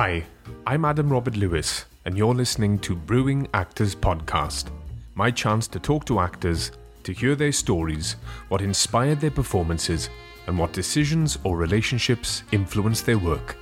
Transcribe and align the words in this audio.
Hi, 0.00 0.24
I'm 0.64 0.84
Adam 0.84 1.10
Robert 1.10 1.36
Lewis, 1.36 1.86
and 2.04 2.16
you're 2.16 2.32
listening 2.32 2.78
to 2.78 2.94
Brewing 2.94 3.48
Actors 3.52 3.96
Podcast. 3.96 4.70
My 5.16 5.32
chance 5.32 5.66
to 5.66 5.80
talk 5.80 6.04
to 6.04 6.20
actors, 6.20 6.70
to 7.02 7.10
hear 7.12 7.34
their 7.34 7.50
stories, 7.50 8.14
what 8.46 8.60
inspired 8.60 9.18
their 9.20 9.32
performances, 9.32 10.08
and 10.46 10.56
what 10.56 10.72
decisions 10.72 11.36
or 11.42 11.56
relationships 11.56 12.44
influenced 12.52 13.06
their 13.06 13.18
work. 13.18 13.56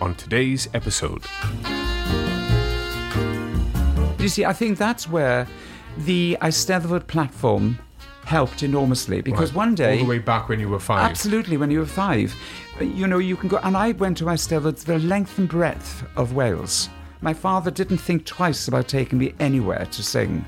On 0.00 0.14
today's 0.14 0.66
episode, 0.72 1.22
You 4.18 4.30
see, 4.30 4.46
I 4.46 4.54
think 4.54 4.78
that's 4.78 5.06
where 5.06 5.46
the 5.98 6.38
Eisteddfod 6.40 7.06
platform 7.06 7.78
helped 8.24 8.62
enormously 8.62 9.20
because 9.20 9.50
Right. 9.50 9.56
one 9.56 9.74
day, 9.74 9.98
all 9.98 10.04
the 10.04 10.10
way 10.10 10.18
back 10.20 10.48
when 10.48 10.58
you 10.58 10.68
were 10.70 10.80
five. 10.80 11.04
absolutely, 11.08 11.58
when 11.58 11.70
you 11.70 11.78
were 11.80 11.86
five, 11.86 12.34
you 12.80 13.06
know, 13.06 13.18
you 13.18 13.36
can 13.36 13.48
go. 13.48 13.58
And 13.58 13.76
I 13.76 13.92
went 13.92 14.18
to 14.18 14.24
Eisteddfod 14.24 14.84
the 14.84 14.98
length 14.98 15.38
and 15.38 15.48
breadth 15.48 16.04
of 16.16 16.34
Wales. 16.34 16.88
My 17.20 17.32
father 17.32 17.70
didn't 17.70 17.98
think 17.98 18.24
twice 18.24 18.68
about 18.68 18.88
taking 18.88 19.18
me 19.18 19.34
anywhere 19.40 19.86
to 19.86 20.02
sing. 20.02 20.44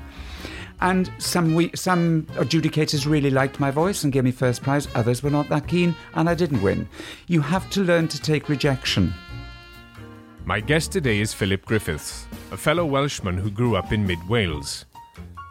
And 0.81 1.11
some 1.17 1.55
we, 1.55 1.71
some 1.75 2.23
adjudicators 2.35 3.05
really 3.05 3.29
liked 3.29 3.59
my 3.59 3.71
voice 3.71 4.03
and 4.03 4.13
gave 4.13 4.23
me 4.23 4.31
first 4.31 4.63
prize. 4.63 4.87
Others 4.95 5.23
were 5.23 5.29
not 5.29 5.49
that 5.49 5.67
keen, 5.67 5.95
and 6.13 6.29
I 6.29 6.35
didn't 6.35 6.61
win. 6.61 6.87
You 7.27 7.41
have 7.41 7.69
to 7.71 7.81
learn 7.81 8.07
to 8.09 8.21
take 8.21 8.47
rejection. 8.47 9.13
My 10.45 10.59
guest 10.59 10.91
today 10.91 11.19
is 11.19 11.33
Philip 11.33 11.65
Griffiths, 11.65 12.25
a 12.51 12.57
fellow 12.57 12.85
Welshman 12.85 13.37
who 13.37 13.51
grew 13.51 13.75
up 13.75 13.91
in 13.91 14.07
mid 14.07 14.25
Wales. 14.29 14.85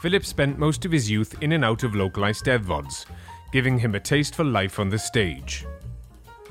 Philip 0.00 0.24
spent 0.24 0.58
most 0.58 0.84
of 0.84 0.92
his 0.92 1.10
youth 1.10 1.34
in 1.42 1.52
and 1.52 1.64
out 1.64 1.82
of 1.82 1.94
localised 1.94 2.46
Eisteddfods, 2.46 3.04
giving 3.52 3.78
him 3.78 3.94
a 3.94 4.00
taste 4.00 4.34
for 4.34 4.44
life 4.44 4.78
on 4.78 4.88
the 4.88 4.98
stage. 4.98 5.66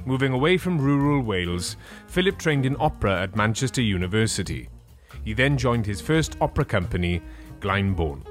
Moving 0.07 0.32
away 0.32 0.55
from 0.55 0.79
rural 0.79 1.21
Wales, 1.21 1.76
Philip 2.07 2.37
trained 2.37 2.65
in 2.65 2.77
opera 2.79 3.23
at 3.23 3.35
Manchester 3.35 3.82
University. 3.82 4.70
He 5.26 5.34
then 5.34 5.57
joined 5.57 5.85
his 5.85 5.99
first 5.99 6.37
opera 6.40 6.63
company, 6.63 7.21
Glyndebourne. 7.59 8.26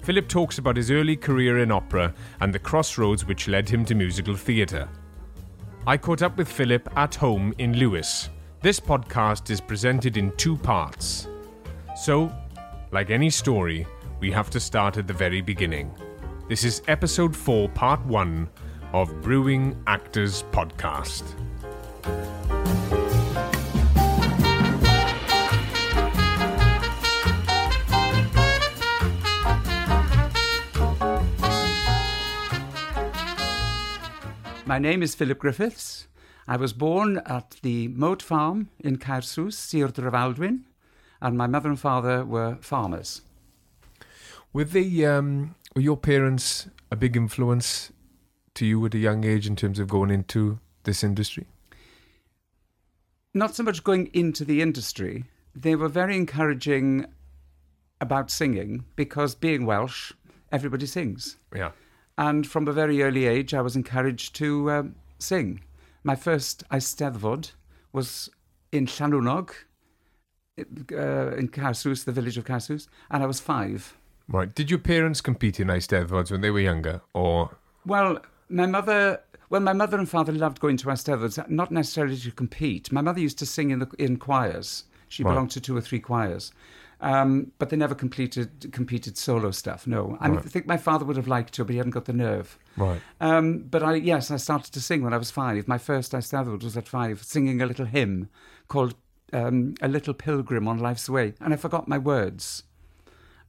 Philip 0.00 0.26
talks 0.26 0.56
about 0.56 0.78
his 0.78 0.90
early 0.90 1.14
career 1.14 1.58
in 1.58 1.70
opera 1.70 2.14
and 2.40 2.50
the 2.50 2.58
crossroads 2.58 3.26
which 3.26 3.46
led 3.46 3.68
him 3.68 3.84
to 3.84 3.94
musical 3.94 4.34
theatre. 4.34 4.88
I 5.86 5.98
caught 5.98 6.22
up 6.22 6.38
with 6.38 6.48
Philip 6.48 6.88
at 6.96 7.14
home 7.14 7.52
in 7.58 7.74
Lewes. 7.74 8.30
This 8.62 8.80
podcast 8.80 9.50
is 9.50 9.60
presented 9.60 10.16
in 10.16 10.34
two 10.38 10.56
parts. 10.56 11.28
So, 11.94 12.32
like 12.90 13.10
any 13.10 13.28
story, 13.28 13.86
we 14.18 14.30
have 14.30 14.48
to 14.48 14.58
start 14.58 14.96
at 14.96 15.06
the 15.06 15.12
very 15.12 15.42
beginning. 15.42 15.94
This 16.48 16.64
is 16.64 16.80
episode 16.88 17.36
4, 17.36 17.68
part 17.68 18.02
1 18.06 18.48
of 18.92 19.22
Brewing 19.22 19.82
Actors 19.86 20.44
Podcast. 20.52 21.22
My 34.66 34.78
name 34.78 35.02
is 35.02 35.14
Philip 35.14 35.38
Griffiths. 35.38 36.08
I 36.46 36.56
was 36.56 36.72
born 36.72 37.20
at 37.24 37.56
the 37.62 37.88
Moat 37.88 38.20
Farm 38.20 38.68
in 38.78 38.98
Caersws, 38.98 39.54
Sir 39.54 39.88
Drefaldwyn, 39.88 40.64
and 41.20 41.38
my 41.38 41.46
mother 41.46 41.70
and 41.70 41.80
father 41.80 42.24
were 42.24 42.58
farmers. 42.60 43.22
Were, 44.52 44.64
they, 44.64 45.04
um, 45.06 45.54
were 45.74 45.82
your 45.82 45.96
parents 45.96 46.68
a 46.90 46.96
big 46.96 47.16
influence 47.16 47.90
to 48.54 48.66
you 48.66 48.84
at 48.86 48.94
a 48.94 48.98
young 48.98 49.24
age 49.24 49.46
in 49.46 49.56
terms 49.56 49.78
of 49.78 49.88
going 49.88 50.10
into 50.10 50.58
this 50.84 51.02
industry? 51.02 51.46
Not 53.34 53.54
so 53.54 53.62
much 53.62 53.82
going 53.82 54.10
into 54.12 54.44
the 54.44 54.60
industry, 54.60 55.24
they 55.54 55.74
were 55.74 55.88
very 55.88 56.16
encouraging 56.16 57.06
about 58.00 58.30
singing 58.30 58.84
because 58.96 59.34
being 59.34 59.64
Welsh, 59.64 60.12
everybody 60.50 60.86
sings. 60.86 61.36
Yeah. 61.54 61.70
And 62.18 62.46
from 62.46 62.68
a 62.68 62.72
very 62.72 63.02
early 63.02 63.26
age, 63.26 63.54
I 63.54 63.62
was 63.62 63.74
encouraged 63.74 64.34
to 64.36 64.70
um, 64.70 64.94
sing. 65.18 65.62
My 66.04 66.14
first 66.14 66.68
Eisteddfod 66.70 67.52
was 67.92 68.28
in 68.70 68.86
Llanwnog, 68.86 69.50
uh, 70.58 71.36
in 71.36 71.48
Caersws, 71.48 72.04
the 72.04 72.12
village 72.12 72.36
of 72.36 72.44
Caersws, 72.44 72.88
and 73.10 73.22
I 73.22 73.26
was 73.26 73.40
five. 73.40 73.96
Right. 74.28 74.54
Did 74.54 74.70
your 74.70 74.78
parents 74.78 75.20
compete 75.20 75.60
in 75.60 75.68
Eisteddfods 75.68 76.30
when 76.30 76.40
they 76.40 76.50
were 76.50 76.60
younger? 76.60 77.02
Or 77.14 77.56
Well, 77.86 78.18
my 78.52 78.66
mother. 78.66 79.20
Well, 79.50 79.60
my 79.60 79.72
mother 79.74 79.98
and 79.98 80.08
father 80.08 80.32
loved 80.32 80.60
going 80.60 80.78
to 80.78 80.86
Eisteddfods, 80.86 81.48
not 81.50 81.70
necessarily 81.70 82.16
to 82.16 82.30
compete. 82.30 82.90
My 82.90 83.02
mother 83.02 83.20
used 83.20 83.38
to 83.40 83.46
sing 83.46 83.70
in 83.70 83.80
the 83.80 83.88
in 83.98 84.16
choirs. 84.16 84.84
She 85.08 85.22
Right. 85.22 85.32
belonged 85.32 85.50
to 85.50 85.60
two 85.60 85.76
or 85.76 85.82
three 85.82 86.00
choirs, 86.00 86.52
um, 87.02 87.52
but 87.58 87.68
they 87.68 87.76
never 87.76 87.94
completed 87.94 88.72
competed 88.72 89.18
solo 89.18 89.50
stuff. 89.50 89.86
No, 89.86 90.16
I, 90.20 90.28
mean, 90.28 90.38
I 90.38 90.42
think 90.42 90.66
my 90.66 90.78
father 90.78 91.04
would 91.04 91.16
have 91.16 91.28
liked 91.28 91.52
to, 91.54 91.64
but 91.64 91.72
he 91.72 91.76
hadn't 91.76 91.90
got 91.90 92.06
the 92.06 92.14
nerve. 92.14 92.58
Right. 92.78 93.02
Um, 93.20 93.58
but 93.70 93.82
I, 93.82 93.96
yes, 93.96 94.30
I 94.30 94.38
started 94.38 94.72
to 94.72 94.80
sing 94.80 95.02
when 95.02 95.12
I 95.12 95.18
was 95.18 95.30
five. 95.30 95.68
My 95.68 95.76
first 95.78 96.12
Eisteddfod 96.12 96.62
was 96.62 96.76
at 96.78 96.88
five, 96.88 97.22
singing 97.22 97.60
a 97.60 97.66
little 97.66 97.84
hymn 97.86 98.30
called 98.68 98.94
um, 99.34 99.74
"A 99.82 99.88
Little 99.88 100.14
Pilgrim 100.14 100.66
on 100.66 100.78
Life's 100.78 101.10
Way," 101.10 101.34
and 101.40 101.52
I 101.52 101.56
forgot 101.56 101.88
my 101.88 101.98
words. 101.98 102.62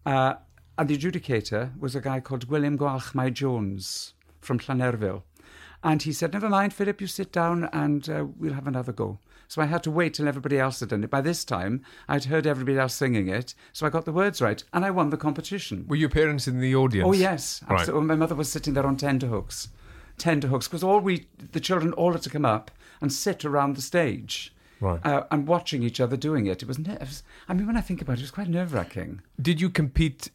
Uh, 0.05 0.33
and 0.77 0.89
the 0.89 0.97
adjudicator 0.97 1.79
was 1.79 1.95
a 1.95 2.01
guy 2.01 2.19
called 2.19 2.49
William 2.49 2.77
Gwalchmai 2.77 3.31
Jones 3.31 4.13
from 4.43 4.59
Llanerfyl. 4.59 5.23
And 5.83 6.01
he 6.01 6.13
said, 6.13 6.33
Never 6.33 6.49
mind, 6.49 6.73
Philip, 6.73 7.01
you 7.01 7.07
sit 7.07 7.31
down 7.31 7.69
and 7.73 8.09
uh, 8.09 8.25
we'll 8.37 8.53
have 8.53 8.67
another 8.67 8.93
go. 8.93 9.19
So 9.49 9.61
I 9.61 9.65
had 9.65 9.83
to 9.83 9.91
wait 9.91 10.13
till 10.13 10.27
everybody 10.27 10.57
else 10.57 10.79
had 10.79 10.89
done 10.89 11.03
it. 11.03 11.09
By 11.09 11.21
this 11.21 11.43
time, 11.43 11.83
I'd 12.07 12.23
heard 12.25 12.47
everybody 12.47 12.79
else 12.79 12.95
singing 12.95 13.27
it, 13.27 13.53
so 13.73 13.85
I 13.85 13.89
got 13.89 14.05
the 14.05 14.13
words 14.13 14.41
right, 14.41 14.63
and 14.73 14.85
I 14.85 14.91
won 14.91 15.09
the 15.09 15.17
competition. 15.17 15.85
Were 15.87 15.95
your 15.97 16.09
parents 16.09 16.47
in 16.47 16.59
the 16.59 16.75
audience? 16.75 17.07
Oh, 17.07 17.13
yes. 17.13 17.61
Right. 17.69 17.81
Absolutely. 17.81 18.07
My 18.07 18.15
mother 18.15 18.33
was 18.35 18.51
sitting 18.51 18.73
there 18.73 18.85
on 18.85 18.97
tenterhooks. 18.97 19.67
Tenterhooks, 20.17 20.67
because 20.67 20.83
all 20.83 20.99
we, 20.99 21.27
the 21.51 21.59
children, 21.59 21.93
all 21.93 22.13
had 22.13 22.21
to 22.23 22.29
come 22.29 22.45
up 22.45 22.71
and 23.01 23.11
sit 23.11 23.43
around 23.43 23.75
the 23.75 23.81
stage. 23.81 24.55
Right. 24.79 25.05
Uh, 25.05 25.25
and 25.31 25.47
watching 25.47 25.83
each 25.83 25.99
other 25.99 26.17
doing 26.17 26.45
it. 26.45 26.61
It 26.61 26.67
was, 26.67 26.79
ner- 26.79 26.93
it 26.93 27.01
was, 27.01 27.23
I 27.47 27.53
mean, 27.53 27.67
when 27.67 27.77
I 27.77 27.81
think 27.81 28.01
about 28.01 28.13
it, 28.13 28.19
it 28.19 28.23
was 28.23 28.31
quite 28.31 28.49
nerve 28.49 28.73
wracking. 28.73 29.21
Did 29.41 29.61
you 29.61 29.69
compete 29.69 30.29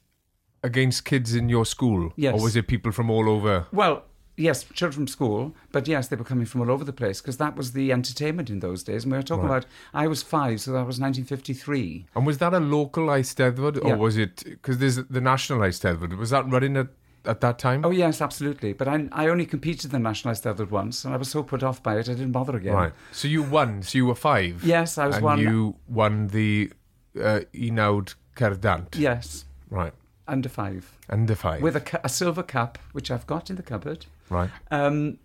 against 0.63 1.05
kids 1.05 1.35
in 1.35 1.49
your 1.49 1.65
school? 1.67 2.13
Yes. 2.17 2.35
Or 2.35 2.43
was 2.43 2.57
it 2.57 2.67
people 2.69 2.93
from 2.93 3.11
all 3.11 3.29
over? 3.29 3.67
Well, 3.73 4.05
yes, 4.37 4.65
children 4.73 4.93
from 4.93 5.07
school, 5.09 5.55
but 5.73 5.89
yes, 5.89 6.09
they 6.09 6.17
were 6.17 6.25
coming 6.25 6.47
from 6.47 6.61
all 6.61 6.71
over 6.71 6.85
the 6.85 6.93
place 6.93 7.21
because 7.21 7.37
that 7.39 7.57
was 7.57 7.73
the 7.73 7.93
entertainment 7.93 8.51
in 8.51 8.61
those 8.61 8.83
days. 8.83 9.05
And 9.05 9.13
we 9.13 9.19
were 9.19 9.23
talking 9.23 9.45
Right. 9.49 9.59
about, 9.65 9.67
I 9.95 10.07
was 10.07 10.23
five, 10.23 10.61
so 10.61 10.73
that 10.73 10.87
was 10.87 10.99
1953. 11.01 12.07
And 12.15 12.27
was 12.27 12.39
that 12.39 12.55
a 12.55 12.61
local 12.61 13.07
Eisteddfod? 13.07 13.83
Or 13.85 13.89
Yeah. 13.89 13.95
was 13.97 14.17
it, 14.17 14.45
because 14.45 14.79
there's 14.79 14.97
the 14.97 15.21
National 15.21 15.61
Eisteddfod, 15.61 16.17
was 16.17 16.31
that 16.31 16.49
running 16.51 16.77
at, 16.77 16.89
at 17.25 17.41
that 17.41 17.59
time? 17.59 17.85
Oh, 17.85 17.91
yes, 17.91 18.21
absolutely. 18.21 18.73
But 18.73 18.89
I, 18.89 19.09
I 19.13 19.29
only 19.29 19.45
competed 19.45 19.87
in 19.87 19.91
the 19.91 19.99
National 19.99 20.35
Eisteddfod 20.35 20.71
once, 20.71 21.05
and 21.05 21.13
I 21.13 21.17
was 21.17 21.29
so 21.29 21.43
put 21.43 21.63
off 21.63 21.83
by 21.83 21.95
it, 21.99 22.09
I 22.09 22.13
didn't 22.13 22.33
bother 22.33 22.57
again. 22.57 22.75
Right. 22.75 22.93
So 23.13 23.27
you 23.29 23.43
won, 23.43 23.83
so 23.83 23.99
you 23.99 24.07
were 24.07 24.15
five? 24.15 24.63
Yes, 24.65 24.99
I 24.99 25.07
was 25.09 25.17
and 25.17 25.25
one. 25.25 25.39
you 25.41 25.77
won 25.89 26.29
the 26.29 26.73
uh, 27.21 27.41
Enawd 27.55 28.15
Cerdant? 28.37 28.95
Yes, 28.97 29.45
Right. 29.71 29.93
Under 30.29 30.49
five. 30.49 30.97
Under 31.09 31.35
five? 31.35 31.63
With 31.63 31.77
a, 31.77 32.01
a 32.05 32.09
silver 32.09 32.43
cup, 32.43 32.79
which 32.93 33.11
I've 33.11 33.27
got 33.27 33.51
in 33.51 33.57
the 33.57 33.63
cupboard. 33.63 34.07
Right. 34.31 34.51
Um, 34.71 35.19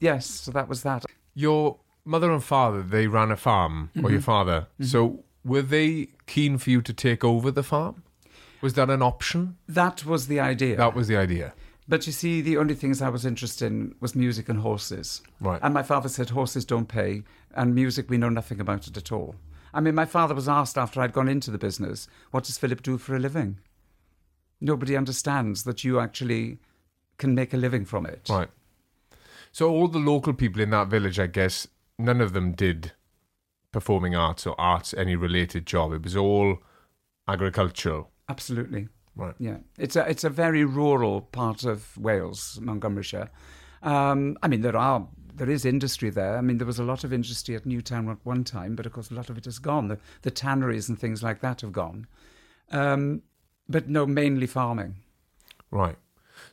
yes, 0.00 0.26
so 0.26 0.50
that 0.52 0.68
was 0.68 0.82
that. 0.82 1.04
Your 1.34 1.78
mother 2.04 2.30
and 2.32 2.42
father, 2.42 2.82
they 2.82 3.06
ran 3.06 3.30
a 3.30 3.36
farm, 3.36 3.90
or 3.96 4.02
Mm-hmm. 4.02 4.12
your 4.12 4.20
father. 4.20 4.66
So 4.80 5.24
were 5.44 5.62
they 5.62 6.08
keen 6.26 6.58
for 6.58 6.70
you 6.70 6.82
to 6.82 6.92
take 6.92 7.22
over 7.24 7.50
the 7.50 7.62
farm? 7.62 8.02
Was 8.60 8.74
that 8.74 8.90
an 8.90 9.02
option? 9.02 9.56
That 9.68 10.04
was 10.04 10.26
the 10.26 10.40
idea. 10.40 10.76
That 10.76 10.94
was 10.94 11.06
the 11.06 11.16
idea. 11.16 11.54
But 11.86 12.06
you 12.06 12.12
see, 12.12 12.40
the 12.42 12.58
only 12.58 12.74
things 12.74 13.00
I 13.00 13.08
was 13.08 13.24
interested 13.24 13.66
in 13.66 13.94
was 14.00 14.14
music 14.14 14.48
and 14.48 14.60
horses. 14.60 15.22
Right. 15.40 15.60
And 15.62 15.72
my 15.72 15.82
father 15.82 16.08
said 16.08 16.30
horses 16.30 16.64
don't 16.66 16.86
pay, 16.88 17.22
and 17.54 17.74
music, 17.74 18.10
we 18.10 18.18
know 18.18 18.28
nothing 18.28 18.60
about 18.60 18.86
it 18.88 18.96
at 18.96 19.10
all. 19.12 19.36
I 19.72 19.80
mean, 19.80 19.94
my 19.94 20.04
father 20.06 20.34
was 20.34 20.48
asked 20.48 20.76
after 20.76 21.00
I'd 21.00 21.12
gone 21.12 21.28
into 21.28 21.50
the 21.50 21.58
business, 21.58 22.08
what 22.30 22.44
does 22.44 22.58
Philip 22.58 22.82
do 22.82 22.98
for 22.98 23.14
a 23.14 23.18
living? 23.18 23.58
Nobody 24.60 24.96
understands 24.96 25.64
that 25.64 25.84
you 25.84 26.00
actually 26.00 26.58
can 27.16 27.34
make 27.34 27.52
a 27.52 27.56
living 27.56 27.84
from 27.84 28.06
it. 28.06 28.26
Right. 28.28 28.48
So 29.52 29.70
all 29.70 29.88
the 29.88 29.98
local 29.98 30.32
people 30.32 30.62
in 30.62 30.70
that 30.70 30.88
village, 30.88 31.18
I 31.18 31.26
guess, 31.26 31.66
none 31.98 32.20
of 32.20 32.32
them 32.32 32.52
did 32.52 32.92
performing 33.72 34.14
arts 34.14 34.46
or 34.46 34.58
arts 34.60 34.94
any 34.94 35.16
related 35.16 35.66
job. 35.66 35.92
It 35.92 36.02
was 36.02 36.16
all 36.16 36.58
agricultural. 37.26 38.10
Absolutely. 38.28 38.88
Right. 39.16 39.34
Yeah. 39.38 39.58
It's 39.78 39.96
a, 39.96 40.08
it's 40.08 40.24
a 40.24 40.30
very 40.30 40.64
rural 40.64 41.22
part 41.22 41.64
of 41.64 41.96
Wales, 41.98 42.58
Montgomeryshire. 42.62 43.28
Um, 43.82 44.36
I 44.42 44.48
mean, 44.48 44.62
there 44.62 44.76
are 44.76 45.06
there 45.38 45.48
is 45.50 45.64
industry 45.64 46.10
there. 46.10 46.36
I 46.36 46.40
mean, 46.40 46.58
there 46.58 46.66
was 46.66 46.78
a 46.78 46.84
lot 46.84 47.04
of 47.04 47.12
industry 47.12 47.54
at 47.54 47.64
Newtown 47.64 48.08
at 48.08 48.18
one 48.24 48.44
time, 48.44 48.74
but 48.74 48.86
of 48.86 48.92
course, 48.92 49.10
a 49.10 49.14
lot 49.14 49.30
of 49.30 49.38
it 49.38 49.44
has 49.44 49.58
gone. 49.58 49.88
The, 49.88 49.98
the 50.22 50.30
tanneries 50.30 50.88
and 50.88 50.98
things 50.98 51.22
like 51.22 51.40
that 51.40 51.60
have 51.62 51.72
gone. 51.72 52.06
Um, 52.70 53.22
but 53.68 53.88
no, 53.88 54.06
mainly 54.06 54.46
farming. 54.46 54.96
Right. 55.70 55.96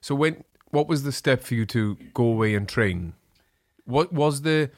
So 0.02 0.16
when 0.16 0.44
what 0.72 0.88
was 0.88 1.04
the 1.04 1.12
step 1.12 1.42
for 1.42 1.54
you 1.56 1.66
to 1.68 1.96
go 2.14 2.26
away 2.26 2.54
and 2.56 2.68
train? 2.68 3.14
What 3.86 4.12
was 4.12 4.42
the 4.42 4.72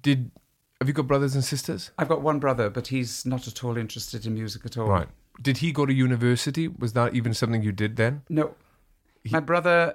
did 0.00 0.30
Have 0.80 0.88
you 0.88 0.94
got 0.94 1.06
brothers 1.06 1.34
and 1.34 1.44
sisters? 1.44 1.90
I've 1.98 2.08
got 2.08 2.22
one 2.22 2.38
brother, 2.38 2.70
but 2.70 2.88
he's 2.88 3.24
not 3.26 3.46
at 3.46 3.64
all 3.64 3.76
interested 3.76 4.26
in 4.26 4.34
music 4.34 4.64
at 4.64 4.76
all. 4.76 4.88
Right. 4.88 5.08
Did 5.40 5.58
he 5.58 5.72
go 5.72 5.86
to 5.86 5.92
university? 5.92 6.66
Was 6.66 6.92
that 6.94 7.14
even 7.14 7.32
something 7.32 7.62
you 7.62 7.72
did 7.72 7.96
then? 7.96 8.22
No. 8.28 8.54
My 9.30 9.40
brother, 9.40 9.94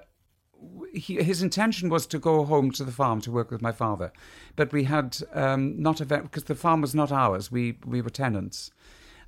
he, 0.93 1.21
his 1.21 1.41
intention 1.41 1.89
was 1.89 2.05
to 2.07 2.19
go 2.19 2.45
home 2.45 2.71
to 2.71 2.83
the 2.83 2.91
farm 2.91 3.19
to 3.21 3.31
work 3.31 3.51
with 3.51 3.61
my 3.61 3.71
father, 3.71 4.11
but 4.55 4.71
we 4.71 4.85
had 4.85 5.17
um, 5.33 5.81
not 5.81 5.99
a 5.99 6.05
because 6.05 6.45
the 6.45 6.55
farm 6.55 6.81
was 6.81 6.93
not 6.95 7.11
ours. 7.11 7.51
We 7.51 7.77
we 7.85 8.01
were 8.01 8.09
tenants, 8.09 8.71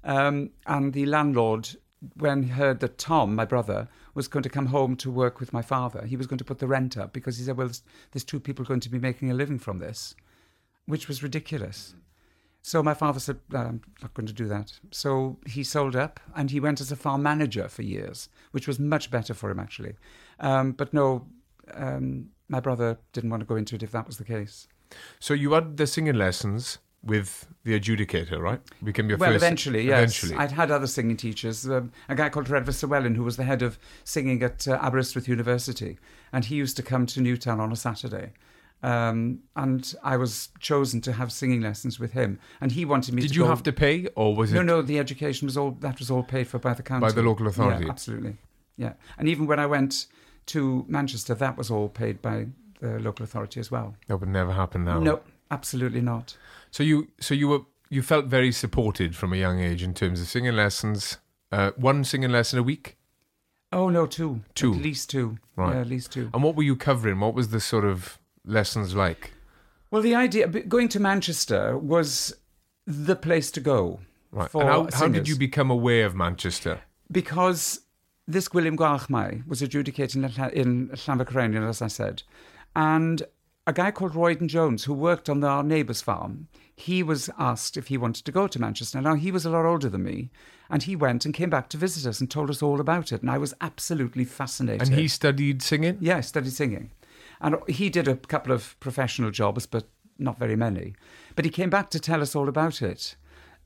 um, 0.04 0.52
and 0.66 0.94
the 0.94 1.06
landlord, 1.06 1.76
when 2.16 2.44
he 2.44 2.50
heard 2.50 2.80
that 2.80 2.98
Tom, 2.98 3.36
my 3.36 3.46
brother, 3.46 3.88
was 4.14 4.28
going 4.28 4.44
to 4.44 4.50
come 4.50 4.68
home 4.68 4.96
to 4.98 5.12
work 5.12 5.40
with 5.40 5.54
my 5.54 5.62
father, 5.62 6.06
he 6.06 6.16
was 6.16 6.28
going 6.28 6.38
to 6.38 6.46
put 6.46 6.60
the 6.60 6.68
rent 6.68 6.98
up 6.98 7.14
because 7.14 7.38
he 7.38 7.44
said, 7.44 7.58
"Well, 7.58 7.72
there's, 8.12 8.24
two 8.24 8.40
people 8.40 8.66
going 8.66 8.80
to 8.82 8.90
be 8.90 9.00
making 9.00 9.32
a 9.32 9.34
living 9.34 9.60
from 9.60 9.80
this," 9.80 10.16
which 10.86 11.08
was 11.08 11.24
ridiculous. 11.24 11.96
So 12.62 12.82
my 12.82 12.94
father 12.94 13.20
said, 13.20 13.40
"No, 13.50 13.60
I'm 13.60 13.82
not 14.02 14.14
going 14.14 14.28
to 14.28 14.34
do 14.34 14.48
that. 14.48 14.80
So 14.92 15.38
he 15.46 15.64
sold 15.64 15.96
up 15.96 16.20
and 16.36 16.52
he 16.52 16.60
went 16.60 16.82
as 16.82 16.92
a 16.92 16.96
farm 16.96 17.22
manager 17.24 17.68
for 17.68 17.84
years, 17.84 18.30
which 18.52 18.68
was 18.68 18.80
much 18.80 19.12
better 19.12 19.34
for 19.34 19.50
him, 19.50 19.60
actually. 19.60 19.96
Um, 20.40 20.72
but 20.72 20.94
no, 20.94 21.28
um, 21.74 22.30
my 22.50 22.60
brother 22.60 22.98
didn't 23.14 23.30
want 23.30 23.42
to 23.42 23.46
go 23.46 23.56
into 23.56 23.76
it 23.76 23.84
if 23.84 23.92
that 23.92 24.08
was 24.08 24.18
the 24.18 24.24
case. 24.24 24.68
So 25.20 25.34
you 25.34 25.54
had 25.54 25.78
the 25.78 25.88
singing 25.88 26.16
lessons 26.16 26.80
with 27.06 27.48
the 27.64 27.80
adjudicator, 27.80 28.40
right? 28.40 28.60
We 28.82 28.88
became 28.88 29.10
your 29.10 29.18
well, 29.18 29.32
first. 29.32 29.44
eventually, 29.44 29.86
yes. 29.86 30.00
Eventually. 30.00 30.36
I'd 30.36 30.52
had 30.52 30.72
other 30.72 30.88
singing 30.88 31.18
teachers. 31.18 31.70
Um, 31.70 31.92
a 32.10 32.16
guy 32.16 32.30
called 32.30 32.48
Redvers 32.48 32.82
Llewellyn, 32.82 33.16
who 33.16 33.24
was 33.24 33.38
the 33.38 33.44
head 33.44 33.62
of 33.62 33.78
singing 34.04 34.42
at 34.44 34.68
uh, 34.68 34.80
Aberystwyth 34.82 35.28
University, 35.28 35.98
and 36.34 36.46
he 36.46 36.56
used 36.56 36.76
to 36.78 36.84
come 36.84 37.06
to 37.08 37.22
Newtown 37.22 37.60
on 37.60 37.72
a 37.72 37.76
Saturday. 37.76 38.34
Um, 38.84 39.40
and 39.56 39.96
I 40.04 40.18
was 40.18 40.50
chosen 40.60 41.02
to 41.02 41.14
have 41.14 41.32
singing 41.32 41.62
lessons 41.62 42.00
with 42.00 42.12
him, 42.12 42.40
and 42.60 42.72
he 42.72 42.86
wanted 42.86 43.14
me. 43.14 43.22
Did 43.22 43.36
you 43.36 43.44
go- 43.44 43.50
have 43.50 43.64
to 43.64 43.72
pay, 43.72 44.08
or 44.16 44.36
was 44.36 44.52
it 44.52 44.56
No, 44.56 44.62
no. 44.62 44.82
The 44.82 45.00
education 45.00 45.46
was 45.48 45.58
all 45.58 45.72
that 45.80 45.98
was 46.00 46.12
all 46.12 46.24
paid 46.24 46.48
for 46.48 46.60
by 46.60 46.74
the 46.74 46.84
county, 46.84 47.02
by 47.02 47.12
the 47.12 47.24
local 47.24 47.48
authority? 47.48 47.86
Yeah, 47.86 47.92
absolutely. 47.92 48.38
Yeah, 48.78 48.94
and 49.18 49.28
even 49.28 49.48
when 49.48 49.60
I 49.60 49.66
went 49.66 50.08
to 50.48 50.86
Manchester, 50.88 51.34
that 51.34 51.58
was 51.58 51.72
all 51.72 51.90
paid 51.90 52.22
by 52.22 52.48
the 52.80 53.00
local 53.00 53.24
authority 53.24 53.60
as 53.60 53.72
well. 53.72 53.96
That 54.08 54.18
would 54.18 54.30
never 54.30 54.52
happen 54.52 54.84
now. 54.84 55.00
No, 55.00 55.22
absolutely 55.52 56.02
not. 56.02 56.38
So 56.72 56.84
you, 56.84 57.10
so 57.20 57.34
you 57.34 57.48
were, 57.48 57.60
you 57.90 58.02
felt 58.02 58.26
very 58.26 58.52
supported 58.52 59.16
from 59.16 59.34
a 59.34 59.38
young 59.38 59.60
age 59.60 59.82
in 59.84 59.94
terms 59.94 60.20
of 60.22 60.28
singing 60.28 60.56
lessons. 60.56 61.18
Uh, 61.52 61.72
one 61.78 62.04
singing 62.04 62.32
lesson 62.32 62.60
a 62.60 62.64
week. 62.64 62.98
Oh 63.72 63.90
no, 63.90 64.06
two, 64.06 64.42
Two. 64.54 64.74
at 64.74 64.82
least 64.82 65.10
two, 65.10 65.38
Right. 65.56 65.74
Yeah, 65.76 65.82
at 65.82 65.88
least 65.88 66.12
two. 66.12 66.30
And 66.34 66.44
what 66.44 66.56
were 66.56 66.64
you 66.64 66.76
covering? 66.76 67.20
What 67.20 67.34
was 67.34 67.50
the 67.50 67.60
sort 67.60 67.86
of 67.86 68.20
lessons 68.46 68.96
like? 68.96 69.34
Well, 69.92 70.02
the 70.02 70.16
idea 70.16 70.48
going 70.48 70.90
to 70.90 71.00
Manchester 71.00 71.78
was 71.78 72.36
the 72.86 73.16
place 73.16 73.52
to 73.52 73.60
go 73.60 74.00
Right. 74.32 74.50
for 74.50 74.62
and 74.62 74.70
how, 74.70 74.88
how 75.00 75.08
did 75.08 75.28
you 75.28 75.36
become 75.38 75.70
aware 75.72 76.06
of 76.06 76.16
Manchester? 76.16 76.82
because 77.12 77.82
this 78.28 78.52
William 78.52 78.76
Gwalchmai 78.76 79.46
was 79.48 79.62
adjudicating 79.62 80.24
in 80.24 80.90
Llan- 81.08 81.64
as 81.70 81.82
I 81.82 81.88
said, 81.88 82.24
and 82.76 83.22
a 83.68 83.74
guy 83.74 83.92
called 83.92 84.14
Royden 84.14 84.48
Jones, 84.48 84.84
who 84.84 84.94
worked 84.94 85.30
on 85.30 85.40
the, 85.40 85.48
our 85.48 85.64
neighbour's 85.64 86.02
farm, 86.02 86.48
he 86.76 87.02
was 87.02 87.30
asked 87.40 87.78
if 87.78 87.88
he 87.88 87.98
wanted 87.98 88.26
to 88.26 88.32
go 88.32 88.48
to 88.48 88.60
Manchester. 88.60 89.02
Now, 89.02 89.16
he 89.16 89.32
was 89.32 89.46
a 89.46 89.50
lot 89.50 89.66
older 89.66 89.90
than 89.90 90.04
me, 90.04 90.30
and 90.70 90.84
he 90.84 90.96
went 90.96 91.26
and 91.26 91.34
came 91.34 91.50
back 91.50 91.70
to 91.70 91.78
visit 91.78 92.08
us 92.08 92.20
and 92.20 92.30
told 92.30 92.50
us 92.50 92.62
all 92.62 92.80
about 92.80 93.12
it, 93.12 93.22
and 93.22 93.32
I 93.32 93.38
was 93.38 93.54
absolutely 93.62 94.26
fascinated. 94.26 94.88
And 94.88 94.98
he 94.98 95.08
studied 95.08 95.62
singing. 95.62 95.98
Yeah, 96.00 96.18
I 96.18 96.22
studied 96.22 96.54
singing. 96.54 96.92
And 97.42 97.56
he 97.68 97.90
did 97.90 98.08
a 98.08 98.16
couple 98.16 98.54
of 98.54 98.80
professional 98.80 99.32
jobs, 99.32 99.66
but 99.66 99.86
not 100.20 100.38
very 100.38 100.56
many. 100.56 100.94
But 101.36 101.46
he 101.46 101.52
came 101.52 101.70
back 101.70 101.90
to 101.92 102.00
tell 102.00 102.22
us 102.22 102.36
all 102.36 102.48
about 102.48 102.82
it. 102.82 103.16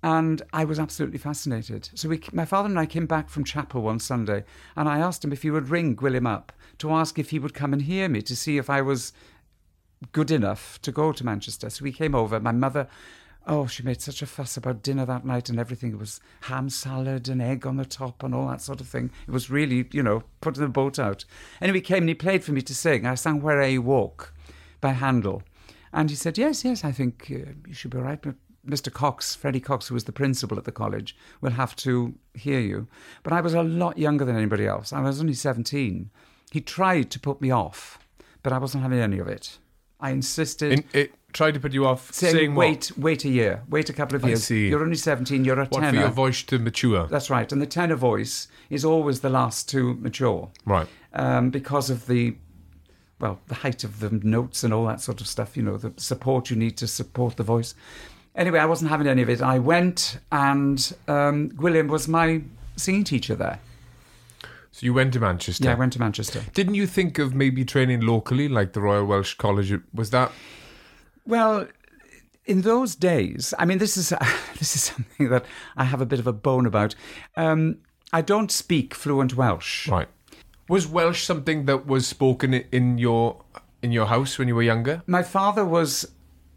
And 0.02 0.42
I 0.54 0.64
was 0.64 0.80
absolutely 0.80 1.18
fascinated. 1.18 1.90
So 1.94 2.08
we, 2.08 2.22
my 2.32 2.46
father 2.46 2.70
and 2.70 2.80
I 2.80 2.86
came 2.86 3.06
back 3.06 3.30
from 3.30 3.44
chapel 3.44 3.82
one 3.82 4.00
Sunday, 4.00 4.46
and 4.78 4.88
I 4.88 5.00
asked 5.00 5.26
him 5.26 5.34
if 5.34 5.42
he 5.42 5.52
would 5.52 5.70
ring 5.70 5.98
William 6.02 6.26
up 6.26 6.54
to 6.78 6.92
ask 6.92 7.20
if 7.20 7.32
he 7.32 7.40
would 7.40 7.54
come 7.54 7.74
and 7.74 7.82
hear 7.82 8.08
me 8.08 8.22
to 8.22 8.36
see 8.36 8.58
if 8.58 8.70
I 8.70 8.82
was 8.82 9.12
good 10.12 10.32
enough 10.32 10.82
to 10.82 10.92
go 10.92 11.12
to 11.12 11.26
Manchester. 11.26 11.70
So 11.70 11.84
we 11.84 11.92
came 11.92 12.16
over. 12.16 12.40
My 12.40 12.52
mother, 12.52 12.88
oh, 13.48 13.68
she 13.68 13.84
made 13.84 14.02
such 14.02 14.22
a 14.22 14.26
fuss 14.26 14.58
about 14.58 14.84
dinner 14.84 15.06
that 15.06 15.26
night 15.26 15.50
and 15.50 15.60
everything. 15.60 15.92
It 15.92 16.00
was 16.00 16.20
ham 16.42 16.70
salad 16.70 17.28
and 17.28 17.42
egg 17.42 17.66
on 17.66 17.78
the 17.78 17.86
top 17.86 18.24
and 18.24 18.34
all 18.34 18.48
that 18.48 18.62
sort 18.62 18.82
of 18.82 18.88
thing. 18.88 19.12
It 19.28 19.32
was 19.32 19.50
really, 19.50 19.88
you 19.92 20.04
know, 20.04 20.24
putting 20.42 20.64
the 20.64 20.70
boat 20.70 21.00
out. 21.00 21.26
Anyway, 21.62 21.80
he 21.80 21.82
came 21.82 22.04
and 22.04 22.10
he 22.10 22.16
played 22.16 22.44
for 22.44 22.52
me 22.52 22.62
to 22.62 22.76
sing. 22.76 23.06
I 23.06 23.16
sang 23.16 23.42
Where'er 23.42 23.68
You 23.68 23.82
Walk 23.82 24.34
by 24.82 24.92
Handel. 24.92 25.44
And 25.92 26.10
he 26.10 26.16
said, 26.16 26.38
Yes, 26.38 26.64
yes, 26.64 26.84
I 26.84 26.92
think 26.92 27.28
uh, 27.32 27.52
you 27.68 27.74
should 27.74 27.92
be 27.92 27.98
all 27.98 28.04
right. 28.04 28.22
But 28.22 28.36
Mr. 28.68 28.92
Cox, 28.92 29.36
Freddie 29.36 29.60
Cox, 29.60 29.88
who 29.88 29.96
was 29.96 30.04
the 30.04 30.12
principal 30.12 30.58
at 30.58 30.66
the 30.66 30.72
college, 30.72 31.16
will 31.42 31.52
have 31.52 31.76
to 31.78 32.14
hear 32.34 32.60
you. 32.60 32.88
But 33.24 33.34
I 33.34 33.42
was 33.42 33.54
a 33.54 33.64
lot 33.64 33.98
younger 33.98 34.26
than 34.26 34.36
anybody 34.36 34.68
else. 34.68 34.94
I 34.94 35.02
was 35.02 35.20
only 35.20 35.34
17. 35.34 36.10
He 36.52 36.62
tried 36.62 37.10
to 37.12 37.20
put 37.20 37.42
me 37.42 37.52
off, 37.52 38.00
but 38.44 38.54
I 38.54 38.58
wasn't 38.58 38.84
having 38.84 39.00
any 39.00 39.20
of 39.20 39.28
it. 39.28 39.58
I 40.00 40.12
insisted. 40.12 40.72
In, 40.72 40.84
it 40.94 41.14
tried 41.34 41.54
to 41.54 41.60
put 41.60 41.74
you 41.74 41.86
off 41.86 42.12
saying, 42.12 42.36
saying 42.36 42.56
what? 42.56 42.66
wait, 42.68 42.98
wait 42.98 43.26
a 43.26 43.30
year, 43.30 43.62
wait 43.70 43.90
a 43.90 43.94
couple 43.94 44.16
of 44.16 44.26
I 44.26 44.30
years. 44.30 44.46
see. 44.46 44.68
You're 44.70 44.82
only 44.82 44.96
17, 44.96 45.46
you're 45.46 45.58
a 45.60 45.66
What 45.66 45.76
for 45.76 45.82
tenor. 45.82 46.00
your 46.00 46.10
voice 46.10 46.42
to 46.44 46.58
mature? 46.58 47.06
That's 47.08 47.30
right. 47.30 47.52
And 47.52 47.62
the 47.62 47.68
tenor 47.68 47.96
voice 47.96 48.48
is 48.70 48.84
always 48.84 49.20
the 49.20 49.30
last 49.30 49.70
to 49.70 49.94
mature 49.96 50.50
Right. 50.66 50.88
um, 51.14 51.50
because 51.52 51.90
of 51.92 52.08
the, 52.08 52.36
well, 53.20 53.40
the 53.48 53.56
height 53.56 53.84
of 53.84 54.00
the 54.00 54.10
notes 54.10 54.64
and 54.64 54.74
all 54.74 54.86
that 54.88 55.02
sort 55.02 55.22
of 55.22 55.28
stuff, 55.28 55.56
you 55.56 55.62
know, 55.64 55.78
the 55.78 55.94
support 55.98 56.50
you 56.50 56.56
need 56.56 56.78
to 56.78 56.88
support 56.88 57.36
the 57.38 57.44
voice. 57.44 57.76
Anyway, 58.36 58.58
I 58.60 58.66
wasn't 58.66 58.90
having 58.90 59.08
any 59.08 59.22
of 59.22 59.30
it. 59.30 59.42
I 59.42 59.60
went 59.60 60.18
and 60.32 60.96
um, 61.08 61.52
William 61.58 61.88
was 61.90 62.08
my 62.08 62.42
singing 62.76 63.04
teacher 63.04 63.36
there. 63.36 63.60
So 64.80 64.86
you 64.86 64.94
went 64.94 65.12
to 65.12 65.20
Manchester. 65.20 65.66
Yeah, 65.66 65.72
I 65.74 65.76
went 65.76 65.92
to 65.92 66.00
Manchester. 66.00 66.42
Didn't 66.54 66.76
you 66.76 66.88
think 66.88 67.20
of 67.20 67.36
maybe 67.36 67.66
training 67.66 68.00
locally, 68.00 68.48
like 68.48 68.72
the 68.72 68.80
Royal 68.80 69.04
Welsh 69.04 69.34
College? 69.34 69.74
Was 69.94 70.12
that 70.12 70.32
Well, 71.26 71.68
in 72.46 72.62
those 72.62 72.96
days, 72.96 73.54
I 73.60 73.66
mean, 73.66 73.80
this 73.80 73.98
is 73.98 74.10
this 74.58 74.78
is 74.78 74.84
something 74.84 75.28
that 75.28 75.44
I 75.76 75.84
have 75.84 76.00
a 76.00 76.06
bit 76.06 76.20
of 76.20 76.28
a 76.28 76.32
bone 76.32 76.66
about. 76.66 76.96
Um, 77.36 77.80
I 78.14 78.22
don't 78.22 78.54
speak 78.54 78.96
fluent 78.96 79.36
Welsh. 79.36 79.90
right? 79.90 80.08
Was 80.70 80.88
Welsh 80.88 81.26
something 81.26 81.66
that 81.66 81.86
was 81.86 82.08
spoken 82.08 82.54
in 82.54 82.98
your 82.98 83.44
in 83.82 83.92
your 83.92 84.06
house 84.06 84.40
when 84.40 84.48
you 84.48 84.56
were 84.56 84.64
younger? 84.64 85.04
My 85.08 85.24
father 85.24 85.66
was 85.66 86.10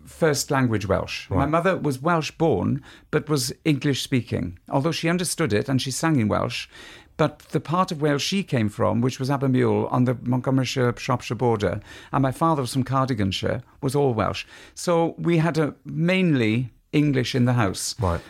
first 0.05 0.51
language 0.51 0.87
Welsh. 0.87 1.29
My 1.31 1.47
mother 1.47 1.77
was 1.77 2.01
Welsh 2.01 2.31
born, 2.33 2.83
but 3.11 3.29
was 3.29 3.53
English 3.65 4.03
speaking, 4.03 4.59
although 4.69 4.93
she 4.93 5.09
understood 5.09 5.53
it 5.53 5.69
and 5.69 5.81
she 5.81 5.91
sang 5.91 6.21
in 6.21 6.29
Welsh. 6.29 6.69
But 7.17 7.41
the 7.51 7.61
part 7.61 7.93
of 7.93 8.01
Wales 8.01 8.23
she 8.23 8.43
came 8.43 8.69
from, 8.69 9.01
which 9.01 9.19
was 9.21 9.29
Abermule 9.29 9.91
on 9.93 10.05
the 10.05 10.15
Montgomeryshire 10.15 10.99
Shropshire 10.99 11.35
border, 11.37 11.81
and 12.13 12.23
my 12.23 12.33
father 12.33 12.63
was 12.63 12.73
from 12.73 12.85
Cardiganshire, 12.85 13.63
was 13.81 13.95
all 13.95 14.15
Welsh. 14.15 14.45
So 14.75 15.15
we 15.19 15.39
had 15.39 15.59
a 15.59 15.75
mainly 15.85 16.71
English 16.93 17.35
in 17.35 17.45
the 17.45 17.53
house. 17.55 17.95
Right. 18.01 18.21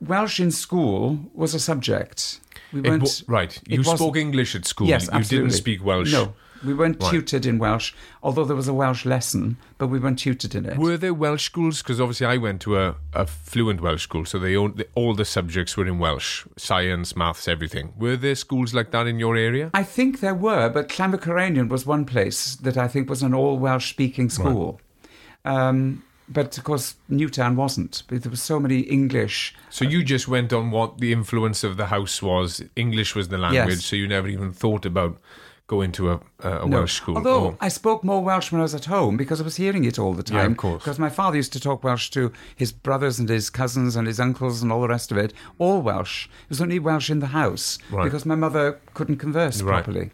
Welsh 0.00 0.38
in 0.40 0.50
school 0.50 1.18
was 1.34 1.54
a 1.54 1.58
subject. 1.60 2.40
We 2.72 2.80
It 2.80 2.88
weren't 2.88 3.02
wa- 3.02 3.36
right. 3.38 3.60
You 3.66 3.82
spoke 3.84 4.16
English 4.16 4.54
at 4.54 4.66
school. 4.66 4.86
Yes, 4.86 5.04
you 5.04 5.10
absolutely. 5.12 5.48
didn't 5.50 5.58
speak 5.58 5.84
Welsh. 5.84 6.12
No, 6.12 6.34
we 6.66 6.74
weren't 6.74 7.00
Right. 7.02 7.10
tutored 7.10 7.46
in 7.46 7.58
Welsh. 7.58 7.92
Although 8.22 8.44
there 8.44 8.56
was 8.56 8.68
a 8.68 8.74
Welsh 8.74 9.04
lesson, 9.06 9.56
but 9.78 9.86
we 9.86 9.98
weren't 9.98 10.18
tutored 10.18 10.54
in 10.54 10.66
it. 10.66 10.76
Were 10.76 10.96
there 10.96 11.14
Welsh 11.14 11.44
schools? 11.44 11.82
Because 11.82 12.00
obviously 12.00 12.26
I 12.26 12.36
went 12.36 12.60
to 12.62 12.76
a, 12.78 12.96
a 13.14 13.26
fluent 13.26 13.80
Welsh 13.80 14.02
school, 14.02 14.24
so 14.24 14.38
they 14.38 14.56
owned, 14.56 14.84
all 14.94 15.14
the 15.14 15.24
subjects 15.24 15.76
were 15.76 15.86
in 15.86 15.98
Welsh, 15.98 16.44
science, 16.56 17.14
maths, 17.16 17.46
everything. 17.48 17.92
Were 17.96 18.16
there 18.16 18.34
schools 18.34 18.74
like 18.74 18.90
that 18.90 19.06
in 19.06 19.18
your 19.18 19.36
area? 19.36 19.70
I 19.72 19.84
think 19.84 20.20
there 20.20 20.34
were, 20.34 20.68
but 20.68 20.88
Llanfair 20.90 21.20
Caereinion 21.20 21.68
was 21.68 21.86
one 21.86 22.04
place 22.04 22.56
that 22.56 22.76
I 22.76 22.88
think 22.88 23.08
was 23.08 23.22
an 23.22 23.32
all 23.34 23.58
Welsh 23.58 23.88
speaking 23.90 24.28
school. 24.30 24.80
Um, 25.44 26.02
but 26.28 26.58
of 26.58 26.64
course, 26.64 26.96
Newtown 27.08 27.54
wasn't. 27.54 28.02
But 28.08 28.22
there 28.24 28.30
were 28.30 28.36
so 28.36 28.58
many 28.58 28.80
English. 28.80 29.54
So 29.70 29.84
you 29.84 30.02
just 30.02 30.26
went 30.26 30.52
on 30.52 30.72
what 30.72 30.98
the 30.98 31.12
influence 31.12 31.62
of 31.62 31.76
the 31.76 31.86
house 31.86 32.20
was. 32.20 32.62
English 32.74 33.14
was 33.14 33.28
the 33.28 33.38
language, 33.38 33.68
Yes. 33.76 33.84
so 33.84 33.94
you 33.94 34.08
never 34.08 34.26
even 34.26 34.52
thought 34.52 34.84
about 34.84 35.18
going 35.68 35.90
to 35.92 36.10
a, 36.12 36.20
a 36.40 36.66
No. 36.68 36.78
Welsh 36.78 36.94
school. 36.94 37.16
Although 37.16 37.44
or- 37.46 37.58
I 37.60 37.68
spoke 37.68 38.04
more 38.04 38.22
Welsh 38.22 38.52
when 38.52 38.60
I 38.60 38.62
was 38.62 38.74
at 38.74 38.84
home 38.84 39.16
because 39.16 39.40
I 39.40 39.44
was 39.44 39.56
hearing 39.56 39.84
it 39.84 39.98
all 39.98 40.12
the 40.14 40.22
time. 40.22 40.36
Yeah, 40.38 40.46
of 40.46 40.56
course. 40.56 40.82
Because 40.82 40.98
my 40.98 41.08
father 41.08 41.36
used 41.36 41.52
to 41.54 41.60
talk 41.60 41.82
Welsh 41.82 42.08
to 42.10 42.32
his 42.54 42.70
brothers 42.72 43.18
and 43.18 43.28
his 43.28 43.50
cousins 43.50 43.96
and 43.96 44.06
his 44.06 44.20
uncles 44.20 44.62
and 44.62 44.70
all 44.70 44.82
the 44.82 44.88
rest 44.88 45.10
of 45.10 45.18
it. 45.18 45.32
All 45.58 45.82
Welsh. 45.82 46.26
It 46.26 46.50
was 46.50 46.60
only 46.60 46.78
Welsh 46.78 47.10
in 47.10 47.18
the 47.18 47.26
house 47.28 47.78
Right. 47.90 48.04
because 48.04 48.24
my 48.24 48.36
mother 48.36 48.78
couldn't 48.94 49.16
converse 49.16 49.60
Right. 49.60 49.82
properly. 49.84 50.10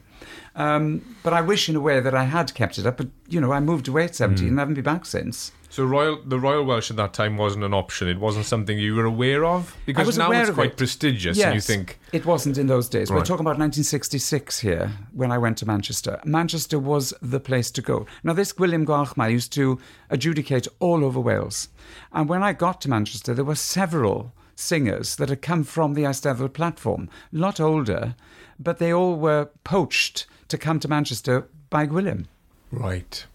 Um, 0.54 1.16
but 1.22 1.32
I 1.32 1.40
wish, 1.40 1.68
in 1.68 1.76
a 1.76 1.80
way, 1.80 2.00
that 2.00 2.14
I 2.14 2.24
had 2.24 2.52
kept 2.54 2.78
it 2.78 2.86
up. 2.86 2.96
But 2.98 3.08
you 3.28 3.40
know, 3.40 3.52
I 3.52 3.60
moved 3.60 3.88
away 3.88 4.04
at 4.04 4.14
seventeen 4.14 4.48
Hmm. 4.48 4.52
and 4.52 4.58
haven't 4.58 4.74
been 4.74 4.84
back 4.84 5.06
since. 5.06 5.52
So 5.70 5.86
Royal, 5.86 6.20
the 6.22 6.38
Royal 6.38 6.62
Welsh 6.64 6.90
at 6.90 6.98
that 6.98 7.14
time 7.14 7.38
wasn't 7.38 7.64
an 7.64 7.72
option. 7.72 8.06
It 8.06 8.18
wasn't 8.20 8.44
something 8.44 8.78
you 8.78 8.94
were 8.94 9.06
aware 9.06 9.42
of 9.46 9.74
because 9.86 10.18
now 10.18 10.30
it's 10.30 10.50
quite 10.50 10.72
it. 10.72 10.76
prestigious, 10.76 11.38
yes, 11.38 11.46
and 11.46 11.54
you 11.54 11.62
think 11.62 11.98
it 12.12 12.26
wasn't 12.26 12.58
in 12.58 12.66
those 12.66 12.90
days. 12.90 13.10
We're 13.10 13.20
talking 13.24 13.46
about 13.46 13.58
1966 13.58 14.58
here 14.58 14.92
when 15.14 15.32
I 15.32 15.38
went 15.38 15.56
to 15.58 15.66
Manchester. 15.66 16.20
Manchester 16.26 16.78
was 16.78 17.14
the 17.22 17.40
place 17.40 17.70
to 17.70 17.80
go. 17.80 18.04
Now, 18.22 18.34
this 18.34 18.58
William 18.58 18.84
Gwalchmai 18.84 19.30
used 19.32 19.50
to 19.54 19.78
adjudicate 20.10 20.68
all 20.78 21.02
over 21.06 21.18
Wales, 21.20 21.68
and 22.12 22.28
when 22.28 22.42
I 22.42 22.52
got 22.52 22.82
to 22.82 22.90
Manchester, 22.90 23.32
there 23.32 23.44
were 23.46 23.54
several 23.54 24.34
singers 24.54 25.16
that 25.16 25.30
had 25.30 25.40
come 25.40 25.64
from 25.64 25.94
the 25.94 26.02
Eisteddfod 26.02 26.52
platform, 26.52 27.08
a 27.34 27.38
lot 27.38 27.60
older, 27.60 28.14
but 28.60 28.76
they 28.78 28.92
all 28.92 29.16
were 29.16 29.48
poached 29.64 30.26
to 30.52 30.58
come 30.58 30.78
to 30.80 30.88
Manchester 30.88 31.48
by 31.68 31.86
Gwilym. 31.86 32.26
right. 32.70 33.26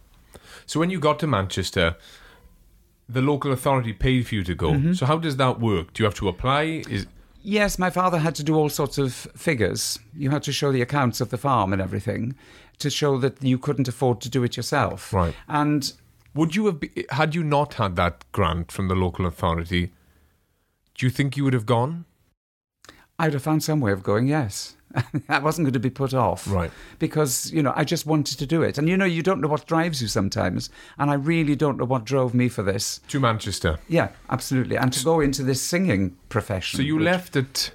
So 0.65 0.79
when 0.81 0.89
you 0.89 0.99
got 0.99 1.17
to 1.19 1.27
Manchester, 1.27 1.95
the 3.07 3.21
local 3.21 3.53
authority 3.53 3.93
paid 3.93 4.27
for 4.27 4.35
you 4.35 4.43
to 4.43 4.53
go. 4.53 4.71
Mm-hmm. 4.71 4.93
So 4.93 5.05
how 5.05 5.17
does 5.17 5.37
that 5.37 5.59
work? 5.59 5.93
Do 5.93 6.03
you 6.03 6.05
have 6.05 6.15
to 6.15 6.27
apply? 6.27 6.83
Is 6.89 7.05
Yes, 7.41 7.79
my 7.79 7.89
father 7.89 8.17
had 8.17 8.35
to 8.35 8.43
do 8.43 8.55
all 8.55 8.67
sorts 8.67 8.97
of 8.97 9.13
figures. 9.13 9.99
You 10.13 10.31
had 10.31 10.43
to 10.43 10.51
show 10.51 10.73
the 10.73 10.81
accounts 10.81 11.21
of 11.21 11.29
the 11.29 11.37
farm 11.37 11.71
and 11.71 11.81
everything 11.81 12.35
to 12.79 12.89
show 12.89 13.17
that 13.19 13.41
you 13.41 13.57
couldn't 13.57 13.87
afford 13.87 14.19
to 14.21 14.29
do 14.29 14.43
it 14.43 14.57
yourself. 14.57 15.13
Right. 15.13 15.33
And 15.47 15.93
would 16.33 16.55
you 16.55 16.65
have 16.65 16.81
be, 16.81 17.05
had 17.11 17.33
you 17.33 17.43
not 17.43 17.75
had 17.75 17.95
that 17.95 18.25
grant 18.33 18.71
from 18.71 18.89
the 18.89 18.95
local 18.95 19.25
authority? 19.25 19.93
Do 20.95 21.05
you 21.05 21.09
think 21.09 21.37
you 21.37 21.45
would 21.45 21.53
have 21.53 21.65
gone? 21.65 22.05
I'd 23.19 23.33
have 23.33 23.41
found 23.43 23.63
some 23.63 23.79
way 23.81 23.91
of 23.91 24.03
going, 24.03 24.27
yes. 24.27 24.75
I 25.29 25.39
wasn't 25.39 25.65
going 25.65 25.73
to 25.73 25.79
be 25.79 25.89
put 25.89 26.13
off. 26.13 26.47
Right. 26.49 26.71
Because, 26.99 27.51
you 27.51 27.61
know, 27.61 27.73
I 27.75 27.83
just 27.83 28.05
wanted 28.05 28.37
to 28.39 28.45
do 28.45 28.61
it. 28.61 28.77
And, 28.77 28.87
you 28.87 28.95
know, 28.95 29.05
you 29.05 29.21
don't 29.21 29.41
know 29.41 29.47
what 29.47 29.65
drives 29.65 30.01
you 30.01 30.07
sometimes. 30.07 30.69
And 30.97 31.09
I 31.11 31.15
really 31.15 31.55
don't 31.55 31.77
know 31.77 31.85
what 31.85 32.05
drove 32.05 32.33
me 32.33 32.47
for 32.47 32.63
this. 32.63 32.99
To 33.09 33.19
Manchester. 33.19 33.79
Yeah, 33.89 34.09
absolutely. 34.29 34.77
And 34.77 34.93
to 34.93 35.03
go 35.03 35.19
into 35.19 35.43
this 35.43 35.61
singing 35.61 36.15
profession. 36.29 36.77
So 36.77 36.83
you 36.83 36.95
which- 36.95 37.05
left 37.05 37.35
at 37.35 37.71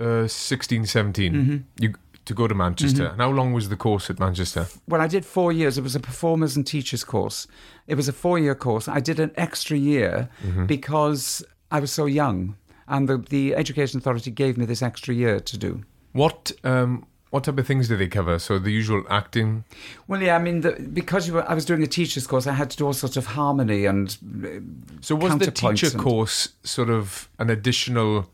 uh, 0.00 0.26
16, 0.26 0.86
17 0.86 1.32
Mm-hmm. 1.34 1.56
you, 1.78 1.94
to 2.24 2.34
go 2.34 2.46
to 2.48 2.54
Manchester. 2.54 3.06
And 3.06 3.20
how 3.20 3.30
long 3.30 3.52
was 3.52 3.68
the 3.68 3.76
course 3.76 4.08
at 4.10 4.18
Manchester? 4.18 4.66
Well, 4.88 5.00
I 5.00 5.08
did 5.08 5.24
four 5.24 5.52
years. 5.52 5.76
It 5.78 5.82
was 5.82 5.96
a 5.96 6.00
performers 6.00 6.56
and 6.56 6.66
teachers 6.66 7.02
course. 7.04 7.46
It 7.86 7.96
was 7.96 8.08
a 8.08 8.12
four 8.12 8.38
year 8.38 8.54
course. 8.54 8.88
I 8.88 9.00
did 9.00 9.18
an 9.20 9.32
extra 9.36 9.76
year 9.76 10.28
because 10.66 11.44
I 11.70 11.80
was 11.80 11.92
so 11.92 12.06
young. 12.06 12.56
And 12.90 13.08
the, 13.08 13.16
the 13.18 13.54
Education 13.54 13.98
Authority 13.98 14.30
gave 14.30 14.58
me 14.58 14.66
this 14.66 14.82
extra 14.82 15.14
year 15.14 15.40
to 15.40 15.56
do. 15.56 15.84
What 16.12 16.52
um, 16.64 17.06
what 17.30 17.44
type 17.44 17.56
of 17.58 17.66
things 17.66 17.86
do 17.86 17.96
they 17.96 18.08
cover? 18.08 18.40
So 18.40 18.58
the 18.58 18.72
usual 18.72 19.04
acting. 19.08 19.64
Well, 20.08 20.20
yeah, 20.20 20.34
I 20.34 20.40
mean, 20.40 20.62
the, 20.62 20.72
because 20.72 21.28
you 21.28 21.34
were, 21.34 21.48
I 21.48 21.54
was 21.54 21.64
doing 21.64 21.82
a 21.84 21.86
teacher's 21.86 22.26
course, 22.26 22.48
I 22.48 22.52
had 22.52 22.70
to 22.70 22.76
do 22.76 22.86
all 22.86 22.92
sorts 22.92 23.16
of 23.16 23.26
harmony 23.26 23.86
and 23.86 24.10
So 25.00 25.14
was 25.14 25.38
the 25.38 25.52
teacher 25.52 25.86
and- 25.86 25.98
course 25.98 26.48
sort 26.64 26.90
of 26.90 27.28
an 27.38 27.48
additional 27.48 28.28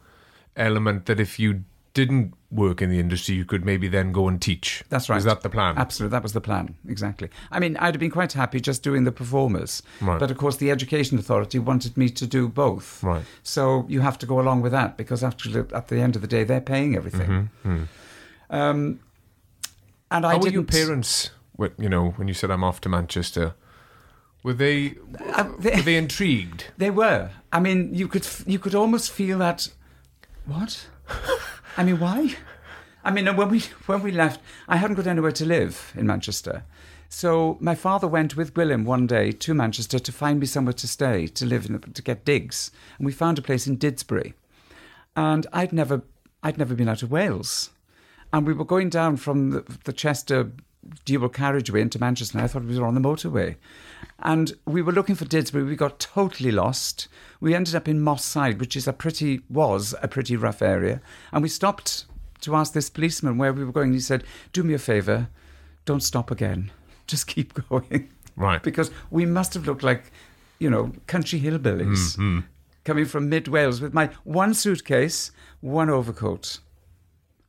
element 0.57 1.05
that 1.05 1.21
if 1.21 1.39
you 1.39 1.65
didn't 2.00 2.35
work 2.50 2.81
in 2.83 2.91
the 2.91 3.00
industry, 3.00 3.35
you 3.35 3.45
could 3.45 3.65
maybe 3.65 3.88
then 3.88 4.12
go 4.12 4.29
and 4.29 4.41
teach? 4.41 4.85
That's 4.91 5.09
right. 5.09 5.17
Is 5.19 5.25
that 5.25 5.41
the 5.41 5.49
plan? 5.50 5.76
Absolutely, 5.79 6.12
that 6.17 6.23
was 6.23 6.33
the 6.33 6.41
plan. 6.41 6.75
Exactly. 6.88 7.29
I 7.50 7.59
mean, 7.59 7.76
I'd 7.79 7.95
have 7.95 8.00
been 8.00 8.11
quite 8.21 8.33
happy 8.35 8.61
just 8.61 8.83
doing 8.83 9.05
the 9.05 9.12
performers, 9.12 9.83
Right. 10.00 10.21
but 10.21 10.31
of 10.31 10.37
course, 10.37 10.57
the 10.59 10.71
Education 10.71 11.19
Authority 11.19 11.59
wanted 11.59 11.97
me 11.97 12.09
to 12.11 12.26
do 12.26 12.49
both. 12.49 13.03
Right. 13.03 13.25
So 13.43 13.87
you 13.88 14.00
have 14.03 14.19
to 14.19 14.26
go 14.26 14.38
along 14.41 14.62
with 14.62 14.73
that 14.73 14.97
because 14.97 15.25
actually, 15.25 15.61
at 15.75 15.88
the 15.88 15.97
end 16.00 16.15
of 16.17 16.23
the 16.23 16.29
day, 16.29 16.45
they're 16.45 16.61
paying 16.75 16.95
everything. 16.97 17.50
Um, 17.65 17.88
and 18.50 19.00
I 20.11 20.19
Mm-hmm, 20.19 20.25
How 20.25 20.37
were 20.37 20.43
didn't. 20.43 20.55
your 20.55 20.65
parents? 20.87 21.31
You 21.79 21.88
know, 21.88 22.11
when 22.17 22.29
you 22.29 22.35
said 22.35 22.50
I'm 22.50 22.62
off 22.62 22.81
to 22.83 22.88
Manchester, 22.88 23.55
were 24.45 24.53
they 24.55 24.95
Uh, 25.35 25.49
they- 25.59 25.76
were 25.76 25.83
they 25.83 25.97
intrigued? 25.97 26.67
They 26.79 26.91
were. 26.91 27.31
I 27.53 27.59
mean, 27.61 27.95
you 27.95 28.07
could 28.09 28.26
you 28.47 28.59
could 28.59 28.75
almost 28.75 29.11
feel 29.11 29.38
that. 29.38 29.69
What? 30.45 30.87
I 31.76 31.85
mean, 31.85 32.00
why? 32.00 32.35
I 33.04 33.11
mean, 33.11 33.37
when 33.37 33.49
we 33.50 33.61
when 33.87 34.02
we 34.02 34.11
left, 34.11 34.40
I 34.66 34.76
hadn't 34.78 34.97
got 34.97 35.06
anywhere 35.06 35.33
to 35.33 35.45
live 35.45 35.92
in 35.95 36.06
Manchester, 36.06 36.64
so 37.09 37.56
my 37.61 37.75
father 37.75 38.09
went 38.09 38.37
with 38.37 38.56
William 38.56 38.85
one 38.85 39.06
day 39.06 39.30
to 39.30 39.54
Manchester 39.54 39.99
to 39.99 40.12
find 40.12 40.40
me 40.40 40.47
somewhere 40.47 40.73
to 40.73 40.88
stay, 40.88 41.26
to 41.28 41.47
live, 41.47 41.66
in, 41.66 41.80
to 41.80 42.02
get 42.02 42.25
digs, 42.25 42.71
and 42.99 43.06
we 43.06 43.12
found 43.12 43.38
a 43.38 43.42
place 43.42 43.66
in 43.66 43.78
Didsbury, 43.78 44.35
and 45.14 45.47
I'd 45.52 45.73
never 45.73 46.02
I'd 46.42 46.59
never 46.59 46.75
been 46.75 46.88
out 46.88 47.02
of 47.02 47.12
Wales, 47.12 47.71
and 48.33 48.47
we 48.47 48.54
were 48.54 48.64
going 48.64 48.90
down 48.90 49.18
from 49.18 49.50
the, 49.50 49.78
the 49.85 49.92
Chester 49.92 50.50
dual 51.04 51.28
carriageway 51.28 51.83
into 51.83 52.00
Manchester, 52.00 52.38
and 52.38 52.45
I 52.45 52.49
thought 52.49 52.64
we 52.64 52.78
were 52.78 52.87
on 52.87 52.95
the 52.95 53.00
motorway. 53.00 53.56
And 54.21 54.55
we 54.65 54.81
were 54.81 54.93
looking 54.93 55.15
for 55.15 55.27
Didsbury. 55.27 55.67
We 55.67 55.77
got 55.77 55.99
totally 55.99 56.51
lost. 56.51 57.09
We 57.41 57.55
ended 57.55 57.75
up 57.75 57.87
in 57.87 58.01
Moss 58.01 58.25
Side, 58.25 58.59
which 58.61 58.77
is 58.77 58.89
a 58.89 58.93
pretty 58.93 59.41
was 59.51 59.95
a 60.03 60.09
pretty 60.09 60.37
rough 60.37 60.63
area. 60.63 61.03
And 61.33 61.43
we 61.43 61.49
stopped 61.49 62.07
to 62.41 62.55
ask 62.55 62.73
this 62.73 62.89
policeman 62.89 63.37
where 63.39 63.53
we 63.53 63.65
were 63.65 63.73
going. 63.73 63.93
He 63.93 64.01
said, 64.01 64.25
"Do 64.53 64.63
me 64.63 64.73
a 64.75 64.79
favour, 64.79 65.29
don't 65.85 66.03
stop 66.03 66.31
again. 66.31 66.71
Just 67.07 67.27
keep 67.27 67.53
going." 67.69 68.09
Right. 68.37 68.63
because 68.63 68.91
we 69.11 69.25
must 69.25 69.55
have 69.55 69.67
looked 69.67 69.83
like, 69.83 70.13
you 70.59 70.69
know, 70.69 70.93
country 71.07 71.41
hillbillies 71.41 72.17
mm, 72.17 72.19
mm. 72.19 72.45
coming 72.85 73.07
from 73.07 73.31
mid 73.31 73.49
Wales 73.49 73.81
with 73.81 73.95
my 73.95 74.11
one 74.25 74.53
suitcase, 74.53 75.31
one 75.61 75.89
overcoat, 75.89 76.61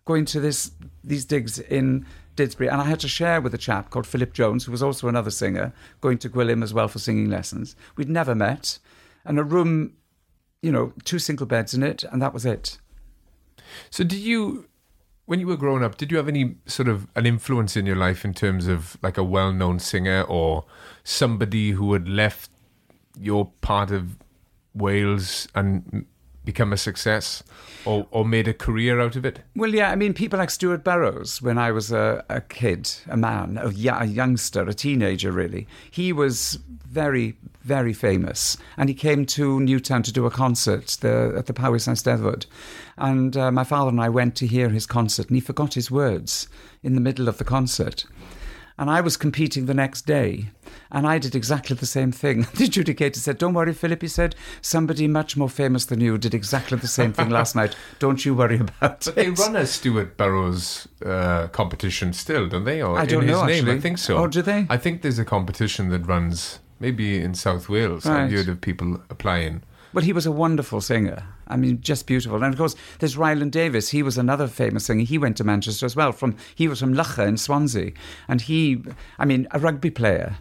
going 0.06 0.24
to 0.26 0.40
this 0.40 0.72
these 1.04 1.26
digs 1.26 1.60
in 1.60 2.06
Didsbury, 2.38 2.72
and 2.72 2.82
I 2.82 2.86
had 2.86 3.00
to 3.02 3.08
share 3.08 3.42
with 3.42 3.54
a 3.54 3.58
chap 3.58 3.90
called 3.90 4.08
Philip 4.08 4.34
Jones, 4.34 4.64
who 4.66 4.72
was 4.72 4.82
also 4.82 5.08
another 5.08 5.32
singer, 5.32 5.74
going 6.00 6.18
to 6.20 6.30
Gwilym 6.30 6.64
as 6.64 6.74
well 6.74 6.88
for 6.88 7.00
singing 7.00 7.30
lessons. 7.30 7.76
We'd 7.98 8.10
never 8.10 8.34
met, 8.34 8.80
and 9.26 9.38
a 9.38 9.44
room, 9.44 9.94
you 10.62 10.72
know, 10.72 10.94
two 11.04 11.20
single 11.20 11.46
beds 11.46 11.74
in 11.74 11.84
it, 11.84 12.04
and 12.04 12.22
that 12.22 12.34
was 12.34 12.46
it. 12.46 12.78
So 13.90 14.04
did 14.04 14.20
you 14.20 14.68
when 15.28 15.42
you 15.42 15.48
were 15.48 15.58
growing 15.58 15.84
up, 15.84 15.98
did 15.98 16.10
you 16.10 16.16
have 16.16 16.30
any 16.30 16.56
sort 16.68 16.88
of 16.88 17.06
an 17.14 17.26
influence 17.26 17.76
in 17.76 17.86
your 17.86 17.98
life 17.98 18.24
in 18.24 18.34
terms 18.34 18.66
of 18.66 18.98
like 19.04 19.18
a 19.18 19.24
well-known 19.24 19.78
singer 19.78 20.22
or 20.22 20.64
somebody 21.04 21.72
who 21.72 21.92
had 21.92 22.08
left 22.08 22.50
your 23.20 23.52
part 23.60 23.92
of 23.92 24.16
Wales 24.74 25.50
and 25.54 26.06
become 26.48 26.74
a 26.74 26.78
success 26.78 27.44
or 27.86 28.08
or 28.10 28.26
made 28.26 28.48
a 28.48 28.54
career 28.54 29.00
out 29.00 29.16
of 29.16 29.26
it? 29.26 29.42
Well, 29.56 29.76
yeah, 29.76 29.92
I 29.92 29.96
mean, 29.96 30.14
people 30.14 30.40
like 30.40 30.50
Stuart 30.50 30.84
Burrows, 30.84 31.42
when 31.42 31.58
I 31.58 31.72
was 31.72 31.92
a, 31.92 32.24
a 32.30 32.42
kid, 32.42 32.92
a 33.08 33.18
man, 33.18 33.60
a, 33.62 33.72
youngster, 33.72 34.62
a 34.68 34.74
teenager, 34.74 35.32
really, 35.32 35.68
he 35.92 36.12
was 36.12 36.60
very, 36.90 37.36
very 37.62 37.94
famous. 37.94 38.58
And 38.78 38.90
he 38.90 38.96
came 38.96 39.26
to 39.28 39.60
Newtown 39.60 40.04
to 40.04 40.12
do 40.12 40.26
a 40.26 40.32
concert 40.32 40.98
the, 41.02 41.34
at 41.38 41.46
the 41.46 41.54
Powys 41.54 41.86
Eisteddfod. 41.86 42.46
And 42.98 43.38
uh, 43.38 43.52
my 43.52 43.64
father 43.64 43.90
and 43.90 44.02
I 44.02 44.10
went 44.10 44.36
to 44.38 44.48
hear 44.48 44.70
his 44.70 44.88
concert, 44.88 45.28
and 45.28 45.38
he 45.38 45.42
forgot 45.42 45.76
his 45.76 45.92
words 45.92 46.48
in 46.82 46.96
the 46.96 47.02
middle 47.02 47.28
of 47.28 47.38
the 47.38 47.44
concert. 47.44 48.06
And 48.80 48.90
I 48.90 49.02
was 49.02 49.18
competing 49.18 49.66
the 49.66 49.74
next 49.74 50.06
day, 50.06 50.52
and 50.92 51.08
I 51.08 51.20
did 51.20 51.36
exactly 51.36 51.76
the 51.76 51.86
same 51.86 52.12
thing. 52.12 52.48
The 52.58 52.66
adjudicator 52.68 53.16
said, 53.18 53.38
Don't 53.38 53.54
worry, 53.54 53.74
Philip. 53.74 54.02
He 54.02 54.08
said, 54.08 54.36
Somebody 54.62 55.08
much 55.08 55.38
more 55.38 55.50
famous 55.50 55.86
than 55.86 56.02
you 56.02 56.18
did 56.18 56.34
exactly 56.34 56.78
the 56.78 56.88
same 56.88 57.14
thing 57.14 57.30
last 57.30 57.56
night. 57.56 57.76
Don't 58.00 58.26
you 58.26 58.36
worry 58.36 58.60
about 58.60 58.80
But 58.80 59.08
it. 59.08 59.16
they 59.16 59.30
run 59.30 59.56
a 59.56 59.66
Stuart 59.66 60.18
Burrows 60.18 60.88
uh, 61.06 61.48
competition 61.48 62.14
still, 62.14 62.48
don't 62.48 62.64
they? 62.66 62.82
Or 62.82 62.98
I 62.98 63.06
don't 63.06 63.24
in 63.24 63.30
his 63.30 63.38
know, 63.38 63.46
name, 63.46 63.70
I 63.70 63.80
think 63.80 63.98
so. 63.98 64.18
Oh, 64.18 64.28
do 64.28 64.42
they? 64.42 64.66
I 64.70 64.78
think 64.78 65.02
there's 65.02 65.20
a 65.20 65.26
competition 65.26 65.90
that 65.90 66.08
runs 66.08 66.60
maybe 66.80 67.20
in 67.22 67.34
South 67.34 67.70
Wales. 67.70 68.06
I've 68.06 68.32
heard 68.32 68.48
of 68.48 68.62
people 68.62 69.02
applying. 69.10 69.64
Well, 69.94 70.04
he 70.04 70.14
was 70.14 70.26
a 70.26 70.32
wonderful 70.32 70.82
singer. 70.82 71.24
I 71.48 71.56
mean, 71.58 71.82
just 71.82 72.08
beautiful. 72.08 72.44
And 72.44 72.54
of 72.54 72.58
course, 72.58 72.76
there's 73.00 73.18
Ryland 73.18 73.52
Davies. 73.54 73.90
He 73.90 74.04
was 74.04 74.18
another 74.18 74.48
famous 74.48 74.86
singer. 74.86 75.06
He 75.06 75.18
went 75.18 75.38
to 75.38 75.44
Manchester 75.44 75.86
as 75.86 75.96
well. 75.96 76.12
From 76.12 76.36
he 76.54 76.68
was 76.68 76.80
from 76.82 76.94
Lucha 76.94 77.28
in 77.28 77.38
Swansea, 77.38 77.92
and 78.28 78.42
he, 78.42 78.84
I 79.18 79.26
mean, 79.26 79.48
a 79.52 79.60
rugby 79.60 79.90
player. 79.90 80.36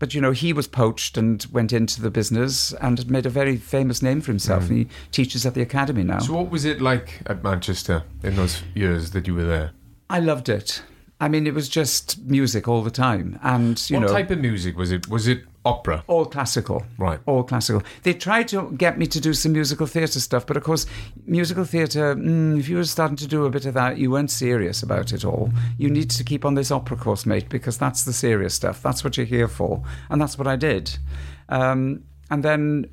But 0.00 0.14
you 0.14 0.20
know, 0.20 0.32
he 0.32 0.52
was 0.52 0.66
poached 0.66 1.16
and 1.16 1.46
went 1.52 1.72
into 1.72 2.00
the 2.02 2.10
business 2.10 2.72
and 2.80 3.08
made 3.08 3.26
a 3.26 3.30
very 3.30 3.56
famous 3.56 4.02
name 4.02 4.22
for 4.22 4.32
himself. 4.32 4.64
Hmm. 4.64 4.72
And 4.72 4.78
he 4.78 4.88
teaches 5.12 5.46
at 5.46 5.54
the 5.54 5.60
academy 5.60 6.02
now. 6.02 6.18
So 6.18 6.32
what 6.32 6.50
was 6.50 6.64
it 6.64 6.80
like 6.80 7.20
at 7.26 7.44
Manchester 7.44 8.02
in 8.24 8.34
those 8.34 8.62
years 8.74 9.12
that 9.12 9.28
you 9.28 9.34
were 9.34 9.44
there? 9.44 9.72
I 10.08 10.18
loved 10.18 10.48
it. 10.48 10.82
I 11.20 11.28
mean, 11.28 11.46
it 11.46 11.52
was 11.52 11.68
just 11.68 12.18
music 12.22 12.66
all 12.66 12.82
the 12.82 12.90
time, 12.90 13.38
and 13.42 13.90
you 13.90 13.96
what 13.96 14.00
know, 14.00 14.06
what 14.06 14.18
type 14.18 14.30
of 14.30 14.38
music 14.38 14.76
was 14.76 14.90
it? 14.90 15.06
Was 15.08 15.28
it 15.28 15.44
opera? 15.66 16.02
all 16.06 16.24
classical. 16.24 16.82
Right. 16.96 17.20
All 17.26 17.42
classical. 17.42 17.82
They 18.02 18.14
tried 18.14 18.48
to 18.48 18.72
get 18.72 18.98
me 18.98 19.06
to 19.08 19.20
do 19.20 19.34
some 19.34 19.52
musical 19.52 19.86
theatre 19.86 20.18
stuff, 20.18 20.46
but 20.46 20.56
of 20.56 20.64
course, 20.64 20.86
musical 21.26 21.64
theatre, 21.64 22.16
mm, 22.16 22.58
if 22.58 22.70
you 22.70 22.76
were 22.76 22.84
starting 22.84 23.18
to 23.18 23.26
do 23.26 23.44
a 23.44 23.50
bit 23.50 23.66
of 23.66 23.74
that, 23.74 23.98
you 23.98 24.10
weren't 24.10 24.30
serious 24.30 24.82
about 24.82 25.12
it 25.12 25.24
all. 25.24 25.52
You 25.76 25.90
need 25.90 26.10
to 26.10 26.24
keep 26.24 26.46
on 26.46 26.54
this 26.54 26.70
opera 26.70 26.96
course, 26.96 27.26
mate, 27.26 27.50
because 27.50 27.76
that's 27.76 28.04
the 28.04 28.14
serious 28.14 28.54
stuff. 28.54 28.82
That's 28.82 29.04
what 29.04 29.18
you're 29.18 29.26
here 29.26 29.48
for. 29.48 29.82
And 30.08 30.20
that's 30.20 30.38
what 30.38 30.46
I 30.46 30.56
did. 30.56 30.96
Um, 31.50 32.04
and 32.30 32.42
then 32.42 32.86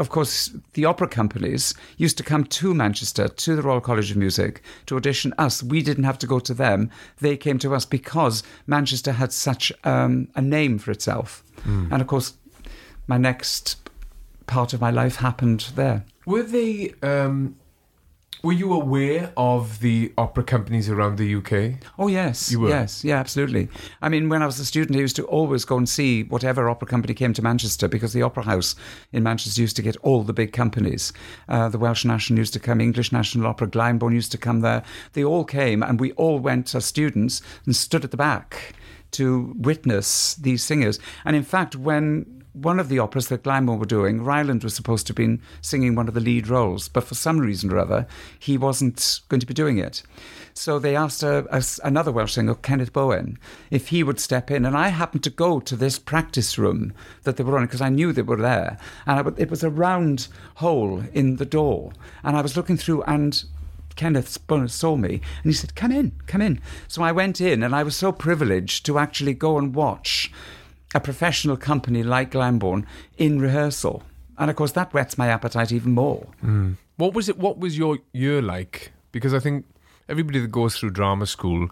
of 0.00 0.08
course, 0.08 0.50
the 0.72 0.86
opera 0.86 1.06
companies 1.06 1.74
used 1.98 2.16
to 2.16 2.24
come 2.24 2.44
to 2.44 2.72
Manchester, 2.72 3.28
to 3.28 3.54
the 3.54 3.62
Royal 3.62 3.82
College 3.82 4.10
of 4.10 4.16
Music, 4.16 4.62
to 4.86 4.96
audition 4.96 5.34
us. 5.36 5.62
We 5.62 5.82
didn't 5.82 6.04
have 6.04 6.18
to 6.20 6.26
go 6.26 6.38
to 6.40 6.54
them. 6.54 6.90
They 7.18 7.36
came 7.36 7.58
to 7.58 7.74
us 7.74 7.84
because 7.84 8.42
Manchester 8.66 9.12
had 9.12 9.30
such 9.30 9.70
um, 9.84 10.28
a 10.34 10.40
name 10.40 10.78
for 10.78 10.90
itself. 10.90 11.44
Hmm. 11.64 11.92
And 11.92 12.00
of 12.00 12.08
course, 12.08 12.32
my 13.06 13.18
next 13.18 13.90
part 14.46 14.72
of 14.72 14.80
my 14.80 14.90
life 14.90 15.16
happened 15.16 15.70
there. 15.76 16.06
Were 16.24 16.44
they? 16.44 16.94
Um, 17.02 17.56
were 18.42 18.52
you 18.52 18.72
aware 18.72 19.32
of 19.36 19.80
the 19.80 20.12
opera 20.16 20.42
companies 20.44 20.88
around 20.88 21.16
the 21.18 21.34
UK? 21.34 21.82
Oh 21.98 22.06
yes, 22.08 22.50
You 22.50 22.60
were? 22.60 22.68
yes, 22.68 23.04
yeah, 23.04 23.18
absolutely. 23.18 23.68
I 24.00 24.08
mean, 24.08 24.28
when 24.28 24.42
I 24.42 24.46
was 24.46 24.58
a 24.58 24.64
student, 24.64 24.96
I 24.96 25.00
used 25.00 25.16
to 25.16 25.24
always 25.26 25.64
go 25.64 25.76
and 25.76 25.88
see 25.88 26.22
whatever 26.24 26.68
opera 26.70 26.88
company 26.88 27.12
came 27.14 27.32
to 27.34 27.42
Manchester 27.42 27.88
because 27.88 28.12
the 28.12 28.22
Opera 28.22 28.44
House 28.44 28.74
in 29.12 29.22
Manchester 29.22 29.60
used 29.60 29.76
to 29.76 29.82
get 29.82 29.96
all 29.98 30.22
the 30.22 30.32
big 30.32 30.52
companies. 30.52 31.12
Uh, 31.48 31.68
the 31.68 31.78
Welsh 31.78 32.04
National 32.04 32.38
used 32.38 32.52
to 32.54 32.60
come, 32.60 32.80
English 32.80 33.12
National 33.12 33.46
Opera, 33.46 33.68
Glyndebourne 33.68 34.14
used 34.14 34.32
to 34.32 34.38
come 34.38 34.60
there. 34.60 34.82
They 35.12 35.24
all 35.24 35.44
came, 35.44 35.82
and 35.82 36.00
we 36.00 36.12
all 36.12 36.38
went 36.38 36.74
as 36.74 36.84
students 36.86 37.42
and 37.66 37.76
stood 37.76 38.04
at 38.04 38.10
the 38.10 38.16
back 38.16 38.74
to 39.12 39.54
witness 39.58 40.34
these 40.34 40.62
singers. 40.62 40.98
And 41.24 41.34
in 41.36 41.42
fact, 41.42 41.74
when 41.76 42.39
one 42.52 42.80
of 42.80 42.88
the 42.88 42.98
operas 42.98 43.28
that 43.28 43.44
Glyndebourne 43.44 43.78
were 43.78 43.86
doing, 43.86 44.22
Ryland 44.22 44.64
was 44.64 44.74
supposed 44.74 45.06
to 45.06 45.10
have 45.10 45.16
been 45.16 45.40
singing 45.60 45.94
one 45.94 46.08
of 46.08 46.14
the 46.14 46.20
lead 46.20 46.48
roles, 46.48 46.88
but 46.88 47.04
for 47.04 47.14
some 47.14 47.38
reason 47.38 47.72
or 47.72 47.78
other, 47.78 48.06
he 48.38 48.58
wasn't 48.58 49.20
going 49.28 49.40
to 49.40 49.46
be 49.46 49.54
doing 49.54 49.78
it. 49.78 50.02
So 50.52 50.78
they 50.78 50.96
asked 50.96 51.22
a, 51.22 51.46
a, 51.56 51.62
another 51.84 52.10
Welsh 52.10 52.32
singer, 52.32 52.54
Kenneth 52.54 52.92
Bowen, 52.92 53.38
if 53.70 53.88
he 53.88 54.02
would 54.02 54.18
step 54.18 54.50
in. 54.50 54.64
And 54.64 54.76
I 54.76 54.88
happened 54.88 55.22
to 55.24 55.30
go 55.30 55.60
to 55.60 55.76
this 55.76 55.98
practice 55.98 56.58
room 56.58 56.92
that 57.22 57.36
they 57.36 57.44
were 57.44 57.56
on 57.56 57.66
because 57.66 57.80
I 57.80 57.88
knew 57.88 58.12
they 58.12 58.22
were 58.22 58.36
there. 58.36 58.78
And 59.06 59.28
I, 59.28 59.32
it 59.40 59.50
was 59.50 59.62
a 59.62 59.70
round 59.70 60.28
hole 60.56 61.04
in 61.12 61.36
the 61.36 61.46
door. 61.46 61.92
And 62.24 62.36
I 62.36 62.42
was 62.42 62.56
looking 62.56 62.76
through, 62.76 63.02
and 63.04 63.44
Kenneth 63.94 64.38
saw 64.68 64.96
me 64.96 65.20
and 65.42 65.44
he 65.44 65.52
said, 65.52 65.74
Come 65.74 65.92
in, 65.92 66.12
come 66.26 66.40
in. 66.40 66.60
So 66.88 67.02
I 67.02 67.12
went 67.12 67.40
in, 67.40 67.62
and 67.62 67.74
I 67.74 67.82
was 67.82 67.96
so 67.96 68.12
privileged 68.12 68.84
to 68.86 68.98
actually 68.98 69.34
go 69.34 69.56
and 69.56 69.74
watch 69.74 70.32
a 70.94 71.00
professional 71.00 71.56
company 71.56 72.02
like 72.02 72.32
Glyndebourne 72.32 72.84
in 73.16 73.40
rehearsal. 73.40 74.02
And 74.38 74.50
of 74.50 74.56
course, 74.56 74.72
that 74.72 74.92
whets 74.92 75.18
my 75.18 75.28
appetite 75.28 75.72
even 75.72 75.92
more. 75.92 76.26
What 76.96 77.14
was 77.14 77.28
it? 77.28 77.38
What 77.38 77.58
was 77.58 77.78
your 77.78 77.98
year 78.12 78.42
like? 78.42 78.92
Because 79.12 79.34
I 79.34 79.38
think 79.38 79.66
everybody 80.08 80.40
that 80.40 80.50
goes 80.50 80.76
through 80.76 80.90
drama 80.90 81.26
school, 81.26 81.68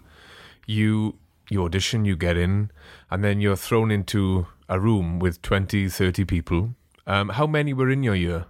you 0.65 1.15
you 1.49 1.63
audition, 1.63 2.05
you 2.05 2.15
get 2.15 2.37
in, 2.37 2.71
and 3.09 3.23
then 3.23 3.41
you're 3.41 3.55
thrown 3.55 3.91
into 3.91 4.47
a 4.67 4.79
room 4.79 5.19
with 5.19 5.41
20, 5.41 5.89
30 5.89 6.25
people. 6.25 6.75
Um, 7.07 7.29
how 7.29 7.47
many 7.47 7.73
were 7.73 7.89
in 7.89 8.03
your 8.03 8.15
year? 8.15 8.45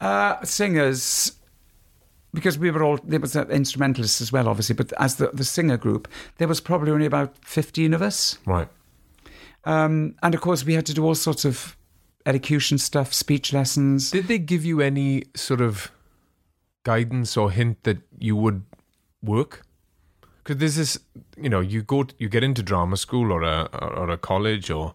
Uh, 0.00 0.42
singers, 0.44 1.32
because 2.34 2.58
we 2.58 2.70
were 2.70 2.82
all, 2.82 2.98
there 3.02 3.20
was 3.20 3.34
uh, 3.34 3.46
instrumentalists 3.46 4.20
as 4.20 4.30
well, 4.32 4.48
obviously, 4.48 4.74
but 4.74 4.92
as 4.98 5.16
the, 5.16 5.30
the 5.32 5.44
singer 5.44 5.78
group, 5.78 6.08
there 6.36 6.46
was 6.46 6.60
probably 6.60 6.92
only 6.92 7.06
about 7.06 7.34
15 7.42 7.94
of 7.94 8.02
us. 8.02 8.38
Right. 8.44 8.68
Um, 9.66 10.14
and 10.22 10.34
of 10.34 10.40
course, 10.40 10.64
we 10.64 10.74
had 10.74 10.86
to 10.86 10.94
do 10.94 11.04
all 11.04 11.14
sorts 11.14 11.44
of 11.44 11.76
elocution 12.24 12.78
stuff, 12.78 13.12
speech 13.12 13.52
lessons. 13.52 14.10
Did 14.10 14.28
they 14.28 14.38
give 14.38 14.64
you 14.64 14.80
any 14.80 15.24
sort 15.34 15.60
of 15.60 15.90
guidance 16.84 17.36
or 17.36 17.50
hint 17.50 17.82
that 17.82 17.98
you 18.18 18.36
would 18.36 18.62
work? 19.22 19.66
Because 20.42 20.58
there's 20.58 20.76
this, 20.76 20.98
you 21.36 21.48
know, 21.48 21.60
you 21.60 21.82
go, 21.82 22.06
you 22.18 22.28
get 22.28 22.44
into 22.44 22.62
drama 22.62 22.96
school 22.96 23.32
or 23.32 23.42
a 23.42 23.68
or 23.72 24.08
a 24.08 24.16
college 24.16 24.70
or, 24.70 24.94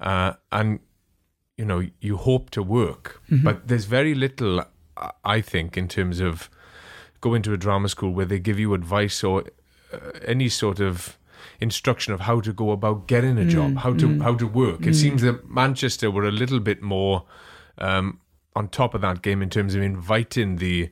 uh, 0.00 0.32
and 0.50 0.80
you 1.56 1.64
know, 1.64 1.86
you 2.00 2.16
hope 2.16 2.50
to 2.50 2.62
work, 2.62 3.22
but 3.28 3.68
there's 3.68 3.84
very 3.84 4.14
little, 4.14 4.64
I 5.24 5.40
think, 5.40 5.76
in 5.76 5.86
terms 5.86 6.18
of 6.18 6.50
going 7.20 7.42
to 7.42 7.52
a 7.52 7.56
drama 7.56 7.88
school 7.88 8.10
where 8.12 8.26
they 8.26 8.40
give 8.40 8.58
you 8.58 8.74
advice 8.74 9.22
or 9.22 9.44
uh, 9.92 9.98
any 10.26 10.48
sort 10.48 10.80
of 10.80 11.18
instruction 11.60 12.12
of 12.12 12.20
how 12.20 12.40
to 12.40 12.52
go 12.52 12.70
about 12.70 13.06
getting 13.06 13.38
a 13.38 13.44
job, 13.44 13.72
mm, 13.72 13.78
how 13.78 13.92
to 13.94 14.06
mm, 14.08 14.22
how 14.22 14.34
to 14.34 14.46
work. 14.46 14.82
It 14.82 14.90
mm. 14.90 14.94
seems 14.94 15.22
that 15.22 15.48
Manchester 15.48 16.10
were 16.10 16.24
a 16.24 16.30
little 16.32 16.60
bit 16.60 16.82
more 16.82 17.24
um, 17.78 18.20
on 18.54 18.68
top 18.68 18.94
of 18.94 19.00
that 19.00 19.22
game 19.22 19.42
in 19.42 19.50
terms 19.50 19.74
of 19.74 19.82
inviting 19.82 20.56
the. 20.56 20.90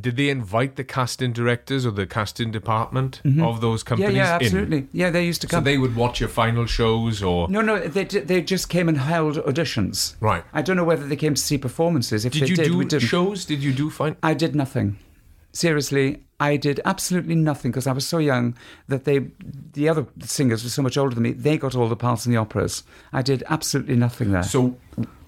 Did 0.00 0.16
they 0.16 0.28
invite 0.28 0.76
the 0.76 0.84
casting 0.84 1.32
directors 1.32 1.84
or 1.84 1.90
the 1.90 2.06
casting 2.06 2.52
department 2.52 3.20
mm-hmm. 3.24 3.42
of 3.42 3.60
those 3.60 3.82
companies? 3.82 4.14
yeah, 4.14 4.36
in? 4.36 4.42
absolutely. 4.44 4.86
Yeah, 4.92 5.10
they 5.10 5.26
used 5.26 5.40
to 5.40 5.48
So 5.48 5.56
come. 5.56 5.64
they 5.64 5.78
would 5.78 5.96
watch 5.96 6.20
your 6.20 6.28
final 6.28 6.64
shows 6.66 7.24
or 7.24 7.48
no, 7.48 7.60
no, 7.60 7.80
they, 7.88 8.04
they 8.04 8.40
just 8.40 8.68
came 8.68 8.88
and 8.88 8.98
held 8.98 9.34
auditions. 9.38 10.14
right. 10.20 10.44
I 10.52 10.62
don't 10.62 10.76
know 10.76 10.84
whether 10.84 11.04
they 11.04 11.16
came 11.16 11.34
to 11.34 11.42
see 11.42 11.58
performances. 11.58 12.24
If 12.24 12.34
Did 12.34 12.42
they 12.42 12.66
you 12.66 12.84
did, 12.84 12.88
do 12.88 13.00
shows? 13.00 13.44
Did 13.44 13.64
you 13.64 13.72
do 13.72 13.90
fine? 13.90 14.14
I 14.22 14.32
did 14.32 14.54
nothing. 14.54 14.96
Seriously, 15.52 16.22
I 16.40 16.56
did 16.56 16.80
absolutely 16.86 17.34
nothing 17.36 17.70
because 17.70 17.86
I 17.86 17.92
was 17.92 18.06
so 18.08 18.18
young 18.18 18.56
that 18.88 19.04
they, 19.04 19.26
the 19.74 19.88
other 19.90 20.06
singers 20.22 20.64
were 20.64 20.70
so 20.70 20.80
much 20.82 20.96
older 20.96 21.14
than 21.14 21.22
me. 21.22 21.32
They 21.32 21.58
got 21.58 21.74
all 21.76 21.88
the 21.88 21.96
parts 21.96 22.24
in 22.26 22.32
the 22.32 22.38
operas. 22.38 22.82
I 23.12 23.20
did 23.22 23.44
absolutely 23.48 23.96
nothing 23.96 24.32
there. 24.32 24.42
So, 24.42 24.76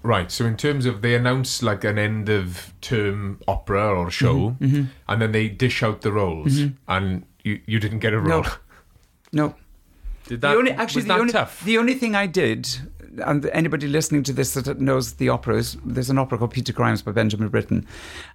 right. 0.02 0.30
So, 0.32 0.46
in 0.46 0.56
terms 0.56 0.86
of 0.86 1.02
they 1.02 1.14
announce 1.14 1.62
like 1.62 1.84
an 1.84 1.98
end 1.98 2.28
of 2.30 2.72
term 2.80 3.38
opera 3.46 3.88
or 3.94 4.10
show, 4.10 4.56
Mm-hmm, 4.60 4.84
and 5.06 5.22
then 5.22 5.32
they 5.32 5.48
dish 5.50 5.82
out 5.82 6.00
the 6.00 6.12
roles, 6.12 6.58
and 6.88 7.26
you, 7.44 7.60
you 7.66 7.78
didn't 7.78 7.98
get 8.00 8.14
a 8.14 8.18
role. 8.20 8.46
no, 9.32 9.54
Did 10.28 10.40
the 10.40 10.48
that 10.48 10.56
only 10.56 10.70
actually 10.72 11.00
was 11.00 11.04
the 11.04 11.08
that 11.14 11.20
only 11.20 11.32
tough? 11.32 11.62
the 11.64 11.76
only 11.78 11.94
thing 11.94 12.14
I 12.14 12.26
did, 12.26 12.68
and 13.18 13.46
anybody 13.46 13.86
listening 13.86 14.22
to 14.24 14.32
this 14.32 14.54
that 14.54 14.80
knows 14.80 15.14
the 15.14 15.28
opera 15.28 15.62
there's 15.84 16.10
an 16.10 16.18
opera 16.18 16.38
called 16.38 16.52
Peter 16.52 16.72
Grimes 16.72 17.02
by 17.02 17.12
Benjamin 17.12 17.48
Britten, 17.48 17.86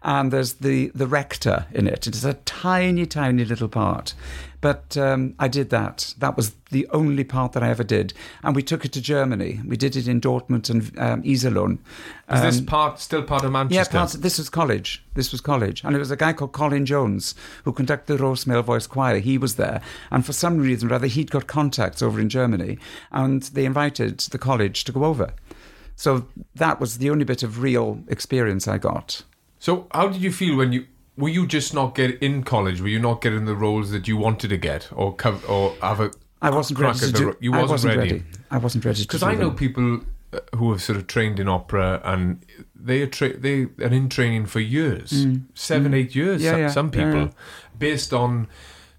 and 0.04 0.32
there's 0.32 0.56
the 0.56 0.92
the 0.94 1.08
rector 1.08 1.66
in 1.72 1.88
it. 1.88 2.08
It 2.08 2.16
is 2.16 2.26
a 2.26 2.34
tiny, 2.34 3.06
tiny 3.06 3.46
little 3.46 3.70
part, 3.70 4.14
but 4.60 4.98
um, 4.98 5.36
I 5.40 5.48
did 5.48 5.70
that. 5.70 6.14
That 6.18 6.36
was 6.36 6.56
the 6.72 6.88
only 6.90 7.24
part 7.24 7.54
that 7.54 7.64
I 7.64 7.70
ever 7.70 7.84
did, 7.84 8.14
and 8.44 8.56
we 8.56 8.64
took 8.64 8.84
it 8.86 8.92
to 8.94 9.02
Germany. 9.02 9.62
We 9.66 9.78
did 9.78 9.96
it 9.96 10.08
in 10.08 10.20
Dortmund 10.20 10.70
and 10.70 11.00
um, 11.00 11.24
Iserlohn. 11.24 11.78
Is 12.32 12.42
this 12.42 12.60
Um, 12.60 12.66
part 12.66 13.00
still 13.00 13.24
part 13.24 13.44
of 13.44 13.52
Yeah, 13.52 13.64
Manchester? 13.64 13.98
parts, 13.98 14.14
this 14.14 14.38
was 14.38 14.50
college. 14.50 15.04
This 15.14 15.32
was 15.32 15.40
college. 15.42 15.84
And 15.84 15.96
it 15.96 16.00
was 16.00 16.12
a 16.12 16.16
guy 16.18 16.34
called 16.34 16.52
Colin 16.52 16.86
Jones 16.86 17.36
who 17.64 17.72
conducted 17.72 18.18
the 18.18 18.24
Rhos 18.24 18.46
Male 18.48 18.64
Voice 18.64 18.88
Choir. 18.88 19.20
He 19.20 19.38
was 19.38 19.56
there. 19.56 19.82
And 20.12 20.26
for 20.26 20.34
some 20.34 20.58
reason 20.58 20.92
or 20.92 20.96
other, 20.96 21.08
he'd 21.08 21.32
got 21.32 21.48
contacts 21.48 22.02
over 22.02 22.20
in 22.20 22.28
Germany. 22.30 22.78
And 23.12 23.44
they 23.44 23.64
invited 23.66 24.20
the 24.20 24.38
college 24.38 24.84
to 24.86 24.92
go 24.92 25.06
over. 25.06 25.34
So 25.96 26.28
that 26.56 26.80
was 26.80 26.98
the 26.98 27.10
only 27.10 27.24
bit 27.26 27.44
of 27.44 27.62
real 27.62 28.04
experience 28.08 28.68
I 28.68 28.78
got. 28.78 29.24
So, 29.60 29.88
how 29.92 30.10
did 30.10 30.22
you 30.22 30.32
feel 30.32 30.56
when 30.58 30.72
you 30.74 30.86
were 31.18 31.30
you 31.30 31.48
just 31.48 31.74
not 31.74 31.96
get 31.96 32.22
in 32.22 32.44
college? 32.44 32.80
Were 32.82 32.88
you 32.88 33.00
not 33.00 33.22
getting 33.22 33.46
the 33.46 33.56
roles 33.56 33.92
that 33.92 34.08
you 34.08 34.18
wanted 34.18 34.50
to 34.50 34.58
get, 34.58 34.90
or 34.94 35.16
come, 35.16 35.42
or 35.50 35.76
have 35.82 36.00
a 36.00 36.12
I 36.42 36.50
wasn't 36.52 36.80
crack 36.80 36.94
ready 36.96 37.06
at 37.06 37.08
to 37.08 37.12
the 37.12 37.18
do 37.18 37.26
ro- 37.28 37.36
You 37.40 37.54
I 37.54 37.62
wasn't, 37.62 37.72
wasn't 37.72 37.98
ready. 37.98 38.12
ready. 38.12 38.24
I 38.52 38.58
wasn't 38.60 38.86
ready 38.86 39.02
Because 39.02 39.24
I 39.24 39.34
know 39.34 39.48
them. 39.50 39.56
people 39.56 40.02
uh, 40.34 40.40
who 40.56 40.72
have 40.72 40.82
sort 40.82 40.98
of 41.00 41.08
trained 41.08 41.40
in 41.40 41.48
opera 41.48 42.00
and 42.04 42.46
they 42.76 43.02
are 43.02 43.08
tra- 43.08 43.38
they 43.38 43.64
are 43.80 43.94
in 43.94 44.08
training 44.10 44.46
for 44.46 44.60
years, 44.60 45.26
seven, 45.56 45.94
eight 45.94 46.14
years. 46.16 46.42
Mm. 46.42 46.46
Yeah, 46.46 46.52
some, 46.52 46.60
yeah, 46.62 46.70
some 46.70 46.92
people, 46.92 47.22
yeah. 47.22 47.30
based 47.80 48.14
on 48.14 48.48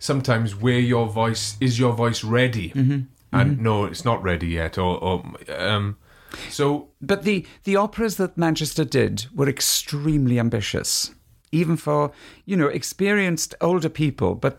sometimes 0.00 0.54
where 0.56 0.78
your 0.80 1.06
voice 1.06 1.56
is 1.60 1.78
your 1.78 1.92
voice 1.92 2.22
ready, 2.24 2.70
Mm-hmm. 2.70 3.00
and 3.32 3.60
no, 3.60 3.84
it's 3.84 4.04
not 4.04 4.22
ready 4.22 4.48
yet, 4.48 4.76
or, 4.78 4.96
or 5.02 5.24
um, 5.56 5.96
so 6.50 6.88
But 7.00 7.22
the, 7.22 7.46
the 7.64 7.76
operas 7.76 8.16
that 8.16 8.36
Manchester 8.36 8.84
did 8.84 9.26
were 9.34 9.48
extremely 9.48 10.38
ambitious, 10.38 11.14
even 11.52 11.76
for, 11.76 12.12
you 12.44 12.56
know, 12.56 12.68
experienced 12.68 13.54
older 13.60 13.88
people, 13.88 14.34
but 14.34 14.58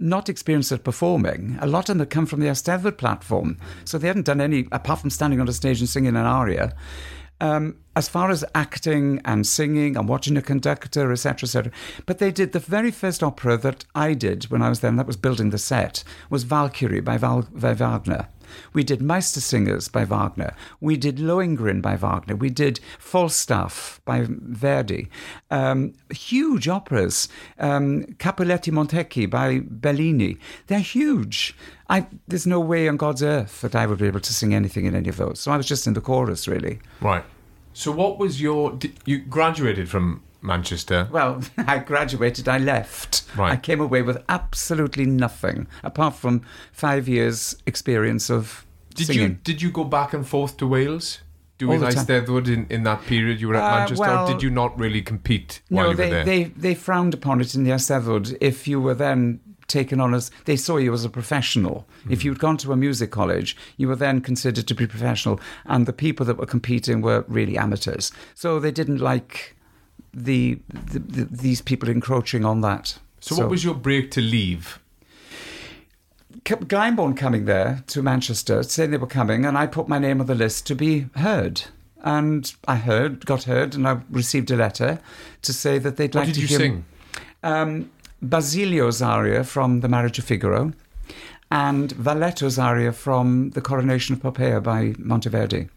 not 0.00 0.28
experienced 0.28 0.72
at 0.72 0.82
performing. 0.82 1.58
A 1.60 1.66
lot 1.66 1.88
of 1.88 1.94
them 1.94 1.98
had 2.00 2.10
come 2.10 2.26
from 2.26 2.40
the 2.40 2.46
Eisteddfod 2.46 2.96
platform. 2.96 3.58
So 3.84 3.98
they 3.98 4.08
hadn't 4.08 4.26
done 4.26 4.40
any, 4.40 4.66
apart 4.72 5.00
from 5.00 5.10
standing 5.10 5.40
on 5.40 5.48
a 5.48 5.52
stage 5.52 5.80
and 5.80 5.88
singing 5.88 6.16
an 6.16 6.24
aria. 6.24 6.74
Um, 7.42 7.76
as 7.96 8.08
far 8.08 8.30
as 8.30 8.44
acting 8.54 9.20
and 9.24 9.46
singing 9.46 9.96
and 9.96 10.08
watching 10.08 10.36
a 10.36 10.42
conductor, 10.42 11.10
etc., 11.10 11.44
etc. 11.44 11.72
But 12.06 12.18
they 12.18 12.30
did 12.30 12.52
the 12.52 12.58
very 12.58 12.90
first 12.90 13.22
opera 13.22 13.56
that 13.58 13.84
I 13.94 14.14
did 14.14 14.44
when 14.44 14.62
I 14.62 14.68
was 14.68 14.80
there, 14.80 14.90
and 14.90 14.98
that 14.98 15.06
was 15.06 15.16
building 15.16 15.50
the 15.50 15.58
set, 15.58 16.04
was 16.28 16.44
Valkyrie 16.44 17.00
by, 17.00 17.16
Val- 17.16 17.48
by 17.50 17.72
Wagner. 17.72 18.28
We 18.72 18.84
did 18.84 19.00
Meistersingers 19.00 19.90
by 19.90 20.04
Wagner. 20.04 20.54
We 20.80 20.96
did 20.96 21.16
Lohengrin 21.18 21.80
by 21.82 21.96
Wagner. 21.96 22.36
We 22.36 22.50
did 22.50 22.80
Falstaff 22.98 24.00
by 24.04 24.26
Verdi. 24.28 25.08
Um, 25.50 25.94
huge 26.10 26.68
operas. 26.68 27.28
Um, 27.58 28.04
Capuleti 28.18 28.72
Montecchi 28.72 29.28
by 29.28 29.60
Bellini. 29.64 30.38
They're 30.66 30.80
huge. 30.80 31.54
I, 31.88 32.06
there's 32.28 32.46
no 32.46 32.60
way 32.60 32.88
on 32.88 32.96
God's 32.96 33.22
earth 33.22 33.60
that 33.62 33.74
I 33.74 33.86
would 33.86 33.98
be 33.98 34.06
able 34.06 34.20
to 34.20 34.32
sing 34.32 34.54
anything 34.54 34.84
in 34.84 34.94
any 34.94 35.08
of 35.08 35.16
those. 35.16 35.40
So 35.40 35.50
I 35.50 35.56
was 35.56 35.66
just 35.66 35.86
in 35.86 35.94
the 35.94 36.00
chorus, 36.00 36.46
really. 36.48 36.78
right. 37.00 37.24
So 37.72 37.92
what 37.92 38.18
was 38.18 38.42
your? 38.42 38.76
You 39.06 39.18
graduated 39.18 39.88
from 39.88 40.22
Manchester. 40.42 41.08
Well, 41.10 41.42
I 41.58 41.78
graduated, 41.78 42.48
I 42.48 42.58
left. 42.58 43.24
Right. 43.36 43.52
I 43.52 43.56
came 43.56 43.80
away 43.80 44.02
with 44.02 44.22
absolutely 44.28 45.06
nothing 45.06 45.66
apart 45.82 46.14
from 46.14 46.42
five 46.72 47.08
years' 47.08 47.56
experience 47.66 48.30
of 48.30 48.66
Did 48.94 49.06
singing. 49.08 49.22
you 49.22 49.28
did 49.44 49.62
you 49.62 49.70
go 49.70 49.84
back 49.84 50.12
and 50.14 50.26
forth 50.26 50.56
to 50.58 50.66
Wales? 50.66 51.20
do 51.58 51.66
all 51.70 51.78
with 51.78 51.94
the 51.94 52.04
time. 52.30 52.46
In, 52.46 52.66
in 52.70 52.82
that 52.84 53.02
period 53.02 53.38
you 53.38 53.48
were 53.48 53.54
at 53.56 53.62
Uh, 53.72 53.76
Manchester? 53.80 54.00
well- 54.00 54.24
or 54.26 54.32
did 54.32 54.42
you 54.42 54.48
not 54.48 54.78
really 54.78 55.02
compete 55.02 55.60
while 55.68 55.84
No, 55.84 55.90
you 55.90 55.96
they, 55.96 56.04
were 56.04 56.10
there? 56.10 56.24
they 56.24 56.44
they 56.44 56.74
frowned 56.74 57.12
upon 57.12 57.40
it 57.42 57.54
in 57.54 57.64
the 57.64 57.70
Eisteddfod 57.70 58.34
if 58.40 58.66
you 58.66 58.80
were 58.80 58.94
then 58.94 59.40
taken 59.68 60.00
on 60.00 60.14
as 60.14 60.30
they 60.46 60.56
saw 60.56 60.78
you 60.78 60.92
as 60.94 61.04
a 61.04 61.10
professional. 61.10 61.86
Hmm. 62.04 62.12
If 62.12 62.24
you'd 62.24 62.38
gone 62.40 62.56
to 62.56 62.72
a 62.72 62.76
music 62.76 63.10
college, 63.10 63.56
you 63.76 63.88
were 63.88 63.94
then 63.96 64.20
considered 64.22 64.66
to 64.68 64.74
be 64.74 64.86
professional, 64.86 65.38
and 65.66 65.84
the 65.86 65.92
people 65.92 66.24
that 66.26 66.38
were 66.38 66.46
competing 66.46 67.02
were 67.02 67.24
really 67.28 67.56
amateurs. 67.58 68.10
So 68.34 68.58
they 68.58 68.72
didn't 68.72 68.98
like 68.98 69.54
the, 70.12 70.58
the, 70.68 70.98
the 70.98 71.24
these 71.24 71.60
people 71.62 71.88
encroaching 71.88 72.44
on 72.44 72.60
that. 72.62 72.98
so, 73.20 73.36
what 73.36 73.48
was 73.50 73.64
your 73.64 73.74
break 73.74 74.10
to 74.12 74.20
leave? 74.20 74.78
Glyndebourne 76.44 77.16
coming 77.16 77.44
there 77.44 77.82
to 77.88 78.02
Manchester, 78.02 78.62
saying 78.62 78.90
they 78.90 78.96
were 78.96 79.06
coming, 79.06 79.44
and 79.44 79.58
I 79.58 79.66
put 79.66 79.88
my 79.88 79.98
name 79.98 80.20
on 80.20 80.26
the 80.26 80.34
list 80.34 80.66
to 80.68 80.74
be 80.74 81.06
heard. 81.16 81.62
And 82.02 82.52
I 82.66 82.76
heard, 82.76 83.26
got 83.26 83.42
heard, 83.44 83.74
and 83.74 83.86
I 83.86 84.00
received 84.10 84.50
a 84.50 84.56
letter 84.56 85.00
to 85.42 85.52
say 85.52 85.78
that 85.78 85.96
they'd 85.96 86.14
What 86.14 86.26
like 86.26 86.28
did 86.28 86.34
to 86.36 86.40
you 86.40 86.46
hear 86.46 86.58
sing? 86.58 86.84
um, 87.42 87.90
Basilio's 88.22 89.02
aria 89.02 89.44
from 89.44 89.80
The 89.80 89.88
Marriage 89.88 90.18
of 90.18 90.24
Figaro 90.24 90.72
and 91.50 91.92
Valletto's 91.92 92.58
aria 92.58 92.92
from 92.92 93.50
The 93.50 93.60
Coronation 93.60 94.14
of 94.14 94.22
Poppea 94.22 94.62
by 94.62 94.92
Monteverdi. 94.92 95.68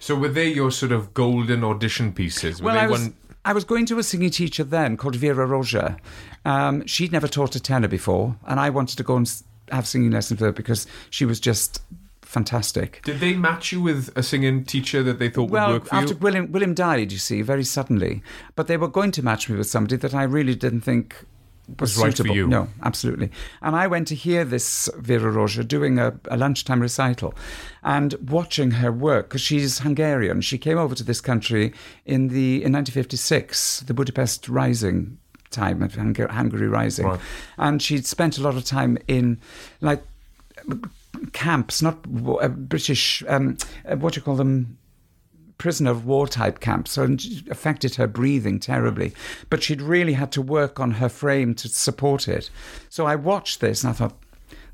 So 0.00 0.14
were 0.16 0.28
they 0.28 0.48
your 0.52 0.70
sort 0.70 0.92
of 0.92 1.14
golden 1.14 1.64
audition 1.64 2.12
pieces? 2.12 2.60
Were 2.60 2.66
Well, 2.66 2.74
they 2.74 2.80
I 2.80 2.86
was, 2.88 3.00
one? 3.00 3.14
I 3.44 3.52
was 3.52 3.64
going 3.64 3.86
to 3.86 3.98
a 3.98 4.02
singing 4.02 4.30
teacher 4.30 4.64
then 4.64 4.96
called 4.96 5.16
Vera 5.16 5.46
Rózsa. 5.46 5.98
Um, 6.44 6.86
she'd 6.86 7.12
never 7.12 7.28
taught 7.28 7.54
a 7.54 7.60
tenor 7.60 7.88
before, 7.88 8.36
and 8.46 8.58
I 8.58 8.70
wanted 8.70 8.96
to 8.96 9.02
go 9.02 9.16
and 9.16 9.30
have 9.70 9.86
singing 9.86 10.10
lessons 10.10 10.40
with 10.40 10.46
her 10.46 10.52
because 10.52 10.86
she 11.10 11.24
was 11.24 11.40
just 11.40 11.82
fantastic. 12.22 13.00
Did 13.04 13.20
they 13.20 13.34
match 13.34 13.70
you 13.70 13.80
with 13.80 14.10
a 14.16 14.22
singing 14.22 14.64
teacher 14.64 15.02
that 15.02 15.18
they 15.18 15.28
thought 15.28 15.50
would 15.50 15.52
Well, 15.52 15.72
work 15.74 15.86
for 15.86 15.94
after 15.94 16.14
you? 16.14 16.18
William, 16.18 16.52
William 16.52 16.74
died, 16.74 17.12
you 17.12 17.18
see, 17.18 17.42
very 17.42 17.64
suddenly. 17.64 18.22
But 18.56 18.66
they 18.66 18.76
were 18.76 18.88
going 18.88 19.12
to 19.12 19.22
match 19.22 19.48
me 19.48 19.56
with 19.56 19.68
somebody 19.68 19.96
that 19.96 20.14
I 20.14 20.22
really 20.24 20.54
didn't 20.54 20.80
think 20.80 21.24
was, 21.78 21.96
Was 21.96 21.98
right 22.04 22.16
for 22.16 22.26
you. 22.28 22.46
No, 22.46 22.68
absolutely. 22.82 23.30
And 23.62 23.74
I 23.74 23.86
went 23.86 24.08
to 24.08 24.14
hear 24.14 24.44
this 24.44 24.88
Vera 24.98 25.32
Rózsa 25.32 25.66
doing 25.66 25.98
a, 25.98 26.18
a 26.30 26.36
lunchtime 26.36 26.80
recital 26.80 27.34
and 27.82 28.14
watching 28.30 28.72
her 28.72 28.92
work 28.92 29.28
because 29.28 29.40
she's 29.40 29.78
Hungarian. 29.78 30.40
She 30.42 30.58
came 30.58 30.76
over 30.78 30.94
to 30.94 31.02
this 31.04 31.20
country 31.20 31.72
in 32.04 32.28
the 32.28 32.56
in 32.64 32.72
1956, 32.72 33.80
the 33.86 33.94
Budapest 33.94 34.48
Rising 34.48 35.18
time 35.50 35.82
of 35.82 35.92
Hungar- 35.94 36.30
Hungary 36.30 36.68
Rising, 36.68 37.06
Right. 37.06 37.20
and 37.58 37.80
she'd 37.80 38.06
spent 38.06 38.38
a 38.38 38.42
lot 38.42 38.56
of 38.56 38.64
time 38.64 38.98
in 39.08 39.38
like 39.80 40.02
camps, 41.32 41.80
not 41.82 41.98
uh, 42.40 42.48
British, 42.48 43.22
um, 43.28 43.56
uh, 43.88 43.96
what 43.96 44.14
do 44.14 44.18
you 44.18 44.24
call 44.24 44.36
them? 44.36 44.78
Prisoner 45.56 45.90
of 45.90 46.04
war 46.04 46.26
type 46.26 46.60
camps, 46.60 46.92
so 46.92 47.04
it 47.04 47.48
affected 47.48 47.94
her 47.94 48.06
breathing 48.06 48.58
terribly. 48.58 49.14
But 49.50 49.62
she'd 49.62 49.80
really 49.80 50.14
had 50.14 50.32
to 50.32 50.42
work 50.42 50.80
on 50.80 50.92
her 50.92 51.08
frame 51.08 51.54
to 51.54 51.68
support 51.68 52.28
it. 52.28 52.50
So 52.88 53.06
I 53.06 53.14
watched 53.14 53.60
this 53.60 53.84
and 53.84 53.90
I 53.90 53.94
thought, 53.94 54.18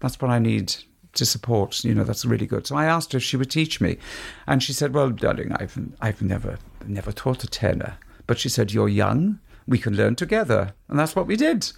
that's 0.01 0.21
what 0.21 0.31
I 0.31 0.39
need 0.39 0.75
to 1.15 1.27
support. 1.27 1.85
You 1.85 1.95
know, 1.95 2.05
that's 2.05 2.25
really 2.25 2.47
good. 2.47 2.67
So 2.67 2.77
I 2.77 2.87
asked 2.87 3.13
her 3.13 3.19
if 3.19 3.23
she 3.23 3.37
would 3.37 3.51
teach 3.51 3.81
me, 3.81 3.99
and 4.47 4.63
she 4.63 4.73
said, 4.73 4.95
"Well, 4.95 5.11
darling, 5.11 5.53
I've 5.53 5.79
I've 6.01 6.23
never 6.23 6.59
never 6.87 7.13
taught 7.13 7.45
a 7.45 7.47
tenor." 7.49 7.97
But 8.27 8.39
she 8.39 8.49
said, 8.49 8.73
"You're 8.73 8.89
young. 8.89 9.39
We 9.67 9.79
can 9.79 9.97
learn 9.97 10.17
together," 10.17 10.75
and 10.89 10.99
that's 10.99 11.15
what 11.15 11.27
we 11.27 11.37
did. 11.37 11.71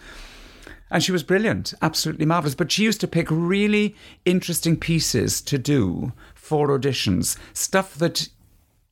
And 0.90 1.02
she 1.02 1.12
was 1.12 1.22
brilliant, 1.22 1.72
absolutely 1.80 2.26
marvelous. 2.26 2.54
But 2.54 2.70
she 2.70 2.84
used 2.84 3.00
to 3.00 3.08
pick 3.08 3.28
really 3.30 3.96
interesting 4.24 4.76
pieces 4.76 5.40
to 5.42 5.56
do 5.56 6.12
for 6.34 6.68
auditions, 6.68 7.36
stuff 7.54 7.94
that 7.94 8.28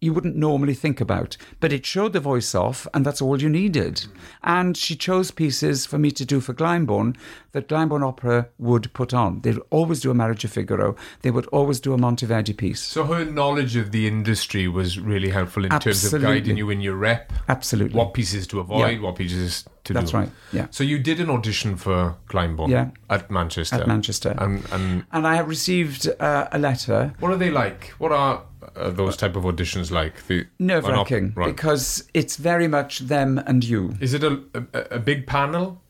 you 0.01 0.13
wouldn't 0.15 0.37
normally 0.37 0.75
think 0.75 1.01
about. 1.01 1.37
But 1.61 1.73
it 1.73 1.85
showed 1.85 2.13
the 2.13 2.21
voice 2.21 2.55
off, 2.55 2.87
and 2.95 3.05
that's 3.05 3.21
all 3.21 3.41
you 3.41 3.49
needed. 3.49 4.07
And 4.43 4.77
she 4.77 4.97
chose 4.97 5.31
pieces 5.31 5.85
for 5.87 5.99
me 5.99 6.11
to 6.13 6.25
do 6.25 6.41
for 6.41 6.55
Glyndebourne 6.55 7.17
that 7.53 7.69
Glyndebourne 7.69 8.07
Opera 8.07 8.49
would 8.59 8.93
put 8.95 9.13
on. 9.13 9.41
They'd 9.41 9.59
always 9.71 10.01
do 10.01 10.11
a 10.11 10.15
Marriage 10.15 10.45
of 10.45 10.53
Figaro, 10.53 10.97
they 11.23 11.31
would 11.31 11.47
always 11.47 11.81
do 11.81 11.93
a 11.93 11.99
Monteverdi 11.99 12.57
piece. 12.57 12.81
So 12.81 13.05
her 13.05 13.25
knowledge 13.25 13.77
of 13.77 13.91
the 13.93 14.07
industry 14.07 14.69
was 14.69 14.99
really 14.99 15.29
helpful 15.31 15.65
in 15.65 15.71
terms 15.81 16.13
of 16.13 16.23
guiding 16.23 16.57
you 16.57 16.71
in 16.71 16.81
your 16.81 16.95
rep, 16.97 17.33
Absolutely. 17.49 17.97
what 17.99 18.15
pieces 18.15 18.47
to 18.49 18.61
avoid, 18.61 18.93
Yeah. 18.93 19.01
what 19.01 19.17
pieces 19.17 19.65
to 19.85 19.93
That's 19.93 20.13
do. 20.13 20.19
That's 20.19 20.29
right, 20.29 20.31
yeah. 20.53 20.67
So 20.71 20.85
you 20.85 20.99
did 20.99 21.21
an 21.21 21.29
audition 21.31 21.77
for 21.77 22.17
Glyndebourne 22.29 22.69
Yeah. 22.69 22.91
at 23.09 23.31
Manchester. 23.31 23.77
At 23.77 23.87
Manchester. 23.89 24.35
And, 24.39 24.63
and 24.73 25.05
And 25.11 25.27
I 25.27 25.35
have 25.35 25.49
received 25.49 26.09
uh, 26.21 26.49
a 26.53 26.59
letter 26.59 27.13
what 27.19 27.33
are 27.33 27.37
they 27.37 27.51
like? 27.51 27.89
What 27.99 28.13
are 28.13 28.43
uh, 28.77 28.91
those 28.91 29.17
type 29.17 29.37
of 29.37 29.45
auditions 29.45 29.91
like? 29.91 30.27
The 30.27 30.47
nerve 30.59 30.85
wracking 30.85 31.33
right. 31.37 31.47
because 31.47 32.09
it's 32.15 32.37
very 32.37 32.69
much 32.69 33.01
them 33.01 33.39
and 33.47 33.65
you. 33.65 33.95
Is 34.01 34.15
it 34.15 34.25
a, 34.25 34.41
a, 34.55 34.97
a 34.97 34.99
big 34.99 35.27
panel? 35.27 35.81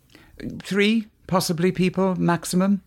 three 0.62 1.06
possibly 1.26 1.72
people 1.72 2.14
maximum. 2.16 2.82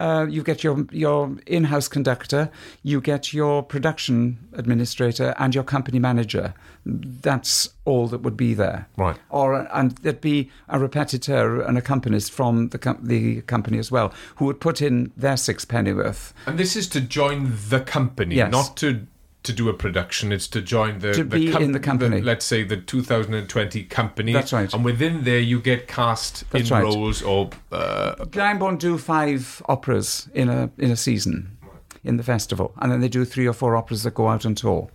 Uh, 0.00 0.24
you 0.30 0.44
get 0.44 0.62
your 0.62 0.86
your 0.92 1.36
in-house 1.46 1.88
conductor, 1.88 2.48
you 2.84 3.00
get 3.00 3.32
your 3.32 3.64
production 3.64 4.38
administrator, 4.52 5.34
and 5.38 5.56
your 5.56 5.64
company 5.64 5.98
manager. 5.98 6.54
That's 6.86 7.70
all 7.84 8.06
that 8.08 8.20
would 8.22 8.36
be 8.36 8.54
there. 8.54 8.86
Right. 8.96 9.16
Or 9.28 9.66
and 9.76 9.90
there'd 9.98 10.20
be 10.20 10.50
a 10.68 10.78
repetiteur, 10.78 11.68
an 11.68 11.76
accompanist 11.76 12.30
from 12.30 12.68
the 12.68 12.78
com- 12.78 13.00
the 13.02 13.40
company 13.42 13.78
as 13.78 13.90
well, 13.90 14.14
who 14.36 14.44
would 14.44 14.60
put 14.60 14.80
in 14.80 15.10
their 15.16 15.36
six 15.36 15.64
pennyworth. 15.64 16.32
And 16.46 16.58
this 16.58 16.76
is 16.76 16.88
to 16.90 17.00
join 17.00 17.56
the 17.68 17.80
company, 17.80 18.36
Yes. 18.36 18.52
not 18.52 18.76
to 18.76 19.04
to 19.48 19.52
do 19.52 19.68
a 19.68 19.74
production. 19.74 20.30
It's 20.32 20.46
to 20.48 20.60
join 20.60 21.00
the 21.00 21.12
To 21.12 21.24
the 21.24 21.36
be 21.38 21.52
in 21.64 21.72
the 21.72 21.80
company. 21.80 22.20
let's 22.20 22.44
say 22.44 22.62
the 22.64 22.76
2020 22.76 23.84
company. 23.84 24.32
That's 24.32 24.52
right. 24.52 24.72
And 24.72 24.84
within 24.84 25.24
there, 25.24 25.40
you 25.40 25.60
get 25.60 25.88
cast 25.88 26.44
That's 26.50 26.70
in 26.70 26.74
right. 26.76 26.84
roles 26.84 27.22
or 27.22 27.50
uh, 27.72 28.14
Glyndebourne 28.36 28.78
do 28.78 28.98
five 28.98 29.62
operas 29.68 30.28
in 30.34 30.48
a 30.48 30.70
in 30.78 30.90
a 30.90 30.96
season 30.96 31.56
in 32.04 32.16
the 32.16 32.22
festival, 32.22 32.72
and 32.80 32.92
then 32.92 33.00
they 33.00 33.08
do 33.08 33.24
three 33.24 33.46
or 33.48 33.52
four 33.52 33.76
operas 33.76 34.02
that 34.04 34.14
go 34.14 34.28
out 34.28 34.46
on 34.46 34.54
tour. 34.54 34.88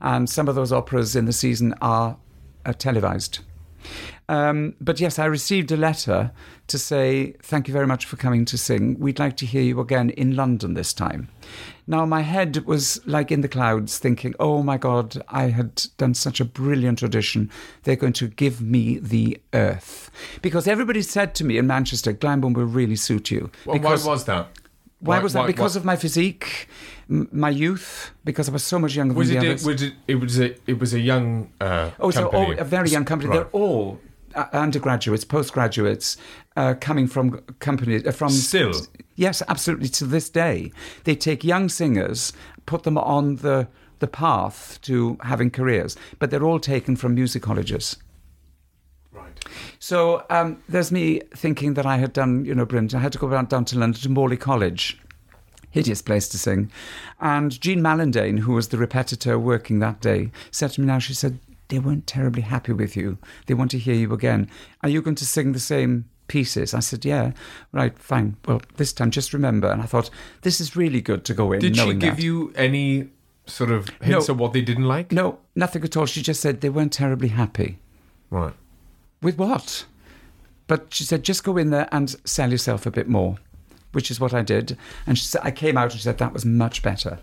And 0.00 0.28
some 0.30 0.46
of 0.48 0.54
those 0.54 0.72
operas 0.72 1.16
in 1.16 1.24
the 1.24 1.32
season 1.32 1.74
are, 1.80 2.16
are 2.64 2.74
televised. 2.74 3.40
Um, 4.28 4.74
but 4.80 4.98
yes, 4.98 5.18
I 5.18 5.26
received 5.26 5.70
a 5.70 5.76
letter 5.76 6.32
to 6.66 6.78
say 6.78 7.36
thank 7.42 7.68
you 7.68 7.72
very 7.72 7.86
much 7.86 8.06
for 8.06 8.16
coming 8.16 8.44
to 8.46 8.58
sing. 8.58 8.98
We'd 8.98 9.20
like 9.20 9.36
to 9.36 9.46
hear 9.46 9.62
you 9.62 9.78
again 9.80 10.10
in 10.10 10.34
London 10.34 10.74
this 10.74 10.92
time. 10.92 11.28
Now 11.86 12.04
my 12.06 12.22
head 12.22 12.66
was 12.66 13.00
like 13.06 13.30
in 13.30 13.42
the 13.42 13.48
clouds, 13.48 13.98
thinking, 13.98 14.34
"Oh 14.40 14.64
my 14.64 14.78
God, 14.78 15.22
I 15.28 15.44
had 15.50 15.86
done 15.96 16.14
such 16.14 16.40
a 16.40 16.44
brilliant 16.44 17.04
audition. 17.04 17.50
They're 17.84 17.94
going 17.94 18.14
to 18.14 18.26
give 18.26 18.60
me 18.60 18.98
the 18.98 19.38
earth." 19.54 20.10
Because 20.42 20.66
everybody 20.66 21.02
said 21.02 21.34
to 21.36 21.44
me 21.44 21.56
in 21.58 21.68
Manchester, 21.68 22.12
"Glyndebourne 22.12 22.54
will 22.54 22.64
really 22.64 22.96
suit 22.96 23.30
you." 23.30 23.50
well, 23.64 23.78
because 23.78 24.04
why 24.04 24.10
was 24.12 24.24
that? 24.24 24.48
why 24.98 25.18
was 25.20 25.34
that? 25.34 25.46
Because 25.46 25.76
of 25.76 25.84
my 25.84 25.94
physique, 25.94 26.68
m- 27.08 27.28
my 27.30 27.50
youth. 27.50 28.10
Because 28.24 28.48
I 28.48 28.52
was 28.52 28.64
so 28.64 28.80
much 28.80 28.96
younger 28.96 29.14
was 29.14 29.28
than 29.28 29.36
it, 29.36 29.40
the 29.42 29.46
others. 29.50 29.64
was 29.66 29.82
it? 29.82 29.94
It 30.08 30.14
was 30.16 30.40
a. 30.40 30.54
It 30.68 30.80
was 30.80 30.94
a 30.94 30.98
young. 31.00 31.52
Uh, 31.60 31.90
Oh, 32.00 32.10
so 32.10 32.22
company. 32.22 32.56
all, 32.56 32.60
a 32.60 32.64
very 32.64 32.88
young 32.90 33.04
company. 33.04 33.30
Right. 33.30 33.36
They're 33.36 33.60
all 33.60 34.00
undergraduates, 34.52 35.24
postgraduates, 35.24 36.16
uh, 36.56 36.74
coming 36.80 37.06
from 37.06 37.40
companies 37.58 38.06
uh, 38.06 38.12
from 38.12 38.30
Still? 38.30 38.72
Yes, 39.14 39.42
absolutely. 39.48 39.88
To 39.88 40.04
this 40.04 40.28
day, 40.30 40.72
they 41.04 41.14
take 41.14 41.44
young 41.44 41.68
singers, 41.68 42.32
put 42.66 42.82
them 42.82 42.98
on 42.98 43.36
the 43.36 43.68
the 43.98 44.06
path 44.06 44.78
to 44.82 45.16
having 45.22 45.50
careers, 45.50 45.96
but 46.18 46.30
they're 46.30 46.44
all 46.44 46.60
taken 46.60 46.96
from 46.96 47.14
music 47.14 47.42
colleges. 47.42 47.96
Right. 49.12 49.44
So 49.78 50.24
um, 50.28 50.62
there's 50.68 50.92
me 50.92 51.20
thinking 51.34 51.74
that 51.74 51.86
I 51.86 51.96
had 51.96 52.12
done, 52.12 52.44
you 52.44 52.54
know, 52.54 52.66
brilliant. 52.66 52.94
I 52.94 53.00
had 53.00 53.12
to 53.12 53.18
go 53.18 53.30
down, 53.30 53.46
down 53.46 53.64
to 53.66 53.78
London 53.78 54.02
to 54.02 54.08
Morley 54.10 54.36
College. 54.36 54.98
Hideous 55.70 56.02
place 56.02 56.28
to 56.28 56.38
sing. 56.38 56.70
And 57.20 57.58
Jean 57.60 57.80
Mallandaine, 57.80 58.40
who 58.40 58.52
was 58.52 58.68
the 58.68 58.76
repetiteur 58.76 59.38
working 59.38 59.78
that 59.78 60.00
day, 60.00 60.30
said 60.50 60.72
to 60.72 60.80
me 60.80 60.86
now, 60.86 60.98
she 60.98 61.14
said, 61.14 61.38
they 61.68 61.78
weren't 61.78 62.06
terribly 62.06 62.42
happy 62.42 62.72
with 62.72 62.96
you. 62.96 63.18
They 63.46 63.54
want 63.54 63.70
to 63.72 63.78
hear 63.78 63.94
you 63.94 64.12
again. 64.12 64.48
Are 64.82 64.88
you 64.88 65.02
going 65.02 65.16
to 65.16 65.26
sing 65.26 65.52
the 65.52 65.58
same 65.60 66.04
pieces? 66.28 66.74
I 66.74 66.80
said, 66.80 67.04
yeah. 67.04 67.32
Right, 67.72 67.98
fine. 67.98 68.36
Well, 68.46 68.62
this 68.76 68.92
time 68.92 69.10
just 69.10 69.32
remember. 69.32 69.68
And 69.70 69.82
I 69.82 69.86
thought, 69.86 70.10
this 70.42 70.60
is 70.60 70.76
really 70.76 71.00
good 71.00 71.24
to 71.24 71.34
go 71.34 71.52
in 71.52 71.60
Did 71.60 71.76
she 71.76 71.94
give 71.94 72.16
that. 72.16 72.22
you 72.22 72.52
any 72.56 73.08
sort 73.46 73.70
of 73.70 73.88
hints 74.00 74.28
No. 74.28 74.34
of 74.34 74.40
what 74.40 74.52
they 74.52 74.60
didn't 74.62 74.84
like? 74.84 75.12
No, 75.12 75.38
nothing 75.54 75.82
at 75.84 75.96
all. 75.96 76.06
She 76.06 76.22
just 76.22 76.40
said 76.40 76.60
they 76.60 76.68
weren't 76.70 76.92
terribly 76.92 77.28
happy. 77.28 77.78
Right. 78.30 78.54
With 79.22 79.38
what? 79.38 79.86
But 80.68 80.92
she 80.92 81.04
said, 81.04 81.22
just 81.22 81.44
go 81.44 81.56
in 81.56 81.70
there 81.70 81.88
and 81.92 82.16
sell 82.24 82.50
yourself 82.50 82.86
a 82.86 82.90
bit 82.90 83.08
more, 83.08 83.36
which 83.96 84.10
is 84.10 84.20
what 84.20 84.34
I 84.34 84.42
did. 84.42 84.76
And 85.06 85.16
she 85.16 85.24
said, 85.24 85.40
I 85.42 85.50
came 85.50 85.78
out 85.78 85.84
and 85.84 85.92
she 85.92 86.00
said, 86.00 86.18
that 86.18 86.34
was 86.34 86.44
much 86.44 86.82
better. 86.82 87.18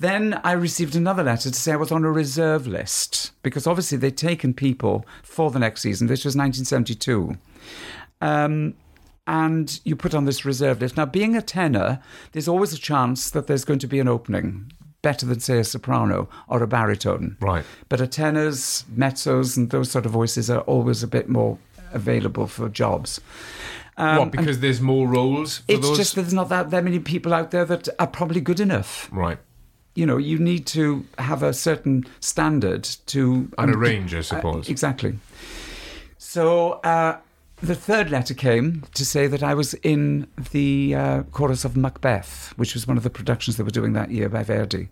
Then 0.00 0.40
I 0.42 0.50
received 0.50 0.96
another 0.96 1.22
letter 1.22 1.48
to 1.48 1.56
say 1.56 1.74
I 1.74 1.76
was 1.76 1.92
on 1.92 2.04
a 2.04 2.10
reserve 2.10 2.66
list 2.66 3.30
because 3.44 3.68
obviously 3.68 3.98
they'd 3.98 4.16
taken 4.16 4.52
people 4.52 5.06
for 5.22 5.52
the 5.52 5.60
next 5.60 5.82
season. 5.82 6.08
This 6.08 6.24
was 6.24 6.34
1972. 6.34 7.38
Um, 8.20 8.74
and 9.28 9.78
you 9.84 9.94
put 9.94 10.12
on 10.12 10.24
this 10.24 10.44
reserve 10.44 10.80
list. 10.80 10.96
Now, 10.96 11.06
being 11.06 11.36
a 11.36 11.40
tenor, 11.40 12.02
there's 12.32 12.48
always 12.48 12.72
a 12.72 12.78
chance 12.78 13.30
that 13.30 13.46
there's 13.46 13.64
going 13.64 13.78
to 13.78 13.86
be 13.86 14.00
an 14.00 14.08
opening 14.08 14.72
better 15.02 15.24
than, 15.24 15.38
say, 15.38 15.60
a 15.60 15.64
soprano 15.64 16.28
or 16.48 16.64
a 16.64 16.66
baritone. 16.66 17.36
Right. 17.40 17.64
But 17.88 18.00
a 18.00 18.08
tenors, 18.08 18.84
mezzos, 18.92 19.56
and 19.56 19.70
those 19.70 19.92
sort 19.92 20.04
of 20.04 20.10
voices 20.10 20.50
are 20.50 20.62
always 20.62 21.04
a 21.04 21.06
bit 21.06 21.28
more 21.28 21.58
available 21.92 22.48
for 22.48 22.68
jobs. 22.68 23.20
Um, 23.98 24.18
what? 24.18 24.30
Because 24.30 24.60
there's 24.60 24.80
more 24.80 25.06
roles 25.08 25.58
for 25.58 25.72
it's 25.72 25.88
those. 25.88 25.96
just 25.98 26.14
there's 26.14 26.32
not 26.32 26.48
that, 26.48 26.70
that 26.70 26.84
many 26.84 27.00
people 27.00 27.34
out 27.34 27.50
there 27.50 27.64
that 27.66 27.88
are 27.98 28.06
probably 28.06 28.40
good 28.40 28.60
enough. 28.60 29.08
right. 29.12 29.38
You 29.94 30.06
know, 30.06 30.16
you 30.16 30.38
need 30.38 30.64
to 30.68 31.04
have 31.18 31.42
a 31.42 31.52
certain 31.52 32.04
standard 32.20 32.84
to 33.06 33.50
And 33.58 33.70
a 33.72 33.74
um, 33.74 33.80
range, 33.80 34.14
I 34.14 34.18
uh, 34.20 34.22
suppose. 34.22 34.68
exactly. 34.68 35.18
So 36.18 36.74
uh, 36.84 37.18
the 37.60 37.74
third 37.74 38.08
letter 38.08 38.34
came 38.34 38.84
to 38.94 39.04
say 39.04 39.26
that 39.26 39.42
I 39.42 39.54
was 39.54 39.74
in 39.74 40.28
the 40.52 40.94
uh, 40.94 41.22
chorus 41.32 41.64
of 41.64 41.76
Macbeth, 41.76 42.52
which 42.56 42.74
was 42.74 42.86
one 42.86 42.96
of 42.96 43.02
the 43.02 43.10
productions 43.10 43.56
they 43.56 43.64
were 43.64 43.70
doing 43.70 43.94
that 43.94 44.12
year 44.12 44.28
by 44.28 44.44
Verdi. 44.44 44.88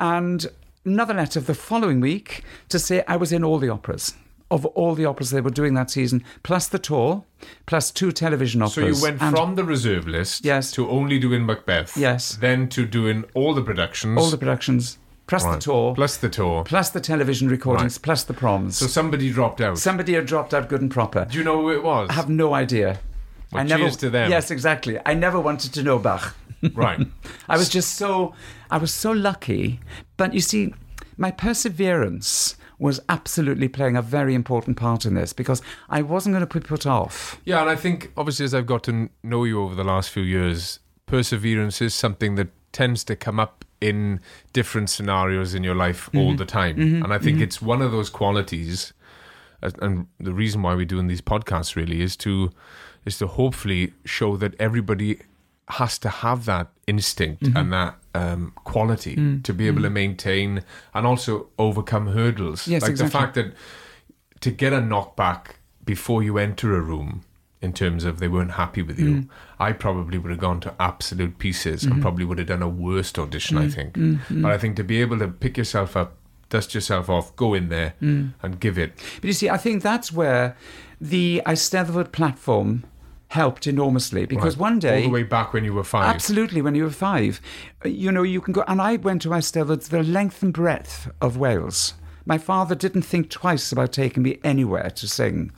And 0.00 0.46
another 0.86 1.12
letter 1.12 1.40
the 1.40 1.54
following 1.54 2.00
week 2.00 2.44
to 2.70 2.78
say 2.78 3.04
I 3.06 3.16
was 3.16 3.30
in 3.32 3.44
all 3.44 3.58
the 3.58 3.68
operas. 3.68 4.14
Of 4.54 4.64
all 4.66 4.94
the 4.94 5.04
operas 5.04 5.30
they 5.30 5.40
were 5.40 5.50
doing 5.50 5.74
that 5.74 5.90
season, 5.90 6.22
plus 6.44 6.68
the 6.68 6.78
tour, 6.78 7.24
plus 7.66 7.90
two 7.90 8.12
television 8.12 8.62
operas. 8.62 8.74
So 8.74 8.86
you 8.86 9.02
went 9.02 9.20
and 9.20 9.34
from 9.36 9.56
the 9.56 9.64
reserve 9.64 10.06
list 10.06 10.44
Yes. 10.44 10.70
to 10.72 10.88
only 10.88 11.18
doing 11.18 11.44
Macbeth. 11.44 11.96
Yes. 11.96 12.36
Then 12.40 12.68
to 12.68 12.86
doing 12.86 13.24
all 13.34 13.52
the 13.52 13.62
productions. 13.62 14.16
all 14.16 14.30
the 14.30 14.38
productions, 14.38 14.98
plus 15.26 15.42
Right. 15.44 15.54
the 15.54 15.60
tour, 15.60 15.94
Plus 15.96 16.16
the 16.18 16.28
tour. 16.28 16.62
plus 16.64 16.88
the 16.90 17.00
television 17.00 17.48
recordings, 17.48 17.94
Right. 17.96 18.02
plus 18.02 18.22
the 18.22 18.32
proms. 18.34 18.76
So 18.76 18.86
somebody 18.86 19.32
dropped 19.32 19.60
out. 19.60 19.76
Somebody 19.78 20.12
had 20.14 20.26
dropped 20.26 20.54
out 20.54 20.68
good 20.68 20.82
and 20.82 20.90
proper. 20.90 21.26
Do 21.28 21.36
you 21.38 21.42
know 21.44 21.60
who 21.62 21.70
it 21.70 21.82
was? 21.82 22.08
I 22.10 22.12
have 22.12 22.28
no 22.28 22.54
idea. 22.54 23.00
Well, 23.50 23.62
I 23.62 23.66
never. 23.66 23.82
cheers 23.82 23.96
to 23.98 24.10
them. 24.10 24.30
Yes, 24.30 24.52
exactly. 24.52 24.98
I 25.04 25.14
never 25.14 25.40
wanted 25.40 25.72
to 25.74 25.82
know 25.82 25.98
Bach. 25.98 26.36
right. 26.74 27.00
I 27.48 27.56
was 27.56 27.68
just 27.68 27.96
so. 27.96 28.34
I 28.70 28.78
was 28.78 28.92
so 28.94 29.10
lucky. 29.10 29.80
But 30.16 30.32
you 30.32 30.40
see, 30.40 30.72
my 31.18 31.32
perseverance 31.32 32.56
was 32.78 33.00
absolutely 33.08 33.68
playing 33.68 33.96
a 33.96 34.02
very 34.02 34.34
important 34.34 34.76
part 34.76 35.04
in 35.06 35.14
this 35.14 35.32
because 35.32 35.62
I 35.88 36.02
wasn't 36.02 36.34
going 36.34 36.46
to 36.46 36.60
be 36.60 36.64
put 36.66 36.86
off. 36.86 37.40
Yeah, 37.44 37.60
and 37.60 37.70
I 37.70 37.76
think 37.76 38.12
obviously 38.16 38.44
as 38.44 38.54
I've 38.54 38.66
got 38.66 38.82
to 38.84 39.08
know 39.22 39.44
you 39.44 39.60
over 39.62 39.74
the 39.74 39.84
last 39.84 40.10
few 40.10 40.22
years, 40.22 40.80
perseverance 41.06 41.80
is 41.80 41.94
something 41.94 42.34
that 42.36 42.48
tends 42.72 43.04
to 43.04 43.14
come 43.16 43.38
up 43.38 43.64
in 43.80 44.20
different 44.52 44.90
scenarios 44.90 45.54
in 45.54 45.62
your 45.62 45.74
life 45.74 46.06
Mm-hmm. 46.06 46.18
all 46.18 46.34
the 46.34 46.44
time. 46.46 46.78
And 47.04 47.12
I 47.12 47.18
think 47.18 47.40
it's 47.40 47.60
one 47.62 47.82
of 47.82 47.92
those 47.92 48.10
qualities 48.10 48.92
and 49.62 50.06
the 50.20 50.32
reason 50.34 50.60
why 50.62 50.74
we're 50.74 50.84
doing 50.84 51.06
these 51.06 51.22
podcasts 51.22 51.74
really 51.76 52.02
is 52.02 52.16
to 52.18 52.50
is 53.06 53.18
to 53.18 53.26
hopefully 53.26 53.92
show 54.04 54.36
that 54.36 54.54
everybody 54.58 55.20
has 55.68 55.98
to 55.98 56.08
have 56.08 56.44
that 56.46 56.68
instinct 56.86 57.42
Mm-hmm. 57.42 57.56
and 57.56 57.72
that 57.72 57.94
um, 58.14 58.52
quality 58.64 59.16
Mm. 59.16 59.42
to 59.42 59.52
be 59.52 59.66
able 59.66 59.82
to 59.82 59.90
maintain 59.90 60.62
and 60.94 61.06
also 61.06 61.48
overcome 61.58 62.06
hurdles. 62.08 62.66
Yes, 62.68 62.82
like 62.82 62.92
exactly. 62.92 63.06
the 63.08 63.18
fact 63.18 63.34
that 63.34 63.52
to 64.40 64.50
get 64.50 64.72
a 64.72 64.78
knockback 64.80 65.56
before 65.84 66.22
you 66.22 66.38
enter 66.38 66.76
a 66.76 66.80
room 66.80 67.22
in 67.60 67.72
terms 67.72 68.04
of 68.04 68.18
they 68.20 68.28
weren't 68.28 68.52
happy 68.52 68.82
with 68.82 68.98
you, 68.98 69.10
Mm. 69.10 69.28
I 69.58 69.72
probably 69.72 70.18
would 70.18 70.30
have 70.30 70.40
gone 70.40 70.60
to 70.60 70.74
absolute 70.78 71.38
pieces 71.38 71.82
Mm-hmm. 71.82 71.92
and 71.92 72.02
probably 72.02 72.24
would 72.24 72.38
have 72.38 72.46
done 72.48 72.62
a 72.62 72.68
worst 72.68 73.18
audition, 73.18 73.56
I 73.58 73.68
think. 73.68 73.94
But 74.30 74.50
I 74.52 74.58
think 74.58 74.76
to 74.76 74.84
be 74.84 75.00
able 75.00 75.18
to 75.18 75.28
pick 75.28 75.56
yourself 75.56 75.96
up, 75.96 76.16
dust 76.50 76.74
yourself 76.74 77.08
off, 77.08 77.34
go 77.36 77.54
in 77.54 77.68
there 77.70 77.94
Mm. 78.02 78.34
and 78.42 78.60
give 78.60 78.78
it. 78.78 78.92
But 79.16 79.24
you 79.24 79.32
see, 79.32 79.48
I 79.50 79.56
think 79.56 79.82
that's 79.82 80.12
where 80.12 80.56
the 81.00 81.42
Eisteddfod 81.46 82.12
platform 82.12 82.84
helped 83.28 83.66
enormously 83.66 84.26
because 84.26 84.56
Right. 84.56 84.60
one 84.70 84.78
day. 84.78 84.96
All 84.98 85.08
the 85.08 85.14
way 85.14 85.22
back 85.22 85.52
when 85.52 85.64
you 85.64 85.72
were 85.72 85.84
five. 85.84 86.06
Absolutely, 86.14 86.62
when 86.62 86.74
you 86.74 86.84
were 86.84 86.90
five. 86.90 87.40
Uh, 87.84 87.88
You 87.88 88.12
know, 88.12 88.22
you 88.22 88.40
can 88.40 88.52
go. 88.52 88.64
And 88.68 88.80
I 88.80 88.96
went 88.96 89.22
to 89.22 89.30
Eisteddfod 89.30 89.88
the 89.88 90.02
length 90.02 90.42
and 90.42 90.52
breadth 90.52 91.10
of 91.20 91.36
Wales. 91.36 91.94
My 92.26 92.38
father 92.38 92.74
didn't 92.74 93.02
think 93.02 93.28
twice 93.30 93.70
about 93.72 93.92
taking 93.92 94.22
me 94.22 94.38
anywhere 94.44 94.90
to 94.90 95.08
sing. 95.08 95.50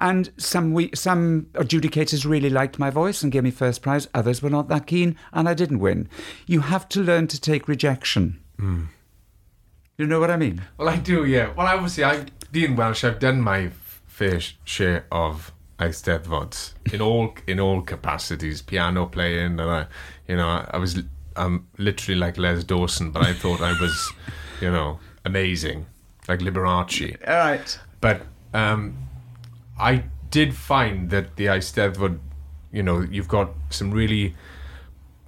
And 0.00 0.30
some 0.36 0.72
we, 0.72 0.90
some 0.94 1.46
adjudicators 1.54 2.24
really 2.28 2.50
liked 2.50 2.78
my 2.78 2.90
voice 2.90 3.22
and 3.22 3.30
gave 3.30 3.44
me 3.44 3.50
first 3.52 3.82
prize. 3.82 4.08
Others 4.14 4.42
were 4.42 4.50
not 4.50 4.68
that 4.68 4.86
keen, 4.86 5.16
and 5.32 5.48
I 5.48 5.54
didn't 5.54 5.78
win. 5.80 6.08
You 6.46 6.60
have 6.60 6.88
to 6.90 7.00
learn 7.00 7.26
to 7.28 7.40
take 7.40 7.68
rejection. 7.68 8.38
You 9.98 10.06
know 10.06 10.18
what 10.20 10.30
I 10.30 10.36
mean? 10.36 10.62
Well, 10.78 10.88
I 10.88 10.96
do, 10.96 11.24
yeah. 11.24 11.52
Well, 11.56 11.66
obviously, 11.66 12.04
I, 12.04 12.26
being 12.50 12.74
Welsh, 12.76 13.04
I've 13.04 13.18
done 13.18 13.40
my 13.40 13.70
fair 14.06 14.40
share 14.64 15.04
of 15.12 15.52
Eisteddfods 15.78 16.72
in 16.92 17.00
all 17.00 17.34
in 17.46 17.58
all 17.58 17.82
capacities, 17.82 18.62
piano 18.62 19.06
playing, 19.06 19.58
and 19.58 19.62
I, 19.62 19.86
you 20.28 20.36
know, 20.36 20.48
I, 20.48 20.70
I 20.72 20.78
was 20.78 21.00
I'm 21.36 21.66
literally 21.78 22.18
like 22.18 22.38
Les 22.38 22.64
Dawson, 22.64 23.10
but 23.10 23.22
I 23.22 23.32
thought 23.32 23.60
I 23.60 23.72
was, 23.80 24.12
you 24.60 24.70
know, 24.70 25.00
amazing, 25.24 25.86
like 26.28 26.40
Liberace. 26.40 27.16
All 27.26 27.34
right. 27.34 27.78
But 28.00 28.22
um, 28.54 28.96
I 29.78 30.04
did 30.30 30.54
find 30.54 31.10
that 31.10 31.36
the 31.36 31.46
Eisteddfod, 31.46 32.18
you 32.72 32.82
know, 32.82 33.00
you've 33.00 33.28
got 33.28 33.50
some 33.70 33.90
really 33.90 34.34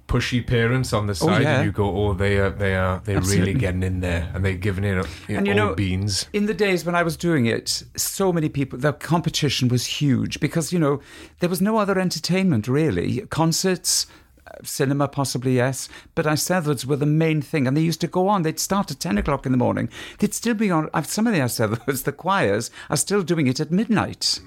pushy 0.07 0.45
parents 0.45 0.93
on 0.93 1.07
the 1.07 1.15
side, 1.15 1.41
yeah. 1.41 1.57
and 1.57 1.65
you 1.65 1.71
go, 1.71 1.89
oh, 1.89 2.13
they 2.13 2.37
are, 2.37 2.49
they 2.49 2.75
are, 2.75 3.01
they're 3.03 3.17
Absolutely. 3.17 3.47
really 3.47 3.59
getting 3.59 3.83
in 3.83 4.01
there, 4.01 4.31
and 4.33 4.45
they're 4.45 4.53
giving 4.53 4.83
it, 4.83 4.95
know, 4.95 5.05
And 5.27 5.47
you 5.47 5.53
know- 5.53 5.73
beans. 5.75 6.27
In 6.31 6.45
the 6.45 6.53
days 6.53 6.85
when 6.85 6.95
I 6.95 7.03
was 7.03 7.17
doing 7.17 7.45
it, 7.45 7.83
so 7.95 8.31
many 8.31 8.49
people, 8.49 8.77
the 8.77 8.93
competition 8.93 9.67
was 9.67 9.85
huge 9.85 10.39
because, 10.39 10.71
you 10.71 10.79
know, 10.79 11.01
there 11.39 11.49
was 11.49 11.61
no 11.61 11.77
other 11.77 11.99
entertainment 11.99 12.67
really. 12.67 13.21
Concerts, 13.27 14.07
uh, 14.47 14.51
cinema, 14.63 15.07
possibly, 15.07 15.55
yes. 15.55 15.89
But 16.13 16.27
i 16.27 16.33
Eisteddfods 16.33 16.85
were 16.85 16.95
the 16.97 17.05
main 17.05 17.41
thing. 17.41 17.65
And 17.67 17.75
they 17.75 17.81
used 17.81 18.01
to 18.01 18.07
go 18.07 18.27
on. 18.27 18.43
They'd 18.43 18.59
start 18.59 18.91
at 18.91 18.99
10 18.99 19.17
o'clock 19.17 19.45
in 19.45 19.51
the 19.51 19.57
morning. 19.57 19.89
They'd 20.19 20.33
still 20.33 20.53
be 20.53 20.69
on. 20.69 20.89
I've- 20.93 21.07
Some 21.07 21.25
of 21.27 21.33
the 21.33 21.41
i 21.41 21.45
Eisteddfods, 21.45 22.03
the 22.05 22.11
choirs, 22.11 22.69
are 22.89 22.97
still 22.97 23.23
doing 23.23 23.47
it 23.47 23.59
at 23.59 23.71
midnight. 23.71 24.39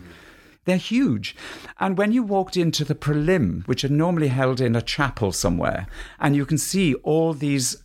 They're 0.68 0.76
huge. 0.76 1.34
And 1.80 1.96
when 1.96 2.12
you 2.12 2.22
walked 2.22 2.54
into 2.54 2.84
the 2.84 2.94
prelim, 2.94 3.66
which 3.66 3.84
are 3.84 3.88
normally 3.88 4.28
held 4.28 4.60
in 4.60 4.76
a 4.76 4.82
chapel 4.82 5.32
somewhere, 5.32 5.86
and 6.20 6.36
you 6.36 6.44
can 6.44 6.58
see 6.58 6.92
all 6.96 7.32
these 7.32 7.82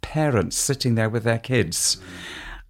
parents 0.00 0.56
sitting 0.56 0.94
there 0.94 1.10
with 1.10 1.24
their 1.24 1.38
kids, 1.38 1.98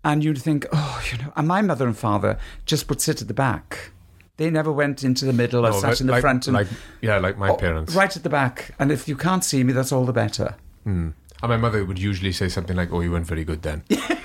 and 0.03 0.25
you'd 0.25 0.43
think, 0.43 0.67
oh, 0.73 1.01
you 1.13 1.19
know, 1.19 1.33
and 1.37 1.47
my 1.47 1.63
mother 1.63 1.87
and 1.87 1.97
father 1.97 2.37
just 2.67 2.89
would 2.89 3.01
sit 3.01 3.23
at 3.23 3.29
the 3.29 3.33
back. 3.35 3.93
They 4.39 4.51
never 4.51 4.73
went 4.73 5.05
into 5.05 5.25
the 5.25 5.33
middle 5.33 5.65
or 5.65 5.71
No, 5.71 5.79
sat 5.79 5.91
but 5.91 6.01
in 6.01 6.07
the 6.09 6.13
like, 6.15 6.21
front. 6.23 6.49
And, 6.49 6.55
like, 6.57 6.67
yeah, 7.01 7.19
like 7.19 7.39
my 7.39 7.51
Oh, 7.51 7.55
parents. 7.57 7.95
Right 7.95 8.17
at 8.17 8.25
the 8.25 8.29
back. 8.29 8.73
And 8.81 8.91
if 8.91 9.07
you 9.07 9.17
can't 9.17 9.45
see 9.45 9.63
me, 9.63 9.73
that's 9.73 9.93
all 9.93 10.05
the 10.05 10.13
better. 10.13 10.57
Hmm. 10.83 11.11
And 11.45 11.49
my 11.51 11.57
mother 11.59 11.85
would 11.85 12.01
usually 12.01 12.33
say 12.33 12.49
something 12.49 12.75
like, 12.77 12.93
"Oh, 12.93 13.01
you 13.01 13.13
weren't 13.13 13.27
very 13.27 13.45
good 13.45 13.63
then." 13.63 13.85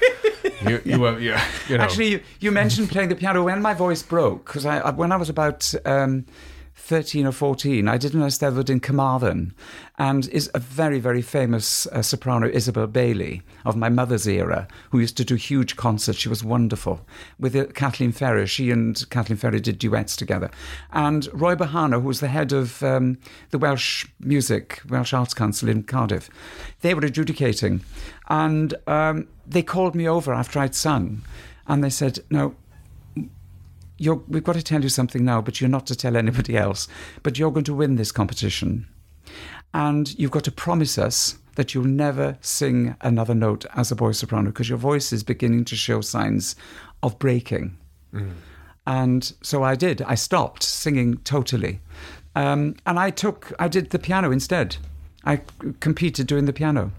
you, 0.68 0.82
you 0.86 1.00
were, 1.00 1.20
yeah, 1.20 1.44
you 1.68 1.78
know. 1.78 1.84
Actually, 1.84 2.10
you, 2.10 2.22
you 2.40 2.52
mentioned 2.52 2.90
playing 2.90 3.10
the 3.10 3.16
piano. 3.16 3.44
When 3.44 3.62
my 3.62 3.74
voice 3.74 4.04
broke, 4.04 4.46
because 4.46 4.66
I, 4.66 4.80
I, 4.80 4.92
when 4.92 5.12
I 5.12 5.18
was 5.18 5.30
about 5.30 5.74
um, 5.86 6.26
13 6.90 7.28
or 7.28 7.32
14, 7.32 7.88
I 7.88 7.98
did 7.98 8.16
an 8.16 8.22
Eisteddfod 8.22 8.70
in 8.70 8.80
Carmarthen, 8.80 9.54
and 10.00 10.28
is 10.30 10.50
a 10.56 10.60
very, 10.60 11.00
very 11.00 11.22
famous 11.22 11.86
uh, 11.88 12.02
soprano, 12.02 12.50
Isobel 12.50 12.88
Baillie, 12.88 13.44
of 13.66 13.76
my 13.76 13.90
mother's 13.90 14.28
era, 14.28 14.68
who 14.90 15.00
used 15.00 15.18
to 15.18 15.26
do 15.26 15.36
huge 15.36 15.76
concerts. 15.76 16.18
She 16.18 16.30
was 16.30 16.44
wonderful. 16.44 17.06
With 17.38 17.56
uh, 17.56 17.66
Kathleen 17.76 18.12
Ferrier, 18.12 18.48
she 18.48 18.72
and 18.72 19.08
Kathleen 19.12 19.38
Ferrier 19.38 19.60
did 19.60 19.78
duets 19.78 20.16
together. 20.16 20.50
And 20.92 21.28
Roy 21.32 21.56
Bohana, 21.56 22.00
who 22.00 22.08
was 22.08 22.22
the 22.22 22.28
head 22.28 22.54
of 22.54 22.82
um, 22.82 23.20
the 23.52 23.60
Welsh 23.60 24.08
Music, 24.20 24.82
Welsh 24.90 25.14
Arts 25.14 25.34
Council 25.34 25.70
in 25.70 25.84
Cardiff, 25.84 26.30
they 26.82 26.94
were 26.94 27.06
adjudicating. 27.06 27.82
And 28.30 28.76
um, 28.88 29.28
they 29.48 29.64
called 29.64 29.96
me 29.96 30.08
over 30.08 30.34
after 30.34 30.60
I'd 30.60 30.76
sung, 30.76 31.24
and 31.68 31.84
they 31.84 31.90
said, 31.90 32.20
No, 32.30 32.56
you're, 33.98 34.22
we've 34.28 34.44
got 34.44 34.56
to 34.56 34.64
tell 34.64 34.82
you 34.82 34.90
something 34.90 35.26
now, 35.26 35.42
but 35.42 35.60
you're 35.60 35.70
not 35.70 35.88
to 35.88 35.96
tell 35.96 36.16
anybody 36.16 36.58
else. 36.58 36.88
But 37.22 37.38
you're 37.38 37.52
going 37.52 37.66
to 37.66 37.74
win 37.74 37.96
this 37.96 38.12
competition. 38.12 38.88
And 39.74 40.18
you've 40.18 40.32
got 40.32 40.44
to 40.46 40.52
promise 40.52 40.98
us 40.98 41.38
that 41.56 41.74
you'll 41.74 41.84
never 41.84 42.38
sing 42.42 42.96
another 43.02 43.36
note 43.36 43.66
as 43.76 43.92
a 43.92 43.96
boy 43.96 44.14
soprano 44.14 44.50
because 44.50 44.70
your 44.70 44.78
voice 44.78 45.12
is 45.12 45.24
beginning 45.24 45.66
to 45.66 45.76
show 45.76 46.02
signs 46.02 46.56
of 47.04 47.20
breaking. 47.20 47.78
And 48.88 49.34
so 49.44 49.64
I 49.64 49.76
did. 49.76 50.02
I 50.04 50.16
stopped 50.16 50.64
singing 50.64 51.18
totally. 51.18 51.82
Um, 52.36 52.76
and 52.86 52.98
I 52.98 53.10
took, 53.10 53.52
I 53.60 53.68
did 53.68 53.90
the 53.90 54.00
piano 54.00 54.32
instead. 54.32 54.78
I 55.26 55.42
competed 55.80 56.26
doing 56.28 56.46
the 56.46 56.54
piano 56.54 56.92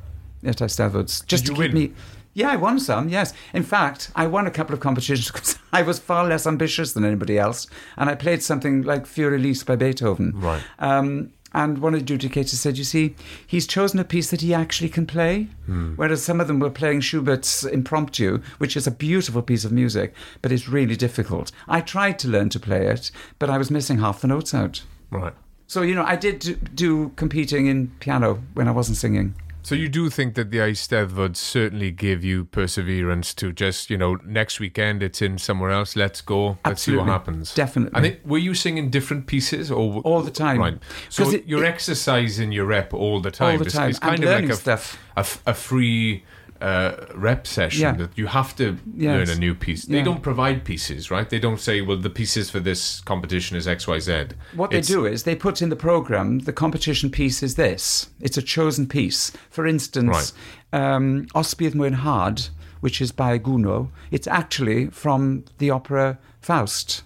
at 0.44 0.56
Eisteddfod's 0.58 1.20
just 1.22 1.46
to 1.46 1.52
keep 1.52 1.58
win? 1.58 1.74
me. 1.74 1.92
Yeah, 2.32 2.50
I 2.50 2.56
won 2.56 2.78
some, 2.78 3.08
yes. 3.08 3.32
In 3.52 3.64
fact, 3.64 4.12
I 4.14 4.26
won 4.26 4.46
a 4.46 4.50
couple 4.52 4.72
of 4.72 4.80
competitions 4.80 5.26
because 5.32 5.58
I 5.72 5.82
was 5.82 5.98
far 5.98 6.26
less 6.26 6.46
ambitious 6.46 6.92
than 6.92 7.04
anybody 7.04 7.38
else. 7.38 7.66
And 7.96 8.08
I 8.08 8.14
played 8.14 8.42
something 8.42 8.82
like 8.82 9.04
Für 9.04 9.34
Elise 9.34 9.64
by 9.64 9.76
Beethoven. 9.76 10.32
Right. 10.36 10.62
Um, 10.78 11.32
and 11.52 11.78
one 11.78 11.94
of 11.94 12.06
the 12.06 12.16
adjudicators 12.16 12.54
said, 12.54 12.78
You 12.78 12.84
see, 12.84 13.16
he's 13.44 13.66
chosen 13.66 13.98
a 13.98 14.04
piece 14.04 14.30
that 14.30 14.40
he 14.40 14.54
actually 14.54 14.88
can 14.88 15.04
play. 15.06 15.48
Whereas 15.96 16.22
some 16.22 16.40
of 16.40 16.46
them 16.46 16.60
were 16.60 16.70
playing 16.70 17.00
Schubert's 17.00 17.64
Impromptu, 17.64 18.40
which 18.58 18.76
is 18.76 18.86
a 18.86 18.92
beautiful 18.92 19.42
piece 19.42 19.64
of 19.64 19.72
music, 19.72 20.14
but 20.42 20.52
it's 20.52 20.68
really 20.68 20.94
difficult. 20.94 21.50
I 21.66 21.80
tried 21.80 22.20
to 22.20 22.28
learn 22.28 22.50
to 22.50 22.60
play 22.60 22.86
it, 22.86 23.10
but 23.40 23.50
I 23.50 23.58
was 23.58 23.70
missing 23.70 23.98
half 23.98 24.20
the 24.20 24.28
notes 24.28 24.54
out. 24.54 24.82
right. 25.10 25.34
So, 25.66 25.82
you 25.82 25.94
know, 25.94 26.04
I 26.04 26.16
did 26.16 26.40
do, 26.40 26.54
do 26.56 27.08
competing 27.10 27.66
in 27.66 27.92
piano 28.00 28.42
when 28.54 28.66
I 28.66 28.72
wasn't 28.72 28.96
singing. 28.98 29.34
So 29.62 29.74
you 29.74 29.88
do 29.88 30.08
think 30.10 30.34
that 30.34 30.50
the 30.50 30.58
Eisteddfod 30.58 31.16
would 31.16 31.36
certainly 31.36 31.90
give 31.90 32.24
you 32.24 32.44
perseverance 32.46 33.34
to 33.34 33.52
just, 33.52 33.90
you 33.90 33.98
know, 33.98 34.16
next 34.24 34.58
weekend 34.58 35.02
it's 35.02 35.20
in 35.20 35.38
somewhere 35.38 35.70
else, 35.70 35.96
let's 35.96 36.20
go, 36.20 36.58
let's 36.64 36.82
see 36.82 36.96
what 36.96 37.06
happens. 37.06 37.54
Definitely. 37.54 37.96
And 37.96 38.06
it, 38.06 38.26
were 38.26 38.38
you 38.38 38.54
singing 38.54 38.90
different 38.90 39.26
pieces 39.26 39.70
or 39.70 40.00
All 40.00 40.22
the 40.22 40.30
time. 40.30 40.58
Right. 40.60 40.78
So 41.08 41.30
it- 41.30 41.46
you're 41.46 41.64
it- 41.64 41.68
exercising 41.68 42.52
your 42.52 42.64
rep 42.66 42.94
all 42.94 43.20
the 43.20 43.30
time. 43.30 43.52
All 43.52 43.58
the 43.58 43.66
It's- 43.66 43.74
time. 43.74 43.90
It's, 43.90 43.98
and 43.98 44.08
kind 44.10 44.24
of 44.24 44.30
learning 44.30 44.48
like 44.48 44.58
a, 44.58 44.60
stuff. 44.60 44.98
a, 45.16 45.26
a 45.50 45.54
free 45.54 46.24
uh, 46.60 46.92
rep 47.14 47.46
session 47.46 47.80
Yeah. 47.82 47.92
that 47.92 48.10
you 48.16 48.26
have 48.26 48.54
to 48.56 48.76
Yes. 48.96 49.28
learn 49.28 49.36
a 49.36 49.40
new 49.40 49.54
piece. 49.54 49.84
They 49.86 49.98
Yeah. 49.98 50.04
don't 50.04 50.22
provide 50.22 50.64
pieces, 50.64 51.10
right? 51.10 51.28
They 51.28 51.38
don't 51.38 51.60
say, 51.60 51.80
well, 51.80 51.96
the 51.96 52.10
pieces 52.10 52.50
for 52.50 52.60
this 52.60 53.00
competition 53.00 53.56
is 53.56 53.66
X, 53.66 53.86
Y, 53.86 53.98
Z. 53.98 54.12
What 54.54 54.72
It's- 54.72 54.88
they 54.88 54.94
do 54.94 55.06
is 55.06 55.22
they 55.22 55.34
put 55.34 55.62
in 55.62 55.70
the 55.70 55.76
program 55.76 56.40
the 56.40 56.52
competition 56.52 57.10
piece 57.10 57.42
is 57.42 57.54
this. 57.54 58.08
It's 58.20 58.36
a 58.36 58.42
chosen 58.42 58.86
piece. 58.86 59.32
For 59.50 59.66
instance, 59.66 60.32
um, 60.72 61.26
Osbydd 61.34 61.74
Mwyn 61.74 61.94
Hard, 61.94 62.48
which 62.80 63.00
is 63.00 63.10
by 63.12 63.38
Gounod, 63.38 63.88
it's 64.10 64.26
actually 64.26 64.86
from 64.86 65.44
the 65.58 65.70
opera 65.70 66.18
Faust. 66.40 67.02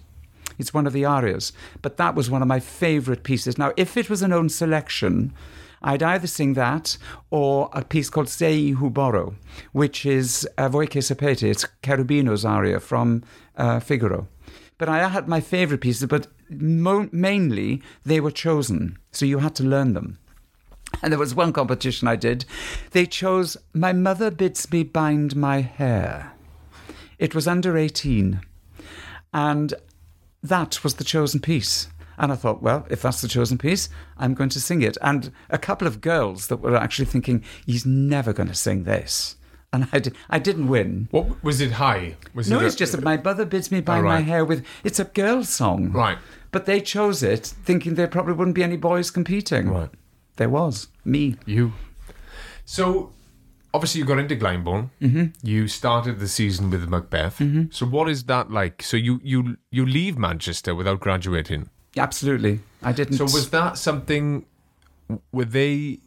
It's 0.57 0.73
one 0.73 0.87
of 0.87 0.93
the 0.93 1.03
arias. 1.03 1.51
But 1.81 1.97
that 1.97 2.15
was 2.15 2.29
one 2.29 2.41
of 2.41 2.47
my 2.47 2.59
favourite 2.61 3.23
pieces. 3.23 3.57
Now, 3.57 3.71
if 3.75 3.97
it 3.97 4.09
was 4.09 4.21
an 4.21 4.31
own 4.31 4.47
selection, 4.49 5.33
I'd 5.85 6.01
either 6.01 6.25
sing 6.25 6.53
that 6.55 6.97
or 7.29 7.69
a 7.71 7.85
piece 7.85 8.09
called 8.09 8.27
Sei 8.27 8.73
Huboro, 8.73 9.35
which 9.71 10.03
is 10.05 10.47
uh, 10.57 10.67
Voi 10.67 10.87
che 10.87 10.99
sapete. 10.99 11.43
It's 11.43 11.65
Cherubino's 11.83 12.43
aria 12.43 12.79
from 12.79 13.23
uh, 13.55 13.79
Figaro. 13.79 14.27
But 14.79 14.89
I 14.89 15.07
had 15.07 15.27
my 15.27 15.39
favourite 15.39 15.81
pieces, 15.81 16.07
but 16.07 16.27
mo- 16.49 17.07
mainly 17.11 17.83
they 18.03 18.19
were 18.19 18.31
chosen. 18.31 18.97
So 19.11 19.25
you 19.25 19.37
had 19.39 19.53
to 19.55 19.63
learn 19.63 19.93
them. 19.93 20.17
And 21.03 21.11
there 21.11 21.19
was 21.19 21.35
one 21.35 21.53
competition 21.53 22.07
I 22.07 22.15
did. 22.15 22.45
They 22.91 23.05
chose 23.05 23.55
My 23.73 23.93
Mother 23.93 24.31
Bids 24.31 24.71
Me 24.71 24.83
Bind 24.83 25.35
My 25.35 25.61
Hair. 25.61 26.33
It 27.19 27.35
was 27.35 27.47
under 27.47 27.77
18. 27.77 28.41
And 29.33 29.73
that 30.41 30.83
was 30.83 30.95
the 30.95 31.03
chosen 31.03 31.41
piece. 31.41 31.89
And 32.17 32.31
I 32.31 32.35
thought, 32.35 32.61
well, 32.61 32.85
if 32.89 33.01
that's 33.01 33.21
the 33.21 33.27
chosen 33.27 33.57
piece, 33.57 33.89
I'm 34.17 34.33
going 34.33 34.49
to 34.49 34.61
sing 34.61 34.81
it. 34.81 34.97
And 35.01 35.31
a 35.49 35.57
couple 35.57 35.87
of 35.87 36.01
girls 36.01 36.47
that 36.47 36.57
were 36.57 36.75
actually 36.75 37.05
thinking, 37.05 37.43
he's 37.65 37.85
never 37.85 38.33
going 38.33 38.49
to 38.49 38.55
sing 38.55 38.83
this. 38.83 39.35
And 39.73 39.89
I, 39.91 39.99
did, 39.99 40.15
I 40.29 40.39
didn't 40.39 40.67
win. 40.67 41.09
What 41.11 41.43
was 41.43 41.59
it 41.59 41.73
high? 41.73 42.15
Was 42.33 42.49
No, 42.49 42.59
it 42.59 42.63
a- 42.63 42.67
it's 42.67 42.75
just 42.75 42.93
that 42.93 43.03
my 43.03 43.17
mother 43.17 43.43
bids 43.45 43.71
me 43.71 43.81
bind 43.81 44.05
Oh, 44.05 44.09
my 44.09 44.21
hair 44.21 44.45
with. 44.45 44.65
It's 44.85 44.99
a 44.99 45.05
girl 45.05 45.43
song. 45.43 45.91
Right. 45.91 46.17
But 46.51 46.65
they 46.65 46.79
chose 46.79 47.21
it 47.21 47.45
thinking 47.65 47.95
there 47.95 48.07
probably 48.07 48.33
wouldn't 48.33 48.55
be 48.55 48.63
any 48.63 48.77
boys 48.77 49.11
competing. 49.11 49.69
Right. 49.69 49.89
There 50.37 50.47
was. 50.49 50.87
Me. 51.03 51.35
You. 51.45 51.73
So, 52.63 53.11
obviously, 53.73 53.99
you 53.99 54.05
got 54.05 54.19
into 54.19 54.35
Glyndebourne. 54.35 54.89
Mm-hmm. 55.01 55.25
You 55.43 55.67
started 55.67 56.19
the 56.19 56.27
season 56.27 56.69
with 56.69 56.87
Macbeth. 56.87 57.39
Mm-hmm. 57.39 57.65
So, 57.71 57.85
what 57.85 58.09
is 58.09 58.23
that 58.25 58.49
like? 58.51 58.81
So, 58.81 58.97
you 58.97 59.19
you 59.23 59.57
you 59.71 59.85
leave 59.85 60.17
Manchester 60.17 60.73
without 60.73 60.99
graduating. 60.99 61.69
Absolutely. 61.97 62.59
I 62.83 62.91
didn't. 62.91 63.17
So, 63.17 63.23
was 63.25 63.49
that 63.51 63.77
something? 63.77 64.45
Were 65.31 65.45
they 65.45 65.99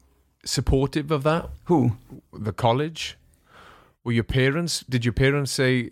supportive 0.45 1.11
of 1.11 1.23
that? 1.25 1.51
Who? 1.65 1.97
The 2.33 2.53
college? 2.53 3.17
Were 4.05 4.13
your 4.13 4.25
parents? 4.25 4.85
Did 4.89 5.05
your 5.05 5.13
parents 5.13 5.53
say? 5.53 5.91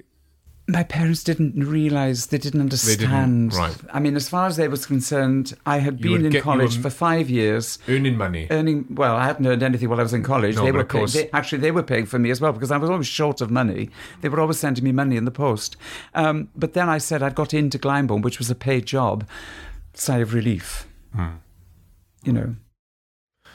My 0.69 0.83
parents 0.83 1.23
didn't 1.23 1.55
realise, 1.65 2.27
they 2.27 2.39
didn't 2.39 2.61
understand. 2.61 2.99
They 2.99 3.05
didn't, 3.07 3.51
right. 3.55 3.77
I 3.93 4.01
mean, 4.01 4.17
as 4.17 4.29
far 4.29 4.49
as 4.49 4.57
they 4.57 4.67
was 4.67 4.85
concerned, 4.85 5.55
I 5.65 5.79
had 5.79 6.05
You 6.05 6.17
been 6.17 6.25
in 6.27 6.33
get- 6.33 6.43
college 6.43 6.77
for 6.79 6.91
five 6.91 7.31
years. 7.31 7.79
Earning 7.87 8.17
money. 8.17 8.49
Earning 8.51 8.85
well, 8.91 9.15
I 9.15 9.27
hadn't 9.27 9.47
earned 9.47 9.63
anything 9.63 9.89
while 9.89 10.01
I 10.01 10.03
was 10.03 10.13
in 10.13 10.25
college. 10.25 10.57
No, 10.57 10.65
they 10.65 10.73
were 10.73 10.81
of 10.81 10.89
course- 10.89 11.15
pay- 11.15 11.23
they, 11.25 11.31
actually 11.33 11.59
they 11.59 11.71
were 11.71 11.85
paying 11.85 12.05
for 12.07 12.19
me 12.19 12.31
as 12.33 12.41
well 12.41 12.53
because 12.53 12.73
I 12.73 12.79
was 12.79 12.91
always 12.91 13.07
short 13.07 13.41
of 13.41 13.49
money. 13.53 13.91
They 14.23 14.29
were 14.29 14.41
always 14.41 14.59
sending 14.59 14.83
me 14.83 14.91
money 14.91 15.17
in 15.17 15.25
the 15.25 15.31
post. 15.31 15.77
Um, 16.17 16.49
but 16.57 16.73
then 16.73 16.89
I 16.89 16.99
said 16.99 17.23
I'd 17.23 17.37
got 17.37 17.55
into 17.55 17.79
Glyndebourne, 17.79 18.23
which 18.23 18.41
was 18.41 18.51
a 18.51 18.57
paid 18.57 18.87
job. 18.87 19.25
Sigh 19.99 20.19
of 20.19 20.35
relief. 20.35 20.87
Hmm. 21.15 21.37
You 22.25 22.33
know, 22.33 22.57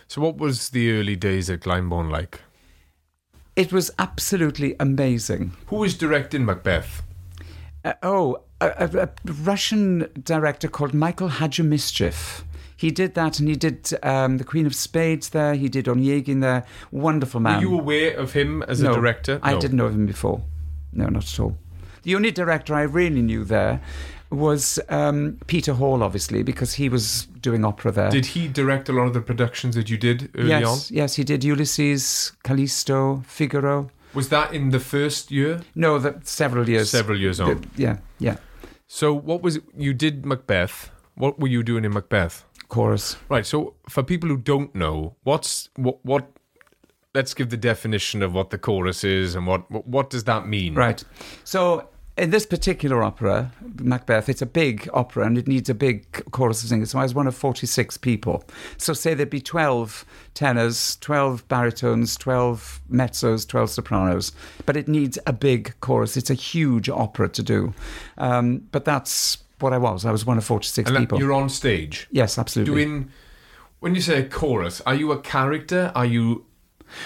So, 0.07 0.21
what 0.21 0.37
was 0.37 0.69
the 0.69 0.91
early 0.91 1.15
days 1.15 1.49
at 1.49 1.61
Glyndebourne 1.61 2.09
like? 2.11 2.41
it 3.55 3.73
was 3.73 3.91
absolutely 3.99 4.75
amazing. 4.79 5.51
Who 5.67 5.77
was 5.77 5.97
directing 5.97 6.45
Macbeth? 6.45 7.03
Uh, 7.83 7.93
oh, 8.01 8.41
a, 8.61 8.67
a, 8.67 9.03
a 9.03 9.09
Russian 9.25 10.07
director 10.23 10.67
called 10.67 10.93
Michael 10.93 11.29
Hadjimischev. 11.29 12.43
He 12.77 12.91
did 12.91 13.13
that, 13.15 13.39
and 13.39 13.47
he 13.49 13.55
did 13.55 13.91
um, 14.03 14.37
the 14.37 14.43
Queen 14.43 14.65
of 14.65 14.73
Spades 14.73 15.29
there. 15.29 15.53
He 15.53 15.69
did 15.69 15.85
Onegin 15.85 16.41
there. 16.41 16.65
Wonderful 16.91 17.39
man. 17.39 17.57
Were 17.57 17.61
you 17.61 17.79
aware 17.79 18.15
of 18.17 18.33
him 18.33 18.63
as 18.63 18.81
no, 18.81 18.91
a 18.91 18.95
director? 18.95 19.39
I 19.43 19.57
didn't 19.59 19.77
know 19.77 19.85
of 19.85 19.93
him 19.93 20.05
before. 20.05 20.41
No, 20.93 21.05
not 21.05 21.23
at 21.31 21.39
all. 21.39 21.57
The 22.03 22.15
only 22.15 22.31
director 22.31 22.73
I 22.73 22.81
really 22.83 23.21
knew 23.21 23.43
there 23.43 23.81
was 24.31 24.79
um, 24.89 25.37
Peter 25.47 25.73
Hall, 25.73 26.01
obviously, 26.01 26.41
because 26.43 26.73
he 26.73 26.89
was 26.89 27.25
doing 27.41 27.65
opera 27.65 27.91
there. 27.91 28.09
Did 28.09 28.27
he 28.27 28.47
direct 28.47 28.89
a 28.89 28.93
lot 28.93 29.07
of 29.07 29.13
the 29.13 29.21
productions 29.21 29.75
that 29.75 29.89
you 29.89 29.97
did 29.97 30.31
early 30.35 30.49
yes, 30.49 30.91
on? 30.91 30.95
yes, 30.95 31.15
he 31.15 31.23
did 31.23 31.43
Ulysses, 31.43 32.31
Callisto, 32.43 33.23
Figaro. 33.27 33.89
Was 34.13 34.29
that 34.29 34.53
in 34.53 34.71
the 34.71 34.79
first 34.79 35.31
year? 35.31 35.61
No, 35.75 35.99
that 35.99 36.27
several 36.27 36.67
years. 36.67 36.89
Several 36.89 37.19
years 37.19 37.39
on. 37.39 37.65
Yeah, 37.75 37.97
yeah. 38.19 38.37
So 38.87 39.13
what 39.13 39.41
was 39.41 39.57
it? 39.57 39.63
You 39.77 39.93
did 39.93 40.25
Macbeth. 40.25 40.91
What 41.15 41.39
were 41.39 41.47
you 41.47 41.63
doing 41.63 41.85
in 41.85 41.93
Macbeth? 41.93 42.45
Chorus. 42.67 43.17
Right. 43.29 43.45
So 43.45 43.75
for 43.89 44.03
people 44.03 44.29
who 44.29 44.37
don't 44.37 44.73
know, 44.75 45.15
what's 45.23 45.69
what 45.75 46.03
what 46.05 46.29
let's 47.13 47.33
give 47.33 47.49
the 47.49 47.57
definition 47.57 48.21
of 48.21 48.33
what 48.33 48.49
the 48.49 48.57
chorus 48.57 49.03
is 49.03 49.35
and 49.35 49.45
what, 49.45 49.69
what 49.85 50.09
does 50.09 50.23
that 50.25 50.47
mean? 50.47 50.75
Right. 50.75 51.03
So 51.43 51.89
in 52.17 52.29
this 52.29 52.45
particular 52.45 53.01
opera, 53.03 53.51
Macbeth, 53.79 54.27
it's 54.29 54.41
a 54.41 54.45
big 54.45 54.89
opera 54.93 55.25
and 55.25 55.37
it 55.37 55.47
needs 55.47 55.69
a 55.69 55.73
big 55.73 56.05
chorus 56.31 56.61
of 56.61 56.69
singers. 56.69 56.91
So 56.91 56.99
I 56.99 57.03
was 57.03 57.13
one 57.15 57.25
of 57.27 57.35
46 57.35 57.97
people. 57.97 58.43
So 58.77 58.93
say 58.93 59.13
there'd 59.13 59.29
be 59.29 59.41
12 59.41 60.05
tenors, 60.33 60.97
12 60.97 61.47
baritones, 61.47 62.15
12 62.17 62.81
mezzos, 62.91 63.47
12 63.47 63.69
sopranos. 63.69 64.33
But 64.65 64.75
it 64.77 64.87
needs 64.87 65.17
a 65.25 65.33
big 65.33 65.73
chorus. 65.79 66.17
It's 66.17 66.29
a 66.29 66.33
huge 66.35 66.89
opera 66.89 67.29
to 67.29 67.41
do. 67.43 67.73
Um, 68.17 68.67
but 68.71 68.85
that's 68.85 69.37
what 69.59 69.73
I 69.73 69.77
was. 69.77 70.05
I 70.05 70.11
was 70.11 70.25
one 70.25 70.37
of 70.37 70.43
46 70.45 70.89
And 70.89 70.99
people. 70.99 71.19
you're 71.19 71.33
on 71.33 71.47
stage 71.49 72.07
yes, 72.11 72.37
absolutely. 72.37 72.73
doing. 72.73 73.11
When 73.79 73.95
you 73.95 74.01
say 74.01 74.19
a 74.19 74.27
chorus, 74.27 74.81
are 74.85 74.95
you 74.95 75.11
a 75.11 75.19
character? 75.19 75.91
Are 75.95 76.05
you 76.05 76.45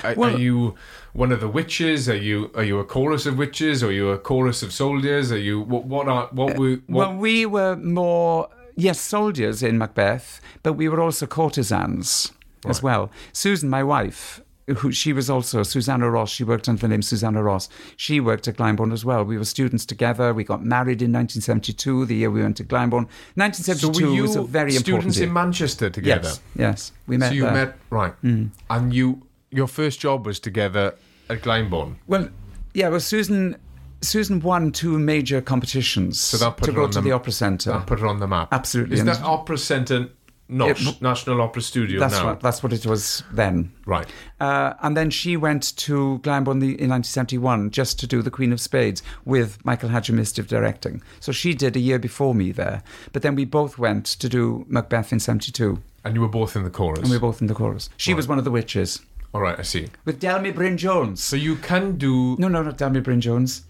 are, 0.04 0.16
Well- 0.16 0.36
are 0.36 0.40
you 0.40 0.76
one 1.16 1.32
of 1.32 1.40
the 1.40 1.48
witches? 1.48 2.08
Are 2.10 2.16
you 2.30 2.52
are 2.56 2.64
you 2.64 2.80
a 2.80 2.84
chorus 2.86 3.26
of 3.26 3.38
witches? 3.38 3.84
Are 3.84 3.92
you 3.92 4.10
a 4.10 4.18
chorus 4.18 4.62
of 4.64 4.72
soldiers? 4.74 5.32
Are 5.32 5.38
you 5.50 5.62
what 5.62 5.86
what 5.86 6.08
are 6.08 6.28
what 6.32 6.58
were 6.58 6.78
what, 6.88 7.10
Well, 7.10 7.16
we 7.16 7.46
were 7.46 7.76
more, 7.78 8.50
yes, 8.76 9.00
soldiers 9.00 9.64
in 9.64 9.78
Macbeth, 9.78 10.42
but 10.64 10.74
we 10.74 10.90
were 10.90 11.02
also 11.02 11.26
courtesans 11.26 12.32
as 12.68 12.82
well. 12.84 13.12
Susan, 13.32 13.70
my 13.70 13.84
wife, 13.84 14.42
who 14.78 14.92
she 14.92 15.14
was 15.14 15.30
also 15.30 15.62
Susanna 15.64 16.10
Ross. 16.10 16.32
She 16.32 16.44
worked 16.44 16.68
under 16.68 16.82
the 16.82 16.88
name 16.88 17.04
Susanna 17.04 17.44
Ross. 17.44 17.70
She 17.96 18.20
worked 18.20 18.48
at 18.48 18.58
Glyndebourne 18.58 18.92
as 18.92 19.06
well. 19.06 19.24
We 19.24 19.38
were 19.38 19.46
students 19.46 19.86
together. 19.86 20.34
We 20.34 20.44
got 20.44 20.66
married 20.66 21.02
in 21.04 21.12
1972, 21.14 22.08
the 22.08 22.16
year 22.16 22.32
we 22.32 22.42
went 22.42 22.58
to 22.58 22.64
Glyndebourne. 22.64 23.06
so 23.08 23.36
1972 23.36 24.06
were 24.08 24.16
you 24.16 24.22
was 24.24 24.36
a 24.36 24.42
very 24.42 24.76
important 24.76 25.14
students 25.14 25.18
year. 25.20 25.28
in 25.28 25.34
Manchester 25.34 25.90
together? 25.92 26.30
Yes, 26.30 26.42
yes, 26.56 26.92
we 27.08 27.18
met 27.18 27.28
so 27.30 27.34
you 27.36 27.44
there. 27.44 27.54
met 27.54 27.78
right, 27.92 28.14
Mm. 28.24 28.50
and 28.72 28.94
you 28.94 29.22
your 29.56 29.68
first 29.68 30.00
job 30.00 30.26
was 30.26 30.40
together 30.40 30.96
at 31.30 31.42
Glyndebourne. 31.42 31.96
Well, 32.08 32.30
yeah. 32.74 32.90
Well, 32.90 33.00
Susan, 33.00 33.56
Susan 34.02 34.40
won 34.42 34.72
two 34.72 35.00
major 35.00 35.42
competitions 35.42 36.20
So 36.20 36.38
that 36.38 36.58
put 36.58 36.66
to 36.66 36.72
go 36.74 36.88
to 36.88 36.94
the- 36.96 37.02
the 37.02 37.12
opera 37.12 37.32
centre. 37.32 37.72
That 37.72 37.88
put 37.88 38.00
it 38.00 38.06
on 38.06 38.20
the 38.20 38.28
map. 38.28 38.50
Absolutely, 38.52 38.96
Is 38.96 39.00
and- 39.00 39.10
that 39.10 39.22
Opera 39.24 39.58
Centre 39.58 40.10
NOS, 40.48 40.86
It- 40.88 41.02
National 41.02 41.42
Opera 41.42 41.62
Studio 41.64 42.00
That's 42.00 42.14
now? 42.20 42.26
what 42.28 42.40
that's 42.42 42.62
what 42.62 42.72
it 42.72 42.86
was 42.86 43.24
then. 43.34 43.72
Right. 43.88 44.06
Uh, 44.40 44.74
and 44.84 44.96
then 44.96 45.10
she 45.10 45.36
went 45.38 45.76
to 45.78 46.20
Glyndebourne 46.22 46.62
in 46.78 46.90
1971 46.90 47.72
just 47.72 47.98
to 48.02 48.06
do 48.06 48.22
The 48.22 48.30
Queen 48.30 48.52
of 48.54 48.62
Spades 48.62 49.02
with 49.24 49.58
Michael 49.66 49.90
Hadjimischev 49.90 50.46
directing. 50.48 51.02
So 51.20 51.32
she 51.32 51.56
did 51.56 51.76
a 51.76 51.80
year 51.80 51.98
before 51.98 52.36
me 52.36 52.52
there. 52.52 52.84
But 53.12 53.24
then 53.24 53.34
we 53.34 53.46
both 53.46 53.80
went 53.80 54.06
to 54.06 54.30
do 54.30 54.66
Macbeth 54.70 55.12
in 55.12 55.20
72, 55.20 55.80
And 56.04 56.14
you 56.14 56.22
were 56.22 56.28
both 56.28 56.56
in 56.56 56.64
the 56.64 56.70
chorus. 56.70 57.00
and 57.00 57.10
we 57.10 57.16
were 57.16 57.22
both 57.22 57.42
in 57.42 57.48
the 57.48 57.56
chorus. 57.56 57.90
She 57.98 58.14
was 58.14 58.28
one 58.28 58.38
of 58.38 58.44
the 58.44 58.52
witches 58.52 59.02
All 59.36 59.42
right, 59.42 59.60
I 59.60 59.64
see. 59.64 59.90
with 60.06 60.22
Delme 60.22 60.56
Bryn-Jones. 60.56 61.22
So 61.22 61.36
you 61.36 61.58
can 61.58 61.98
do 61.98 62.38
No, 62.40 62.48
no, 62.48 62.64
not 62.64 62.78
Delme 62.78 63.04
Bryn-Jones. 63.04 63.66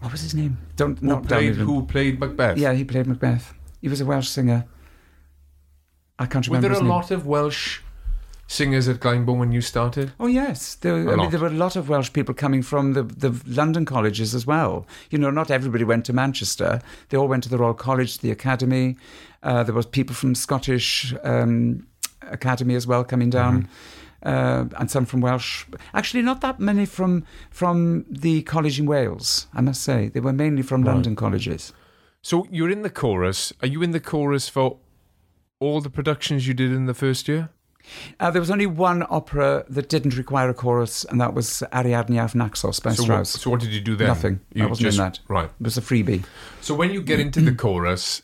What 0.00 0.10
was 0.10 0.22
his 0.22 0.34
name? 0.34 0.58
Don't 0.74 0.98
who 0.98 1.06
not 1.06 1.28
played 1.28 1.54
Delme 1.54 1.58
who 1.58 1.86
played 1.86 2.18
Macbeth. 2.18 2.58
Yeah, 2.58 2.72
he 2.72 2.82
played 2.82 3.06
Macbeth. 3.06 3.54
He 3.80 3.88
was 3.88 4.00
a 4.00 4.04
Welsh 4.04 4.26
singer. 4.26 4.66
I 6.18 6.26
can't 6.26 6.44
remember. 6.48 6.66
Were 6.66 6.74
there 6.74 6.80
a 6.80 6.82
name. 6.82 6.90
lot 6.90 7.12
of 7.12 7.28
Welsh 7.28 7.78
singers 8.48 8.88
at 8.88 8.98
Glyndebourne 8.98 9.38
when 9.38 9.52
you 9.52 9.60
started? 9.60 10.10
Oh 10.18 10.26
yes, 10.26 10.74
there, 10.74 10.96
I 11.08 11.14
mean, 11.14 11.30
there 11.30 11.38
were 11.38 11.46
a 11.46 11.50
lot 11.50 11.76
of 11.76 11.88
Welsh 11.88 12.12
people 12.12 12.34
coming 12.34 12.62
from 12.62 12.94
the, 12.94 13.04
the 13.04 13.40
London 13.46 13.84
colleges 13.84 14.34
as 14.34 14.48
well. 14.48 14.84
You 15.10 15.18
know, 15.18 15.30
not 15.30 15.52
everybody 15.52 15.84
went 15.84 16.04
to 16.06 16.12
Manchester. 16.12 16.80
They 17.10 17.16
all 17.16 17.28
went 17.28 17.44
to 17.44 17.48
the 17.48 17.58
Royal 17.58 17.74
College, 17.74 18.18
the 18.18 18.32
Academy. 18.32 18.96
Uh, 19.44 19.62
there 19.62 19.76
was 19.76 19.86
people 19.86 20.16
from 20.16 20.34
Scottish 20.34 21.14
um, 21.22 21.86
Academy 22.22 22.74
as 22.74 22.88
well 22.88 23.04
coming 23.04 23.30
down. 23.30 23.68
Uh, 24.22 24.64
and 24.78 24.90
some 24.90 25.06
from 25.06 25.20
Welsh. 25.20 25.64
Actually, 25.94 26.22
not 26.22 26.40
that 26.40 26.60
many 26.60 26.86
from 26.86 27.24
from 27.50 28.04
the 28.10 28.42
college 28.42 28.78
in 28.78 28.86
Wales. 28.86 29.46
I 29.54 29.60
must 29.60 29.82
say 29.82 30.08
they 30.08 30.20
were 30.20 30.32
mainly 30.32 30.62
from 30.62 30.82
Right. 30.82 30.92
London 30.92 31.16
colleges. 31.16 31.72
So 32.22 32.46
you're 32.50 32.70
in 32.70 32.82
the 32.82 32.90
chorus. 32.90 33.52
Are 33.62 33.68
you 33.68 33.82
in 33.82 33.92
the 33.92 34.00
chorus 34.00 34.48
for 34.48 34.76
all 35.58 35.80
the 35.80 35.90
productions 35.90 36.46
you 36.46 36.54
did 36.54 36.70
in 36.72 36.86
the 36.86 36.94
first 36.94 37.28
year? 37.28 37.48
Uh, 38.20 38.30
there 38.30 38.40
was 38.42 38.50
only 38.50 38.66
one 38.66 39.04
opera 39.08 39.64
that 39.68 39.88
didn't 39.88 40.16
require 40.16 40.50
a 40.50 40.54
chorus, 40.54 41.04
and 41.06 41.18
that 41.20 41.32
was 41.34 41.62
Ariadne 41.72 42.18
auf 42.22 42.34
Naxos 42.34 42.78
by 42.78 42.92
So 42.92 43.02
what, 43.02 43.06
Strauss. 43.06 43.30
so 43.30 43.50
what 43.50 43.60
did 43.60 43.70
you 43.70 43.80
do 43.80 43.96
then? 43.96 44.08
Nothing. 44.08 44.40
I 44.54 44.58
You 44.58 44.68
wasn't 44.68 44.90
in 44.92 44.96
that. 44.98 45.20
Right. 45.28 45.46
It 45.60 45.64
was 45.64 45.78
a 45.78 45.80
freebie. 45.80 46.22
So 46.60 46.74
when 46.74 46.90
you 46.92 47.00
get 47.02 47.20
into 47.20 47.40
the 47.40 47.52
chorus, 47.54 48.20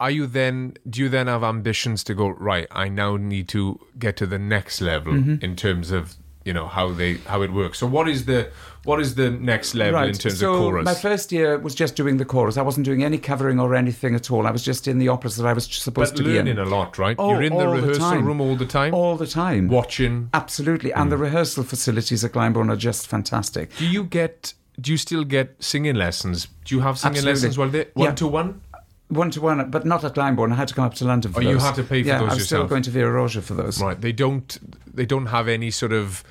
are 0.00 0.10
you 0.10 0.26
then 0.26 0.74
do 0.88 1.00
you 1.00 1.08
then 1.08 1.26
have 1.26 1.42
ambitions 1.42 2.04
to 2.04 2.14
go 2.14 2.28
right? 2.28 2.66
I 2.70 2.88
now 2.88 3.16
need 3.16 3.48
to 3.48 3.80
get 3.98 4.16
to 4.18 4.26
the 4.26 4.38
next 4.38 4.80
level 4.80 5.12
Mm-hmm. 5.14 5.44
in 5.44 5.56
terms 5.56 5.90
of 5.90 6.14
you 6.44 6.52
know 6.54 6.66
how 6.66 6.92
they 6.92 7.14
how 7.26 7.42
it 7.42 7.52
works. 7.52 7.78
So 7.78 7.86
what 7.86 8.08
is 8.08 8.24
the 8.24 8.48
what 8.84 9.00
is 9.00 9.16
the 9.16 9.28
next 9.30 9.74
level 9.74 10.00
in 10.02 10.14
terms 10.14 10.38
so 10.38 10.54
of 10.54 10.58
chorus? 10.60 10.84
my 10.84 10.94
first 10.94 11.30
year 11.30 11.58
was 11.58 11.74
just 11.74 11.94
doing 11.94 12.16
the 12.16 12.24
chorus. 12.24 12.56
I 12.56 12.62
wasn't 12.62 12.86
doing 12.86 13.02
any 13.04 13.18
covering 13.18 13.60
or 13.60 13.74
anything 13.74 14.14
at 14.14 14.30
all. 14.30 14.46
I 14.46 14.50
was 14.50 14.62
just 14.62 14.88
in 14.88 14.98
the 14.98 15.08
operas 15.08 15.36
that 15.36 15.46
I 15.46 15.52
was 15.52 15.66
supposed 15.66 16.12
but 16.14 16.16
to 16.18 16.22
be 16.24 16.38
in. 16.38 16.46
learning 16.46 16.58
a 16.58 16.64
lot, 16.64 16.96
right? 16.96 17.16
Oh, 17.18 17.32
You're 17.32 17.42
in 17.42 17.52
the 17.52 17.66
all 17.66 17.72
the 17.76 17.82
rehearsal 17.82 18.18
room 18.22 18.40
all 18.40 18.56
the 18.56 18.64
time, 18.66 18.94
all 18.94 19.16
the 19.16 19.26
time. 19.26 19.68
watching. 19.68 20.30
Absolutely. 20.32 20.90
And 20.92 21.12
the 21.12 21.16
Mm. 21.16 21.20
rehearsal 21.20 21.64
facilities 21.64 22.24
at 22.24 22.32
Glyndebourne 22.32 22.70
are 22.72 22.76
just 22.76 23.08
fantastic. 23.08 23.76
Do 23.76 23.86
you 23.86 24.04
get? 24.04 24.54
Do 24.80 24.92
you 24.92 24.96
still 24.96 25.24
get 25.24 25.56
singing 25.58 25.96
lessons? 25.96 26.46
Do 26.64 26.74
you 26.76 26.80
have 26.82 26.96
singing 26.98 27.16
Absolutely. 27.16 27.32
lessons 27.32 27.58
while 27.58 27.68
they 27.68 27.78
Yeah. 27.96 28.06
one 28.06 28.14
to 28.14 28.26
one? 28.28 28.60
One 29.08 29.30
to 29.30 29.40
one, 29.40 29.70
but 29.70 29.86
not 29.86 30.04
at 30.04 30.14
Glyndebourne. 30.14 30.52
I 30.52 30.56
had 30.56 30.68
to 30.68 30.74
come 30.74 30.84
up 30.84 30.94
to 30.94 31.04
London 31.06 31.32
for 31.32 31.40
Oh, 31.40 31.44
those. 31.44 31.52
you 31.52 31.58
had 31.58 31.74
to 31.76 31.82
pay 31.82 32.02
for 32.02 32.08
yeah, 32.08 32.18
those 32.18 32.30
I 32.30 32.34
was 32.34 32.44
still 32.46 32.66
going 32.66 32.82
to 32.82 32.90
Vera 32.90 33.10
Rózsa 33.22 33.42
for 33.42 33.54
those. 33.54 33.80
Right. 33.80 33.98
They 33.98 34.12
don't. 34.12 34.58
They 34.94 35.06
don't 35.06 35.26
have 35.26 35.48
any 35.48 35.70
sort 35.70 35.92
of 35.92 36.22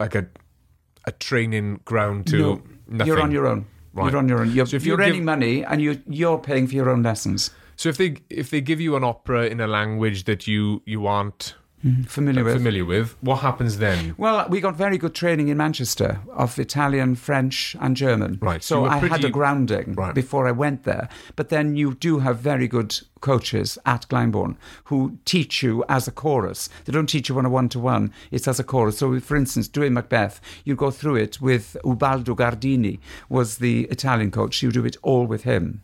like 0.00 0.14
a 0.14 0.26
a 1.06 1.12
training 1.12 1.80
ground 1.84 2.26
to 2.28 2.38
No, 2.38 2.62
nothing. 2.88 3.06
You're 3.08 3.20
on 3.20 3.30
your 3.30 3.46
own. 3.46 3.66
Right. 3.92 4.10
You're 4.10 4.18
on 4.20 4.28
your 4.28 4.40
own. 4.40 4.50
You're, 4.52 4.64
So 4.66 4.76
if 4.76 4.84
you 4.86 4.92
you're 4.92 4.96
give- 4.98 5.08
earning 5.08 5.24
money 5.26 5.64
and 5.64 5.82
you, 5.82 6.00
you're 6.08 6.38
paying 6.38 6.66
for 6.66 6.74
your 6.74 6.88
own 6.88 7.02
lessons. 7.02 7.50
So 7.76 7.88
if 7.90 7.98
they 7.98 8.16
if 8.30 8.48
they 8.50 8.60
give 8.62 8.80
you 8.80 8.96
an 8.96 9.04
opera 9.04 9.46
in 9.46 9.60
a 9.60 9.66
language 9.66 10.24
that 10.24 10.46
you 10.46 10.82
you 10.86 11.06
aren't 11.06 11.54
Mm-hmm. 11.84 12.02
Familiar 12.04 12.44
with? 12.44 12.54
familiar 12.54 12.84
with, 12.84 13.16
what 13.22 13.40
happens 13.40 13.78
then? 13.78 14.14
Well, 14.16 14.46
we 14.48 14.60
got 14.60 14.76
very 14.76 14.98
good 14.98 15.14
training 15.14 15.48
in 15.48 15.56
Manchester 15.56 16.20
of 16.32 16.56
Italian, 16.58 17.16
French, 17.16 17.76
and 17.80 17.96
German. 17.96 18.38
Right, 18.40 18.62
so 18.62 18.84
So, 18.84 18.84
I 18.84 18.98
had 18.98 19.24
a 19.24 19.30
grounding 19.30 19.94
Right. 19.94 20.14
before 20.14 20.46
I 20.46 20.52
went 20.52 20.84
there. 20.84 21.08
But 21.34 21.48
then 21.48 21.74
you 21.74 21.94
do 21.94 22.20
have 22.20 22.38
very 22.38 22.68
good 22.68 23.00
coaches 23.20 23.78
at 23.84 24.06
Glyndebourne 24.08 24.56
who 24.84 25.18
teach 25.24 25.62
you 25.62 25.84
as 25.88 26.06
a 26.06 26.12
chorus. 26.12 26.68
They 26.84 26.92
don't 26.92 27.08
teach 27.08 27.28
you 27.28 27.38
on 27.38 27.46
a 27.46 27.50
one 27.50 27.68
to 27.70 27.80
one, 27.80 28.12
it's 28.30 28.46
as 28.46 28.60
a 28.60 28.64
chorus. 28.64 28.98
So, 28.98 29.18
for 29.20 29.36
instance, 29.36 29.66
doing 29.68 29.92
Macbeth, 29.94 30.40
you 30.64 30.76
go 30.76 30.90
through 30.92 31.16
it 31.16 31.40
with 31.40 31.76
Ubaldo 31.84 32.34
Gardini, 32.36 33.00
was 33.28 33.58
the 33.58 33.84
Italian 33.90 34.30
coach. 34.30 34.62
You 34.62 34.70
do 34.70 34.84
it 34.84 34.96
all 35.02 35.26
with 35.26 35.42
him. 35.42 35.82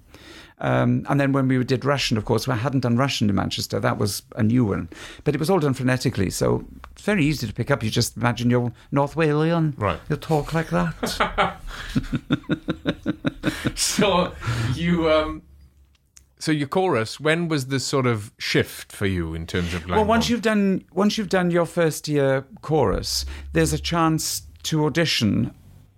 Um, 0.60 1.06
and 1.08 1.20
then 1.20 1.32
when 1.32 1.48
we 1.48 1.62
did 1.64 1.84
Russian, 1.84 2.16
of 2.16 2.24
course, 2.24 2.48
I 2.48 2.56
hadn't 2.56 2.80
done 2.80 2.96
Russian 2.96 3.28
in 3.28 3.36
Manchester. 3.36 3.78
That 3.78 3.98
was 3.98 4.22
a 4.36 4.42
new 4.42 4.64
one. 4.64 4.88
But 5.24 5.34
it 5.34 5.38
was 5.38 5.50
all 5.50 5.60
done 5.60 5.74
phonetically. 5.74 6.30
So 6.30 6.64
it's 6.92 7.02
very 7.02 7.24
easy 7.24 7.46
to 7.46 7.52
pick 7.52 7.70
up. 7.70 7.82
You 7.82 7.90
just 7.90 8.16
imagine 8.16 8.50
you're 8.50 8.72
North 8.90 9.14
Walian. 9.14 9.74
Right. 9.78 10.00
You 10.08 10.16
talk 10.16 10.52
like 10.52 10.70
that. 10.70 11.56
So 13.74 14.32
you 14.74 15.10
um 15.10 15.42
so 16.40 16.52
your 16.52 16.68
chorus, 16.68 17.18
when 17.18 17.48
was 17.48 17.66
the 17.66 17.80
sort 17.80 18.06
of 18.06 18.32
shift 18.38 18.92
for 18.92 19.06
you 19.06 19.34
in 19.34 19.46
terms 19.46 19.74
of 19.74 19.88
well, 19.88 20.04
once 20.04 20.28
you've 20.28 20.42
done 20.42 20.84
once 20.92 21.18
you've 21.18 21.28
done 21.28 21.50
your 21.50 21.66
first 21.66 22.08
year 22.08 22.44
chorus, 22.62 23.24
there's 23.52 23.72
a 23.72 23.78
chance 23.78 24.42
to 24.64 24.84
audition 24.84 25.52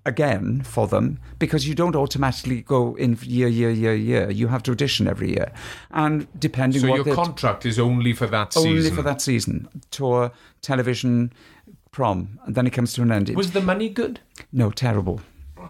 again 0.07 0.63
for 0.63 0.87
them 0.87 1.19
because 1.39 1.69
you 1.69 1.75
don't 1.75 1.97
automatically 1.97 2.63
go 2.63 2.95
in 2.97 3.19
year, 3.23 3.49
year, 3.49 3.71
year, 3.71 3.95
year. 3.95 4.31
You 4.31 4.49
have 4.49 4.63
to 4.65 4.73
audition 4.73 5.07
every 5.09 5.31
year, 5.31 5.53
and 5.91 6.27
depending 6.39 6.83
so 6.83 6.89
what 6.89 7.07
your 7.07 7.15
contract 7.15 7.67
is 7.67 7.79
only 7.79 8.13
for 8.13 8.27
that 8.27 8.57
only 8.57 8.83
season. 8.83 8.97
for 8.97 9.03
that 9.03 9.21
season, 9.21 9.69
tour, 9.91 10.33
television, 10.63 11.33
prom, 11.91 12.39
and 12.47 12.55
then 12.55 12.67
it 12.67 12.71
comes 12.71 12.93
to 12.95 13.03
an 13.03 13.13
end. 13.13 13.35
Was 13.37 13.53
the 13.53 13.61
money 13.61 13.89
good? 13.89 14.21
No, 14.53 14.71
terrible. 14.71 15.21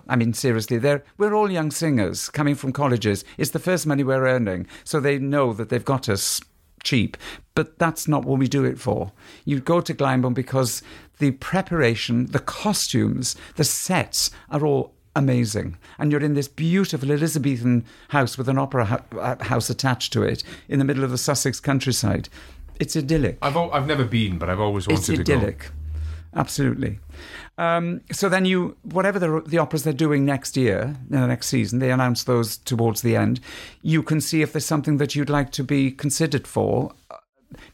I 0.08 0.16
mean, 0.16 0.32
seriously, 0.34 0.78
they're, 0.78 1.04
we're 1.18 1.34
all 1.34 1.50
young 1.50 1.70
singers 1.70 2.28
coming 2.28 2.54
from 2.54 2.72
colleges. 2.72 3.24
It's 3.38 3.50
the 3.50 3.58
first 3.58 3.86
money 3.86 4.04
we're 4.04 4.26
earning, 4.26 4.66
so 4.84 5.00
they 5.00 5.18
know 5.18 5.52
that 5.52 5.68
they've 5.68 5.84
got 5.84 6.08
us 6.08 6.40
cheap. 6.82 7.16
But 7.54 7.78
that's 7.78 8.08
not 8.08 8.24
what 8.24 8.38
we 8.38 8.48
do 8.48 8.64
it 8.64 8.78
for. 8.78 9.12
You 9.44 9.60
go 9.60 9.80
to 9.80 9.94
Glyndebourne 9.94 10.34
because 10.34 10.82
the 11.18 11.32
preparation, 11.32 12.26
the 12.26 12.38
costumes, 12.38 13.36
the 13.56 13.64
sets 13.64 14.30
are 14.50 14.64
all 14.64 14.94
amazing. 15.14 15.76
And 15.98 16.10
you're 16.10 16.22
in 16.22 16.34
this 16.34 16.48
beautiful 16.48 17.10
Elizabethan 17.10 17.84
house 18.08 18.38
with 18.38 18.48
an 18.48 18.58
opera 18.58 18.86
hu- 18.86 19.18
uh, 19.18 19.42
house 19.44 19.68
attached 19.68 20.12
to 20.14 20.22
it 20.22 20.42
in 20.68 20.78
the 20.78 20.84
middle 20.84 21.04
of 21.04 21.10
the 21.10 21.18
Sussex 21.18 21.60
countryside. 21.60 22.28
It's 22.78 22.96
idyllic. 22.96 23.38
I've 23.42 23.56
al- 23.56 23.72
I've 23.72 23.86
never 23.86 24.04
been, 24.04 24.38
but 24.38 24.48
I've 24.48 24.60
always 24.60 24.88
wanted 24.88 25.00
It's 25.00 25.06
to 25.08 25.16
go. 25.24 25.52
Absolutely. 26.34 27.00
Um, 27.58 28.02
so 28.12 28.28
then 28.28 28.44
you, 28.44 28.76
whatever 28.82 29.18
the, 29.18 29.42
the 29.46 29.58
operas 29.58 29.82
they're 29.82 29.92
doing 29.92 30.24
next 30.24 30.56
year, 30.56 30.96
the 31.08 31.26
next 31.26 31.48
season, 31.48 31.80
they 31.80 31.90
announce 31.90 32.24
those 32.24 32.56
towards 32.56 33.02
the 33.02 33.16
end. 33.16 33.40
You 33.82 34.02
can 34.02 34.20
see 34.20 34.42
if 34.42 34.52
there's 34.52 34.64
something 34.64 34.98
that 34.98 35.14
you'd 35.14 35.30
like 35.30 35.50
to 35.52 35.64
be 35.64 35.90
considered 35.90 36.46
for. 36.46 36.92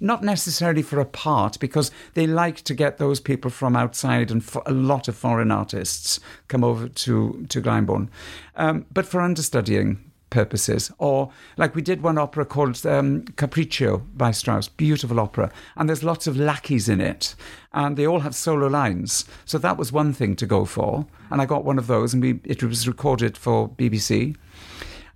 Not 0.00 0.22
necessarily 0.22 0.80
for 0.80 0.98
a 0.98 1.04
part, 1.04 1.60
because 1.60 1.90
they 2.14 2.26
like 2.26 2.62
to 2.62 2.74
get 2.74 2.96
those 2.96 3.20
people 3.20 3.50
from 3.50 3.76
outside, 3.76 4.30
and 4.30 4.42
a 4.64 4.72
lot 4.72 5.06
of 5.06 5.16
foreign 5.16 5.50
artists 5.50 6.18
come 6.48 6.64
over 6.64 6.88
to 6.88 7.44
to 7.50 7.60
Glyndebourne, 7.60 8.08
um, 8.54 8.86
but 8.90 9.04
for 9.04 9.20
understudying 9.20 9.98
purposes. 10.30 10.90
Or 10.98 11.30
like 11.56 11.74
we 11.74 11.82
did 11.82 12.02
one 12.02 12.18
opera 12.18 12.44
called 12.44 12.84
um, 12.86 13.22
Capriccio 13.36 14.02
by 14.16 14.30
Strauss, 14.30 14.68
beautiful 14.68 15.20
opera, 15.20 15.50
and 15.76 15.88
there's 15.88 16.04
lots 16.04 16.26
of 16.26 16.36
lackeys 16.36 16.88
in 16.88 17.00
it, 17.00 17.34
and 17.72 17.96
they 17.96 18.06
all 18.06 18.20
have 18.20 18.34
solo 18.34 18.66
lines. 18.66 19.24
So 19.44 19.58
that 19.58 19.76
was 19.76 19.92
one 19.92 20.12
thing 20.12 20.36
to 20.36 20.46
go 20.46 20.64
for, 20.64 21.06
and 21.30 21.40
I 21.40 21.46
got 21.46 21.64
one 21.64 21.78
of 21.78 21.86
those, 21.86 22.12
and 22.14 22.22
we, 22.22 22.40
it 22.44 22.62
was 22.62 22.88
recorded 22.88 23.36
for 23.36 23.68
BBC. 23.68 24.36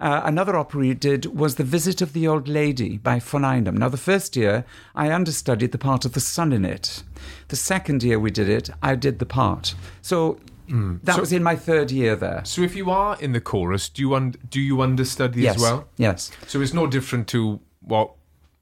Uh, 0.01 0.23
another 0.25 0.57
opera 0.57 0.81
we 0.81 0.95
did 0.95 1.27
was 1.27 1.57
The 1.57 1.65
Visit 1.65 2.01
of 2.01 2.15
the 2.15 2.27
Old 2.27 2.49
Lady 2.49 2.97
by 2.97 3.19
von 3.19 3.45
Einem. 3.45 3.77
Now, 3.77 3.91
the 3.91 3.99
first 3.99 4.35
year, 4.35 4.65
I 4.95 5.13
understudied 5.13 5.73
the 5.73 5.79
part 5.79 6.07
of 6.07 6.15
the 6.15 6.21
son 6.21 6.55
in 6.55 6.65
it. 6.65 7.03
The 7.49 7.57
second 7.57 8.03
year 8.03 8.19
we 8.19 8.31
did 8.31 8.49
it, 8.49 8.71
I 8.83 8.95
did 8.95 9.19
the 9.19 9.27
part. 9.27 9.75
So 10.01 10.41
that 11.05 11.15
So- 11.15 11.21
was 11.21 11.33
in 11.33 11.43
my 11.43 11.57
third 11.57 11.91
year 11.91 12.17
there. 12.17 12.43
So 12.45 12.63
if 12.63 12.75
you 12.77 12.91
are 12.91 13.17
in 13.21 13.33
the 13.33 13.41
chorus, 13.41 13.89
do 13.89 14.03
you 14.03 14.15
un- 14.15 14.35
do 14.49 14.61
you 14.61 14.81
understudy 14.83 15.43
yes. 15.43 15.57
as 15.57 15.63
well? 15.63 15.89
Yes. 15.97 16.31
So 16.47 16.61
it's 16.61 16.73
no 16.75 16.87
different 16.87 17.27
to 17.29 17.61
what 17.81 18.13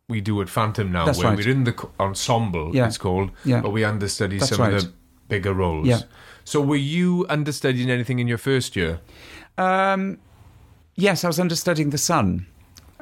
we 0.09 0.21
do 0.23 0.41
at 0.41 0.49
Phantom 0.49 0.91
now, 0.91 1.05
That's 1.05 1.19
where 1.19 1.29
right. 1.29 1.39
we're 1.39 1.51
in 1.53 1.65
the 1.65 1.73
co- 1.73 1.91
ensemble, 2.01 2.71
Yeah. 2.75 2.87
it's 2.87 2.97
called, 2.99 3.31
Yeah. 3.45 3.61
but 3.61 3.73
we 3.73 3.85
understudy 3.85 4.39
That's 4.39 4.51
some 4.57 4.61
right. 4.61 4.73
of 4.75 4.83
the 4.85 4.93
bigger 5.29 5.53
roles. 5.53 5.87
Yeah. 5.87 6.01
So 6.45 6.63
were 6.63 6.77
you 6.77 7.27
understudying 7.29 7.91
anything 7.91 8.19
in 8.19 8.27
your 8.27 8.39
first 8.39 8.75
year? 8.75 9.01
Um, 9.59 10.17
yes, 10.95 11.25
I 11.25 11.27
was 11.27 11.39
understudying 11.39 11.91
the 11.91 11.99
son. 11.99 12.47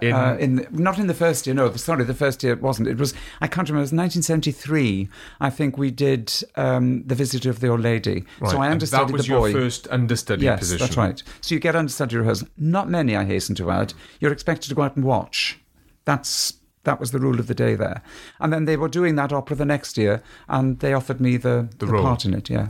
In, 0.02 0.12
uh, 0.12 0.36
in 0.38 0.56
the, 0.56 0.66
not 0.70 0.98
in 0.98 1.06
the 1.06 1.14
first 1.14 1.46
year. 1.46 1.54
No, 1.54 1.72
sorry, 1.76 2.04
the 2.04 2.12
first 2.14 2.42
year 2.42 2.52
it 2.52 2.60
wasn't. 2.60 2.86
It 2.88 2.98
was 2.98 3.14
I 3.40 3.46
can't 3.46 3.66
remember. 3.68 3.80
It 3.80 3.92
was 3.92 3.92
1973. 3.92 5.08
I 5.40 5.50
think 5.50 5.78
we 5.78 5.90
did 5.90 6.32
um, 6.56 7.02
the 7.06 7.14
Visit 7.14 7.46
of 7.46 7.60
the 7.60 7.68
Old 7.68 7.80
Lady. 7.80 8.24
right. 8.40 8.50
So 8.50 8.60
I 8.60 8.68
understudied 8.70 9.08
That 9.08 9.12
was 9.14 9.26
the 9.26 9.32
boy. 9.34 9.46
your 9.48 9.60
first 9.60 9.88
understudy 9.88 10.44
yes, 10.44 10.58
position. 10.58 10.84
that's 10.86 10.96
right. 10.96 11.22
So 11.40 11.54
you 11.54 11.60
get 11.60 11.74
understudy 11.74 12.16
rehearsal. 12.16 12.48
Not 12.58 12.88
many, 12.90 13.16
I 13.16 13.24
hasten 13.24 13.54
to 13.56 13.70
add. 13.70 13.94
You're 14.20 14.32
expected 14.32 14.68
to 14.68 14.74
go 14.74 14.82
out 14.82 14.96
and 14.96 15.04
watch. 15.04 15.58
That's 16.04 16.54
that 16.84 17.00
was 17.00 17.10
the 17.10 17.18
rule 17.18 17.40
of 17.40 17.46
the 17.48 17.54
day 17.54 17.74
there. 17.74 18.02
And 18.38 18.52
then 18.52 18.64
they 18.64 18.76
were 18.76 18.88
doing 18.88 19.16
that 19.16 19.32
opera 19.32 19.56
the 19.56 19.64
next 19.64 19.96
year, 19.98 20.22
and 20.48 20.78
they 20.78 20.92
offered 20.92 21.20
me 21.20 21.36
the, 21.36 21.68
The 21.78 21.86
the, 21.86 21.92
part 22.00 22.24
in 22.24 22.32
it. 22.34 22.48
Yeah. 22.48 22.68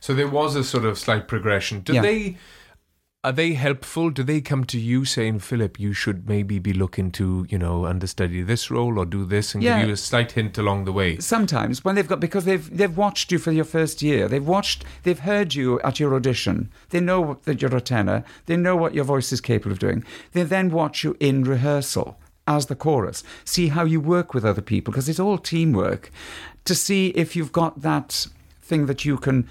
So 0.00 0.14
there 0.14 0.26
was 0.28 0.56
a 0.56 0.64
sort 0.64 0.84
of 0.84 0.98
slight 0.98 1.28
progression. 1.28 1.80
Do 1.80 1.92
Yeah. 1.92 2.02
they 2.02 2.36
are 3.24 3.32
they 3.32 3.52
helpful? 3.52 4.10
Do 4.10 4.24
they 4.24 4.40
come 4.40 4.64
to 4.64 4.78
you 4.80 5.04
saying, 5.04 5.38
Philip, 5.40 5.78
you 5.78 5.92
should 5.92 6.28
maybe 6.28 6.58
be 6.58 6.72
looking 6.72 7.12
to, 7.12 7.46
you 7.48 7.56
know, 7.56 7.86
understudy 7.86 8.42
this 8.42 8.68
role 8.68 8.98
or 8.98 9.04
do 9.06 9.24
this 9.24 9.54
and 9.54 9.62
Yeah. 9.62 9.78
give 9.78 9.88
you 9.88 9.92
a 9.94 9.96
slight 9.96 10.32
hint 10.32 10.58
along 10.58 10.86
the 10.86 10.92
way? 10.92 11.18
Sometimes 11.18 11.84
when 11.84 11.94
they've 11.94 12.08
got 12.08 12.18
because 12.18 12.44
they've 12.44 12.68
they've 12.76 12.96
watched 12.96 13.30
you 13.30 13.38
for 13.38 13.52
your 13.52 13.64
first 13.64 14.02
year, 14.02 14.26
they've 14.26 14.44
watched 14.46 14.84
they've 15.04 15.20
heard 15.20 15.54
you 15.54 15.80
at 15.82 16.00
your 16.00 16.14
audition. 16.16 16.68
They 16.90 16.98
know 17.00 17.38
that 17.44 17.62
you're 17.62 17.76
a 17.76 17.80
tenor. 17.80 18.24
They 18.46 18.56
know 18.56 18.74
what 18.74 18.92
your 18.94 19.04
voice 19.04 19.30
is 19.32 19.40
capable 19.40 19.72
of 19.72 19.78
doing. 19.78 20.02
They 20.32 20.42
then 20.42 20.70
watch 20.70 21.04
you 21.04 21.16
in 21.20 21.44
rehearsal 21.44 22.18
as 22.48 22.66
the 22.66 22.74
chorus, 22.74 23.22
see 23.44 23.68
how 23.68 23.84
you 23.84 24.00
work 24.00 24.34
with 24.34 24.44
other 24.44 24.60
people 24.62 24.90
because 24.90 25.08
it's 25.08 25.20
all 25.20 25.38
teamwork, 25.38 26.10
to 26.64 26.74
see 26.74 27.08
if 27.10 27.36
you've 27.36 27.52
got 27.52 27.82
that 27.82 28.26
thing 28.72 28.86
that 28.86 29.04
you 29.04 29.18
can 29.18 29.46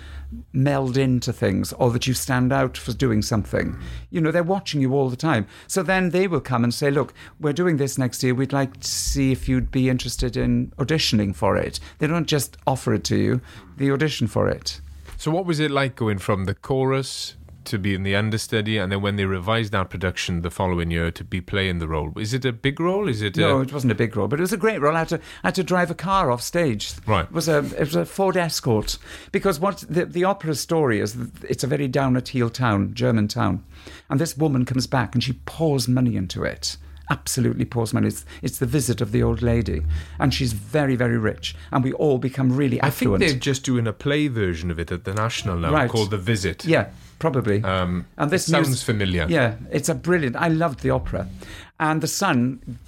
meld 0.51 0.97
into 0.97 1.31
things 1.31 1.73
or 1.73 1.91
that 1.91 2.07
you 2.07 2.13
stand 2.15 2.51
out 2.51 2.75
for 2.75 2.91
doing 2.91 3.21
something. 3.21 3.77
You 4.09 4.19
know, 4.19 4.31
they're 4.31 4.41
watching 4.41 4.81
you 4.81 4.95
all 4.95 5.11
the 5.11 5.15
time. 5.15 5.45
So 5.67 5.83
then 5.83 6.09
they 6.09 6.27
will 6.27 6.41
come 6.41 6.63
and 6.63 6.73
say, 6.73 6.89
look, 6.89 7.13
we're 7.39 7.53
doing 7.53 7.77
this 7.77 7.99
next 7.99 8.23
year. 8.23 8.33
We'd 8.33 8.51
like 8.51 8.79
to 8.79 8.87
see 8.87 9.31
if 9.31 9.47
you'd 9.47 9.69
be 9.69 9.89
interested 9.89 10.35
in 10.35 10.73
auditioning 10.79 11.35
for 11.35 11.55
it. 11.55 11.79
They 11.99 12.07
don't 12.07 12.25
just 12.25 12.57
offer 12.65 12.95
it 12.95 13.03
to 13.05 13.15
you, 13.15 13.41
they 13.77 13.91
audition 13.91 14.25
for 14.25 14.49
it. 14.49 14.81
So, 15.17 15.29
what 15.29 15.45
was 15.45 15.59
it 15.59 15.69
like 15.69 15.95
going 15.95 16.17
from 16.17 16.45
the 16.45 16.55
chorus 16.55 17.35
to 17.65 17.77
be 17.77 17.93
in 17.93 18.03
the 18.03 18.15
understudy, 18.15 18.77
and 18.77 18.91
then 18.91 19.01
when 19.01 19.15
they 19.15 19.25
revised 19.25 19.71
that 19.71 19.89
production 19.89 20.41
the 20.41 20.51
following 20.51 20.91
year 20.91 21.11
to 21.11 21.23
be 21.23 21.41
playing 21.41 21.79
the 21.79 21.87
role? 21.87 22.11
Is 22.17 22.33
it 22.33 22.45
a 22.45 22.51
big 22.51 22.79
role? 22.79 23.07
Is 23.07 23.21
it? 23.21 23.37
No, 23.37 23.57
a, 23.57 23.61
it 23.61 23.73
wasn't 23.73 23.91
a 23.91 23.95
big 23.95 24.15
role, 24.15 24.27
but 24.27 24.39
it 24.39 24.41
was 24.41 24.53
a 24.53 24.57
great 24.57 24.81
role. 24.81 24.95
I 24.95 24.99
had 24.99 25.09
to, 25.09 25.17
I 25.43 25.47
had 25.47 25.55
to 25.55 25.63
drive 25.63 25.91
a 25.91 25.95
car 25.95 26.31
off 26.31 26.41
stage. 26.41 26.93
Right. 27.05 27.25
It 27.25 27.31
was 27.31 27.47
a, 27.47 27.59
it 27.59 27.79
was 27.79 27.95
a 27.95 28.05
Ford 28.05 28.37
Escort 28.37 28.97
because 29.31 29.59
what 29.59 29.83
the, 29.89 30.05
the 30.05 30.23
opera 30.23 30.55
story 30.55 30.99
is, 30.99 31.15
it's 31.43 31.63
a 31.63 31.67
very 31.67 31.87
down 31.87 32.17
at 32.17 32.29
heel 32.29 32.49
town, 32.49 32.93
German 32.93 33.27
town, 33.27 33.63
and 34.09 34.19
this 34.19 34.37
woman 34.37 34.65
comes 34.65 34.87
back 34.87 35.13
and 35.13 35.23
she 35.23 35.33
pours 35.45 35.87
money 35.87 36.15
into 36.15 36.43
it. 36.43 36.77
Absolutely 37.11 37.65
pours 37.65 37.93
money. 37.93 38.07
It's, 38.07 38.25
it's 38.41 38.57
the 38.59 38.65
visit 38.65 39.01
of 39.01 39.11
the 39.11 39.21
old 39.21 39.41
lady, 39.41 39.81
and 40.17 40.33
she's 40.33 40.53
very, 40.53 40.95
very 40.95 41.17
rich, 41.17 41.55
and 41.71 41.83
we 41.83 41.91
all 41.93 42.17
become 42.17 42.55
really 42.55 42.79
affluent. 42.79 43.21
I 43.21 43.27
think 43.27 43.31
they're 43.43 43.53
just 43.53 43.63
doing 43.63 43.85
a 43.85 43.91
play 43.93 44.29
version 44.29 44.71
of 44.71 44.79
it 44.79 44.91
at 44.91 45.03
the 45.03 45.13
National 45.13 45.57
now 45.57 45.71
Right. 45.73 45.89
called 45.89 46.09
The 46.11 46.17
Visit. 46.17 46.63
yeah, 46.65 46.87
probably. 47.19 47.61
Um, 47.63 48.05
And 48.17 48.31
this 48.31 48.47
it 48.47 48.51
sounds 48.51 48.81
familiar. 48.81 49.25
Yeah, 49.29 49.55
it's 49.69 49.89
a 49.89 49.93
brilliant. 49.95 50.35
I 50.37 50.47
loved 50.47 50.79
the 50.83 50.89
opera, 50.91 51.27
and 51.79 51.99
the 52.01 52.07
son 52.07 52.79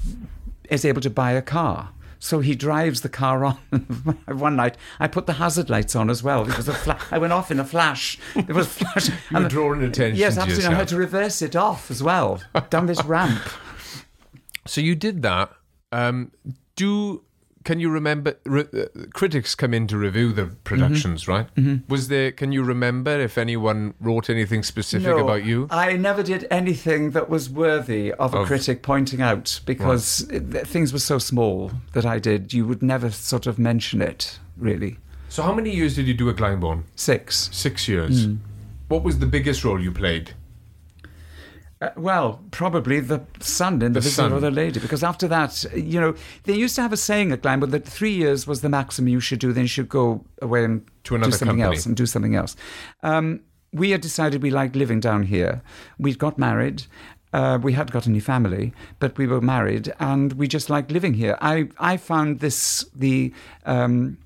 is 0.69 0.86
able 0.86 1.01
to 1.01 1.09
buy 1.09 1.32
a 1.34 1.41
car. 1.41 1.89
So 2.19 2.39
he 2.39 2.55
drives 2.55 3.01
the 3.01 3.09
car 3.09 3.43
on. 3.43 3.55
One 4.28 4.55
night, 4.55 4.78
I 4.97 5.07
put 5.09 5.26
the 5.26 5.34
hazard 5.34 5.69
lights 5.69 5.93
on 5.93 6.09
as 6.09 6.24
well 6.24 6.45
because 6.45 6.69
a 6.69 6.74
fla- 6.74 6.97
I 7.11 7.17
went 7.17 7.34
off 7.34 7.51
in 7.51 7.59
a 7.59 7.65
flash. 7.65 8.17
There 8.34 8.55
was 8.55 8.67
a 8.67 8.69
flash. 8.69 9.09
You 9.32 9.39
were 9.39 9.49
drawing 9.49 9.84
attention 9.84 10.17
Yes, 10.17 10.38
absolutely. 10.38 10.74
I 10.74 10.78
had 10.78 10.88
to 10.88 10.95
reverse 10.95 11.41
it 11.41 11.57
off 11.57 11.91
as 11.91 12.01
well 12.01 12.39
down 12.69 12.86
this 12.86 13.03
ramp. 13.03 13.41
So 14.66 14.82
you 14.82 14.95
did 14.95 15.22
that. 15.24 15.51
Um, 15.91 16.32
do 16.76 17.24
can 17.64 17.80
you 17.80 17.89
remember? 17.89 18.38
Re, 18.45 18.66
uh, 18.74 18.86
critics 19.14 19.55
come 19.55 19.74
in 19.74 19.88
to 19.88 19.97
review 19.97 20.34
the 20.34 20.47
productions, 20.64 21.28
right? 21.28 21.47
Was 21.88 22.09
there? 22.09 22.32
Can 22.32 22.51
you 22.51 22.64
remember 22.64 23.20
if 23.20 23.38
anyone 23.38 23.93
wrote 23.99 24.30
anything 24.30 24.64
specific 24.64 25.07
No, 25.07 25.20
about 25.20 25.45
you? 25.45 25.68
I 25.72 25.93
never 25.93 26.24
did 26.24 26.45
anything 26.51 27.11
that 27.11 27.30
was 27.30 27.49
worthy 27.49 28.11
of 28.14 28.34
a 28.34 28.39
Of- 28.39 28.47
critic 28.47 28.82
pointing 28.82 29.22
out 29.22 29.61
because 29.66 30.22
it, 30.30 30.68
things 30.68 30.91
were 30.91 30.99
so 30.99 31.20
small 31.20 31.72
that 31.93 32.05
I 32.05 32.20
did. 32.20 32.53
You 32.53 32.66
would 32.68 32.84
never 32.84 33.09
sort 33.11 33.47
of 33.47 33.57
mention 33.57 34.01
it, 34.01 34.39
really. 34.57 34.97
So 35.30 35.41
how 35.43 35.53
many 35.53 35.74
years 35.74 35.95
did 35.95 36.07
you 36.07 36.14
do 36.14 36.30
at 36.30 36.36
Glyndebourne? 36.36 36.84
Six. 36.95 37.49
Six 37.51 37.88
years. 37.88 38.26
Hmm. 38.26 38.36
What 38.89 39.03
was 39.03 39.20
the 39.20 39.26
biggest 39.26 39.64
role 39.64 39.82
you 39.82 39.91
played? 39.91 40.34
Uh, 41.84 41.89
well, 41.97 42.39
probably 42.51 43.01
the 43.01 43.21
son 43.41 43.81
in 43.81 43.91
the, 43.91 43.99
The 43.99 44.03
visit 44.05 44.31
of 44.31 44.41
the 44.41 44.51
lady, 44.51 44.79
because 44.79 45.03
after 45.03 45.27
that, 45.27 45.65
you 45.75 45.99
know, 45.99 46.15
they 46.43 46.55
used 46.55 46.75
to 46.75 46.81
have 46.81 46.93
a 46.93 46.97
saying 46.97 47.31
at 47.34 47.41
Glyndebourne 47.41 47.71
that 47.71 47.86
three 47.86 48.13
years 48.13 48.47
was 48.47 48.61
the 48.61 48.69
maximum 48.69 49.09
you 49.09 49.19
should 49.19 49.39
do. 49.39 49.51
Then 49.51 49.63
you 49.65 49.67
should 49.67 49.89
go 49.89 50.23
away 50.41 50.63
and 50.63 50.86
To 51.05 51.15
another 51.15 51.31
do 51.31 51.38
something 51.38 51.57
company. 51.57 51.75
else 51.75 51.86
and 51.86 51.97
do 51.97 52.05
something 52.05 52.36
else. 52.36 52.55
Um, 53.01 53.41
we 53.73 53.89
had 53.91 53.99
decided 54.01 54.41
we 54.43 54.51
liked 54.51 54.75
living 54.77 55.01
down 55.01 55.23
here. 55.23 55.61
We'd 55.97 56.19
got 56.19 56.38
married. 56.38 56.84
Uh, 57.34 57.57
we 57.61 57.73
had 57.73 57.91
got 57.91 58.07
any 58.07 58.19
family, 58.19 58.71
but 58.99 59.17
we 59.17 59.25
were 59.27 59.41
married, 59.41 59.91
and 59.99 60.34
we 60.34 60.47
just 60.47 60.69
liked 60.69 60.91
living 60.91 61.15
here. 61.15 61.36
I 61.41 61.67
I 61.79 61.97
found 61.97 62.39
this 62.39 62.86
the. 62.95 63.34
Um, 63.65 64.17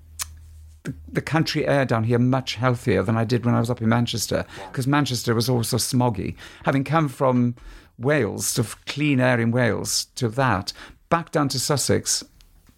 the, 0.88 0.94
the 1.12 1.22
country 1.22 1.68
air 1.68 1.86
down 1.86 2.06
here 2.06 2.20
much 2.20 2.56
healthier 2.56 3.04
than 3.04 3.18
I 3.18 3.26
did 3.26 3.46
when 3.46 3.54
I 3.54 3.60
was 3.60 3.70
up 3.70 3.82
in 3.82 3.90
Manchester 3.90 4.46
because 4.72 4.88
Manchester 4.88 5.36
was 5.36 5.50
also 5.50 5.78
smoggy. 5.78 6.36
Having 6.64 6.86
come 6.86 7.10
from 7.10 7.56
Wales 8.00 8.54
to 8.54 8.64
clean 8.86 9.20
air 9.20 9.40
in 9.40 9.52
Wales 9.52 10.06
to 10.16 10.30
that 10.30 10.72
back 11.10 11.32
down 11.32 11.50
to 11.50 11.60
Sussex, 11.60 12.24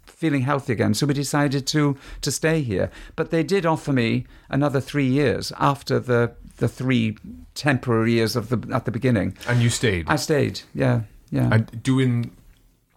feeling 0.05 0.41
healthy 0.41 0.73
again. 0.73 0.93
So 0.93 1.05
we 1.05 1.13
decided 1.13 1.67
to 1.67 1.97
to 2.21 2.31
stay 2.31 2.61
here. 2.61 2.89
But 3.15 3.29
they 3.29 3.43
did 3.43 3.65
offer 3.65 3.93
me 3.93 4.25
another 4.49 4.81
three 4.81 5.07
years 5.07 5.53
after 5.59 5.99
the 5.99 6.33
the 6.57 6.67
three 6.67 7.17
temporary 7.53 8.13
years 8.13 8.35
of 8.35 8.49
the 8.49 8.73
at 8.73 8.85
the 8.85 8.91
beginning. 8.91 9.37
And 9.47 9.61
you 9.61 9.69
stayed. 9.69 10.05
I 10.07 10.15
stayed. 10.15 10.61
Yeah, 10.73 11.01
yeah. 11.29 11.49
and 11.51 11.83
doing 11.83 12.35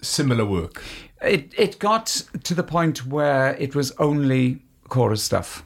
similar 0.01 0.45
work. 0.45 0.83
It 1.21 1.53
it 1.57 1.79
got 1.79 2.07
to 2.45 2.55
the 2.55 2.65
point 2.65 3.07
where 3.07 3.55
it 3.57 3.75
was 3.75 3.93
only 3.99 4.63
chorus 4.93 5.23
stuff. 5.23 5.65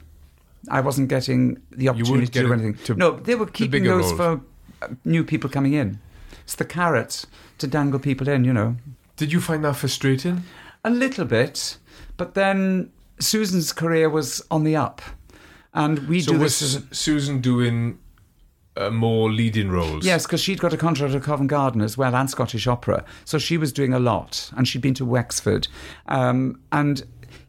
I 0.69 0.79
wasn't 0.81 1.09
getting 1.09 1.61
the 1.71 1.89
opportunity 1.89 2.27
to 2.27 2.39
do 2.47 2.53
anything. 2.53 2.75
to 2.85 2.95
no, 2.95 3.11
they 3.19 3.35
were 3.35 3.45
keeping 3.45 3.83
bigger 3.83 3.97
those 3.97 4.13
roles. 4.13 4.17
for 4.17 4.41
uh, 4.81 4.87
new 5.03 5.23
people 5.23 5.49
coming 5.49 5.73
in. 5.73 5.99
It's 6.43 6.55
the 6.55 6.65
carrot 6.65 7.25
to 7.57 7.67
dangle 7.67 7.99
people 7.99 8.29
in, 8.29 8.45
you 8.45 8.53
know. 8.53 8.77
Did 9.17 9.33
you 9.33 9.41
find 9.41 9.63
that 9.65 9.75
frustrating? 9.75 10.43
A 10.83 10.89
little 10.89 11.25
bit, 11.25 11.77
but 12.15 12.33
then 12.35 12.91
Susan's 13.19 13.73
career 13.73 14.09
was 14.09 14.41
on 14.49 14.63
the 14.63 14.75
up, 14.77 15.01
and 15.73 16.07
we 16.07 16.21
So 16.21 16.31
do 16.31 16.39
was 16.39 16.59
this. 16.59 16.97
Susan 16.97 17.41
doing 17.41 17.99
uh, 18.77 18.89
more 18.89 19.31
leading 19.31 19.71
roles? 19.71 20.05
Yes, 20.05 20.25
because 20.25 20.41
she'd 20.41 20.59
got 20.59 20.73
a 20.73 20.77
contract 20.77 21.13
at 21.13 21.23
Covent 21.23 21.49
Garden 21.49 21.81
as 21.81 21.97
well 21.97 22.15
and 22.15 22.29
Scottish 22.29 22.67
Opera. 22.67 23.03
So 23.25 23.37
she 23.37 23.57
was 23.57 23.73
doing 23.73 23.93
a 23.93 23.99
lot 23.99 24.51
and 24.55 24.67
she'd 24.67 24.81
been 24.81 24.93
to 24.95 25.05
Wexford. 25.05 25.67
Um, 26.07 26.61
and, 26.71 27.03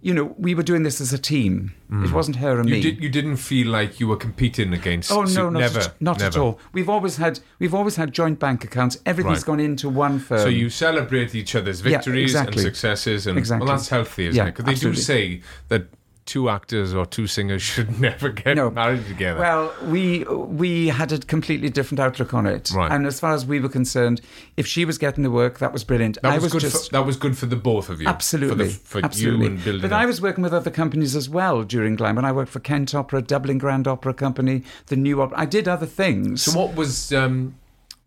you 0.08 0.14
know, 0.14 0.34
we 0.38 0.54
were 0.54 0.62
doing 0.62 0.84
this 0.84 1.02
as 1.02 1.12
a 1.12 1.18
team. 1.18 1.74
It 1.90 1.92
mm. 1.92 2.12
wasn't 2.12 2.36
her 2.36 2.58
and 2.58 2.66
You 2.66 2.76
me. 2.76 2.80
did. 2.80 2.98
You 3.02 3.10
didn't 3.10 3.36
feel 3.36 3.68
like 3.68 4.00
you 4.00 4.08
were 4.08 4.16
competing 4.16 4.72
against. 4.72 5.12
Oh 5.12 5.24
no, 5.24 5.50
not, 5.50 5.60
never, 5.60 5.80
at, 5.80 6.00
not 6.00 6.22
at 6.22 6.34
all. 6.34 6.58
We've 6.72 6.88
always 6.88 7.18
had 7.18 7.40
we've 7.58 7.74
always 7.74 7.96
had 7.96 8.10
joint 8.14 8.38
bank 8.38 8.64
accounts. 8.64 8.96
Everything's 9.04 9.40
Right. 9.40 9.46
gone 9.46 9.60
into 9.60 9.90
one 9.90 10.18
firm. 10.18 10.38
So 10.38 10.48
you 10.48 10.70
celebrate 10.70 11.34
each 11.34 11.54
other's 11.54 11.82
Yeah, 11.82 11.90
victories 11.98 12.30
exactly. 12.30 12.62
and 12.62 12.62
successes, 12.62 13.26
and 13.26 13.36
Exactly. 13.36 13.66
well, 13.66 13.76
that's 13.76 13.90
healthy, 13.90 14.28
isn't 14.28 14.36
Yeah, 14.36 14.44
it? 14.44 14.56
Because 14.56 14.64
they 14.64 14.74
do 14.88 14.94
say 14.94 15.42
that 15.68 15.88
two 16.28 16.50
actors 16.50 16.94
or 16.94 17.06
two 17.06 17.26
singers 17.26 17.62
should 17.70 17.98
never 17.98 18.28
get 18.28 18.54
No. 18.56 18.70
married 18.70 19.06
together. 19.06 19.40
Well, 19.40 19.74
we 19.84 20.24
we 20.24 20.88
had 20.88 21.10
a 21.10 21.18
completely 21.18 21.70
different 21.70 21.98
outlook 21.98 22.34
on 22.34 22.46
it. 22.46 22.70
Right. 22.70 22.92
And 22.92 23.06
as 23.06 23.18
far 23.18 23.32
as 23.32 23.46
we 23.46 23.58
were 23.58 23.70
concerned, 23.70 24.20
if 24.56 24.66
she 24.66 24.84
was 24.84 24.98
getting 24.98 25.24
the 25.24 25.30
work, 25.30 25.58
that 25.58 25.72
was 25.72 25.82
brilliant. 25.84 26.18
that 26.22 26.30
I 26.30 26.34
was, 26.34 26.44
was 26.44 26.52
good. 26.52 26.60
just 26.60 26.90
for, 26.90 26.92
that 26.92 27.06
was 27.06 27.16
good 27.16 27.36
for 27.36 27.46
the 27.46 27.56
both 27.56 27.88
of 27.88 28.00
you. 28.00 28.06
Absolutely. 28.06 28.68
For, 28.68 28.72
the, 28.72 28.78
for 28.78 29.04
absolutely. 29.04 29.46
you 29.46 29.52
and 29.52 29.64
building. 29.64 29.80
but 29.80 29.92
up. 29.92 30.00
I 30.02 30.06
was 30.06 30.20
working 30.20 30.44
with 30.44 30.52
other 30.52 30.70
companies 30.70 31.16
as 31.16 31.28
well 31.28 31.64
during 31.64 31.96
Glam. 31.96 32.16
When 32.16 32.24
I 32.26 32.32
worked 32.32 32.52
for 32.52 32.60
Kent 32.60 32.94
Opera, 32.94 33.22
Dublin 33.22 33.58
Grand 33.58 33.88
Opera 33.88 34.12
Company, 34.12 34.62
the 34.86 34.96
New 34.96 35.22
Opera. 35.22 35.40
I 35.40 35.46
did 35.46 35.66
other 35.66 35.86
things. 35.86 36.42
So 36.42 36.58
what 36.58 36.74
was 36.76 37.12
um, 37.12 37.54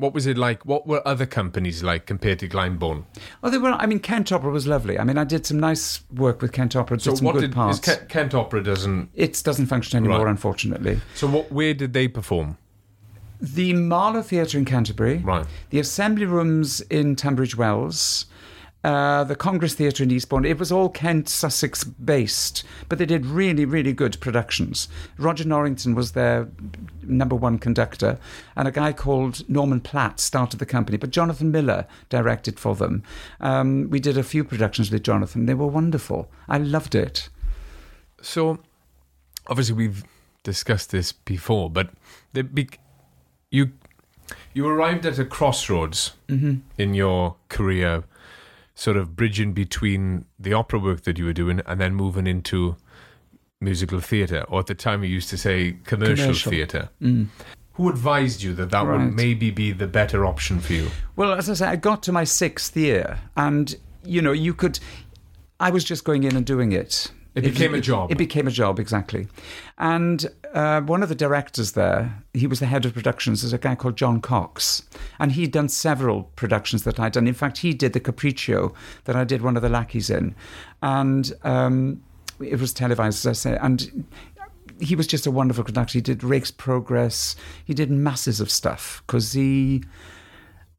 what 0.02 0.14
was 0.14 0.26
it 0.28 0.38
like? 0.38 0.66
What 0.66 0.86
were 0.88 1.02
other 1.08 1.26
companies 1.26 1.84
like 1.84 2.06
compared 2.06 2.40
to 2.40 2.50
Glyndebourne? 2.50 3.04
oh, 3.44 3.50
they 3.50 3.58
were. 3.58 3.70
I 3.72 3.86
mean, 3.86 4.00
Kent 4.00 4.32
Opera 4.32 4.52
was 4.52 4.66
lovely. 4.68 5.00
I 5.00 5.04
mean, 5.04 5.18
I 5.18 5.24
did 5.24 5.46
some 5.46 5.60
nice 5.60 6.02
work 6.14 6.42
with 6.42 6.52
Kent 6.52 6.76
Opera. 6.76 6.98
Did 6.98 7.04
So 7.04 7.16
some 7.16 7.26
what 7.26 7.34
good 7.36 7.42
did 7.42 7.54
parts. 7.54 7.78
is 7.80 7.86
Kent, 7.86 8.10
Kent 8.10 8.34
Opera 8.34 8.64
doesn't? 8.64 9.10
it 9.16 9.42
doesn't 9.46 9.68
function 9.68 9.98
anymore, 9.98 10.26
Right. 10.26 10.32
unfortunately. 10.32 11.00
So 11.16 11.28
what? 11.28 11.52
Where 11.52 11.74
did 11.74 11.94
they 11.94 12.08
perform? 12.08 12.58
The 13.40 13.74
Marlowe 13.74 14.22
Theatre 14.22 14.58
in 14.58 14.66
Canterbury, 14.66 15.18
Right. 15.18 15.46
the 15.72 15.80
Assembly 15.80 16.26
Rooms 16.26 16.82
in 16.82 17.16
Tunbridge 17.16 17.56
Wells, 17.58 18.26
uh, 18.84 19.24
the 19.24 19.36
Congress 19.36 19.76
Theatre 19.76 20.04
in 20.04 20.12
Eastbourne. 20.12 20.46
It 20.46 20.58
was 20.58 20.72
all 20.72 20.90
Kent, 20.90 21.30
Sussex 21.30 21.84
based, 21.84 22.64
but 22.90 22.98
they 22.98 23.06
did 23.06 23.26
really, 23.26 23.66
really 23.66 23.94
good 23.94 24.20
productions. 24.20 24.88
Roger 25.18 25.46
Norrington 25.46 25.94
was 25.94 26.14
their 26.14 26.48
number 27.04 27.36
one 27.36 27.60
conductor, 27.60 28.18
and 28.56 28.68
a 28.68 28.72
guy 28.72 28.94
called 28.94 29.48
Norman 29.50 29.82
Platt 29.82 30.20
started 30.20 30.60
the 30.60 30.66
company, 30.66 30.98
but 30.98 31.12
Jonathan 31.12 31.52
Miller 31.52 31.86
directed 32.10 32.60
for 32.60 32.76
them. 32.76 33.04
Um, 33.40 33.90
we 33.90 34.00
did 34.00 34.18
a 34.18 34.24
few 34.24 34.44
productions 34.44 34.92
with 34.92 35.04
Jonathan. 35.04 35.46
They 35.46 35.54
were 35.54 35.68
wonderful. 35.68 36.30
I 36.50 36.58
loved 36.58 36.96
it. 36.96 37.30
So, 38.22 38.60
obviously, 39.48 39.76
we've 39.76 40.04
discussed 40.44 40.92
this 40.92 41.12
before, 41.12 41.70
but 41.70 41.90
the 42.34 42.44
big, 42.44 42.80
you 43.52 43.72
you 44.54 44.68
arrived 44.68 45.06
at 45.06 45.20
a 45.20 45.26
crossroads 45.26 46.14
in 46.78 46.94
your 46.94 47.36
career, 47.50 48.04
sort 48.76 48.98
of 48.98 49.16
bridging 49.16 49.54
between 49.54 50.26
the 50.40 50.54
opera 50.54 50.80
work 50.80 51.02
that 51.04 51.18
you 51.18 51.26
were 51.26 51.34
doing 51.34 51.62
and 51.66 51.80
then 51.80 51.94
moving 51.94 52.28
into 52.28 52.76
musical 53.60 54.00
theatre, 54.00 54.44
or 54.50 54.60
at 54.60 54.68
the 54.68 54.76
time 54.76 55.04
you 55.04 55.10
used 55.10 55.30
to 55.30 55.38
say 55.38 55.78
commercial, 55.84 56.16
Commercial. 56.26 56.52
theatre. 56.52 56.90
Mm. 57.02 57.28
Who 57.74 57.90
advised 57.90 58.42
you 58.44 58.54
that 58.56 58.72
that 58.72 58.86
Right. 58.86 58.98
would 59.06 59.14
maybe 59.16 59.52
be 59.52 59.72
the 59.72 59.88
better 59.88 60.26
option 60.26 60.60
for 60.60 60.74
you? 60.74 60.90
Well, 61.16 61.34
as 61.34 61.50
I 61.50 61.54
say, 61.54 61.68
I 61.68 61.76
got 61.76 62.04
to 62.04 62.12
my 62.12 62.24
sixth 62.24 62.76
year, 62.76 63.20
and 63.38 63.76
you 64.04 64.22
know, 64.22 64.32
you 64.32 64.54
could. 64.54 64.80
I 65.60 65.70
was 65.70 65.84
just 65.84 66.04
going 66.04 66.24
in 66.24 66.36
and 66.36 66.46
doing 66.46 66.72
it. 66.72 67.12
It 67.34 67.44
became 67.44 67.74
a 67.74 67.80
job. 67.80 68.12
It 68.12 68.18
became 68.18 68.48
a 68.48 68.52
job, 68.52 68.80
exactly. 68.80 69.28
And 69.78 70.30
uh, 70.54 70.82
one 70.82 71.02
of 71.02 71.08
the 71.08 71.16
directors 71.16 71.72
there, 71.72 72.24
he 72.34 72.46
was 72.46 72.60
the 72.60 72.66
head 72.66 72.86
of 72.86 72.94
productions, 72.94 73.44
is 73.44 73.54
a 73.54 73.58
guy 73.58 73.76
called 73.76 73.96
John 73.96 74.20
Cox. 74.20 74.84
And 75.18 75.32
he'd 75.32 75.52
done 75.52 75.70
several 75.70 76.24
productions 76.36 76.84
that 76.84 77.00
I'd 77.00 77.14
done. 77.14 77.28
In 77.28 77.34
fact, 77.34 77.60
he 77.60 77.74
did 77.74 77.94
the 77.94 78.02
Capriccio 78.02 78.74
that 79.06 79.16
I 79.16 79.24
did 79.24 79.42
one 79.42 79.56
of 79.56 79.62
the 79.62 79.70
lackeys 79.70 80.10
in. 80.10 80.36
And 80.82 81.32
um, 81.44 82.04
it 82.42 82.60
was 82.60 82.74
televised, 82.74 83.26
as 83.26 83.30
I 83.30 83.34
say. 83.34 83.58
And 83.62 84.06
he 84.82 84.96
was 84.96 85.08
just 85.08 85.26
a 85.26 85.32
wonderful 85.32 85.64
conductor. 85.64 85.94
He 85.94 86.02
did 86.02 86.24
Rake's 86.24 86.52
Progress. 86.52 87.38
He 87.64 87.74
did 87.74 87.90
masses 87.90 88.42
of 88.42 88.52
stuff 88.52 89.04
because 89.06 89.32
he 89.34 89.84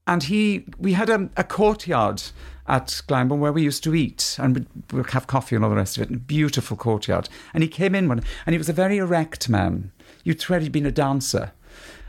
and 0.06 0.24
he 0.24 0.64
we 0.78 0.92
had 0.92 1.08
a, 1.08 1.30
a 1.36 1.44
courtyard 1.44 2.22
at 2.66 3.02
Glyndebourne 3.08 3.38
where 3.38 3.52
we 3.52 3.62
used 3.62 3.82
to 3.84 3.94
eat 3.94 4.36
and 4.38 4.54
we'd, 4.54 4.66
we'd 4.92 5.10
have 5.10 5.26
coffee 5.26 5.56
and 5.56 5.64
all 5.64 5.70
the 5.70 5.76
rest 5.76 5.96
of 5.96 6.02
it. 6.02 6.14
A 6.14 6.18
beautiful 6.18 6.76
courtyard. 6.76 7.28
And 7.52 7.62
he 7.62 7.68
came 7.68 7.94
in 7.94 8.08
one, 8.08 8.22
and 8.46 8.54
he 8.54 8.58
was 8.58 8.68
a 8.68 8.72
very 8.72 8.98
erect 8.98 9.48
man. 9.48 9.92
You'd 10.24 10.40
swear 10.40 10.60
he'd 10.60 10.72
been 10.72 10.86
a 10.86 10.92
dancer. 10.92 11.52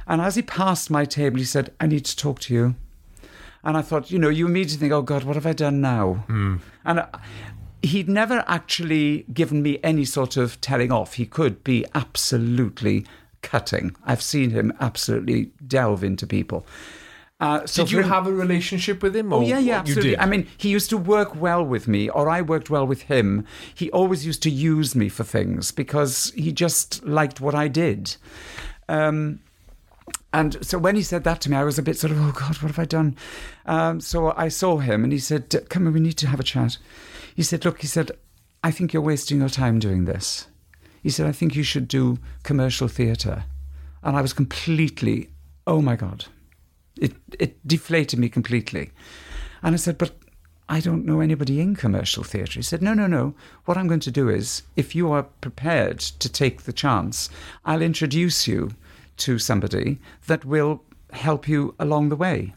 And 0.05 0.21
as 0.21 0.35
he 0.35 0.41
passed 0.41 0.91
my 0.91 1.05
table, 1.05 1.37
he 1.37 1.45
said, 1.45 1.71
"I 1.79 1.87
need 1.87 2.05
to 2.05 2.15
talk 2.15 2.39
to 2.41 2.53
you." 2.53 2.75
And 3.63 3.77
I 3.77 3.81
thought, 3.81 4.11
you 4.11 4.19
know, 4.19 4.29
you 4.29 4.45
immediately 4.45 4.77
think, 4.77 4.93
"Oh 4.93 5.01
God, 5.01 5.23
what 5.23 5.35
have 5.35 5.45
I 5.45 5.53
done 5.53 5.79
now?" 5.81 6.25
And 6.83 6.99
uh, 6.99 7.07
he'd 7.81 8.09
never 8.09 8.43
actually 8.47 9.25
given 9.33 9.61
me 9.63 9.79
any 9.81 10.05
sort 10.05 10.35
of 10.37 10.59
telling 10.59 10.91
off. 10.91 11.13
He 11.13 11.25
could 11.25 11.63
be 11.63 11.85
absolutely 11.95 13.05
cutting. 13.41 13.95
I've 14.05 14.21
seen 14.21 14.49
him 14.51 14.73
absolutely 14.79 15.51
delve 15.65 16.03
into 16.03 16.27
people. 16.27 16.65
Uh, 17.43 17.65
so 17.65 17.83
Did 17.83 17.91
you 17.91 17.99
him- 17.99 18.07
have 18.07 18.25
a 18.25 18.31
relationship 18.31 19.03
with 19.03 19.13
him? 19.13 19.33
Or 19.33 19.39
Oh 19.39 19.41
yeah, 19.41 19.59
yeah, 19.59 19.59
you 19.59 19.73
absolutely. 19.73 20.09
did? 20.11 20.19
I 20.19 20.25
mean, 20.27 20.47
he 20.57 20.69
used 20.69 20.89
to 20.91 20.97
work 20.97 21.35
well 21.35 21.63
with 21.73 21.89
me, 21.89 22.09
or 22.09 22.29
I 22.29 22.41
worked 22.41 22.69
well 22.69 22.87
with 22.87 23.01
him. 23.13 23.45
He 23.75 23.91
always 23.91 24.25
used 24.25 24.41
to 24.43 24.49
use 24.49 24.95
me 24.95 25.09
for 25.09 25.25
things 25.25 25.71
because 25.71 26.31
he 26.35 26.53
just 26.53 27.03
liked 27.05 27.41
what 27.41 27.53
I 27.53 27.67
did. 27.67 28.15
Um, 28.87 29.39
and 30.31 30.65
so 30.65 30.77
when 30.77 30.95
he 30.95 31.03
said 31.03 31.25
that 31.25 31.41
to 31.41 31.51
me, 31.51 31.57
I 31.57 31.65
was 31.65 31.77
a 31.77 31.83
bit 31.83 31.97
sort 31.97 32.11
of, 32.11 32.19
oh 32.21 32.31
God, 32.31 32.55
what 32.61 32.71
have 32.71 32.79
I 32.79 32.85
done? 32.85 33.15
Um, 33.65 33.99
so 33.99 34.33
I 34.37 34.47
saw 34.47 34.77
him 34.77 35.03
and 35.03 35.11
he 35.11 35.19
said, 35.19 35.53
come 35.69 35.85
on, 35.85 35.93
we 35.93 35.99
need 35.99 36.17
to 36.19 36.27
have 36.27 36.39
a 36.39 36.43
chat. 36.43 36.77
He 37.35 37.43
said, 37.43 37.65
look, 37.65 37.81
he 37.81 37.87
said, 37.87 38.11
I 38.63 38.71
think 38.71 38.93
you're 38.93 39.09
wasting 39.11 39.39
your 39.39 39.49
time 39.49 39.79
doing 39.79 40.05
this. 40.05 40.47
He 41.01 41.09
said, 41.09 41.27
I 41.27 41.33
think 41.33 41.55
you 41.55 41.63
should 41.63 41.87
do 41.89 42.19
commercial 42.43 42.87
theatre. 42.87 43.43
And 44.01 44.15
I 44.15 44.21
was 44.21 44.33
completely, 44.33 45.29
oh 45.67 45.81
my 45.81 45.97
God. 45.97 46.25
It, 47.05 47.13
it 47.39 47.67
deflated 47.67 48.17
me 48.19 48.29
completely. 48.29 48.91
And 49.61 49.73
I 49.75 49.77
said, 49.77 49.97
but 49.97 50.11
I 50.69 50.79
don't 50.79 51.05
know 51.05 51.19
anybody 51.19 51.59
in 51.59 51.75
commercial 51.75 52.23
theatre. 52.23 52.59
He 52.59 52.63
said, 52.63 52.81
no, 52.81 52.93
no, 52.93 53.07
no. 53.07 53.33
What 53.65 53.77
I'm 53.77 53.87
going 53.87 53.99
to 54.07 54.11
do 54.21 54.29
is, 54.29 54.63
if 54.75 54.95
you 54.95 55.11
are 55.11 55.23
prepared 55.41 55.99
to 55.99 56.29
take 56.29 56.63
the 56.63 56.73
chance, 56.73 57.29
I'll 57.65 57.81
introduce 57.81 58.47
you 58.47 58.71
to 59.17 59.37
somebody 59.39 59.99
that 60.27 60.45
will 60.45 60.81
help 61.11 61.47
you 61.47 61.75
along 61.77 62.09
the 62.09 62.15
way. 62.15 62.53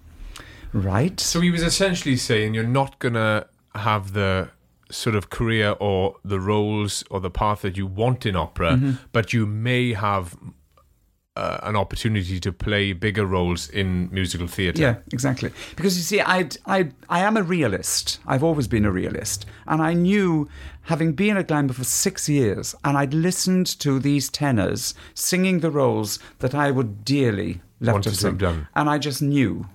Right? 0.72 1.18
So 1.20 1.40
he 1.40 1.51
was 1.51 1.62
essentially 1.62 2.16
saying 2.16 2.55
you're 2.55 2.64
not 2.82 2.99
going 2.99 3.14
to 3.14 3.47
have 3.74 4.12
the 4.12 4.51
sort 4.90 5.16
of 5.16 5.30
career 5.30 5.74
or 5.80 6.16
the 6.24 6.38
roles 6.38 7.03
or 7.11 7.18
the 7.20 7.30
path 7.30 7.62
that 7.62 7.76
you 7.76 7.86
want 7.86 8.24
in 8.24 8.36
opera, 8.36 8.72
Mm-hmm. 8.74 8.92
but 9.12 9.32
you 9.32 9.44
may 9.47 9.94
have 9.94 10.36
uh, 11.37 11.59
an 11.62 11.76
opportunity 11.76 12.41
to 12.41 12.53
play 12.53 12.93
bigger 12.93 13.26
roles 13.26 13.68
in 13.68 14.09
musical 14.11 14.47
theatre. 14.47 14.80
Yeah, 14.80 14.97
exactly. 15.12 15.51
Because 15.76 15.97
you 15.97 16.03
see, 16.03 16.20
I, 16.20 16.49
I, 16.66 16.91
I 17.09 17.20
am 17.20 17.37
a 17.37 17.43
realist. 17.43 18.18
I've 18.26 18.43
always 18.43 18.66
been 18.66 18.84
a 18.84 18.91
realist. 18.91 19.47
And 19.66 19.82
I 19.82 19.93
knew, 19.93 20.49
having 20.82 21.12
been 21.12 21.37
at 21.37 21.49
Glyndebourne 21.49 21.74
for 21.74 21.84
six 21.84 22.28
years, 22.28 22.74
and 22.84 22.97
I'd 22.97 23.12
listened 23.12 23.66
to 23.80 23.99
these 23.99 24.30
tenors 24.30 24.95
singing 25.14 25.61
the 25.61 25.70
roles 25.70 26.18
that 26.39 26.55
I 26.55 26.70
would 26.70 27.05
dearly 27.05 27.61
love 27.80 28.01
to 28.03 28.14
sing. 28.14 28.39
done. 28.39 28.68
And 28.74 28.89
I 28.89 28.99
just 28.99 29.20
knew. 29.20 29.66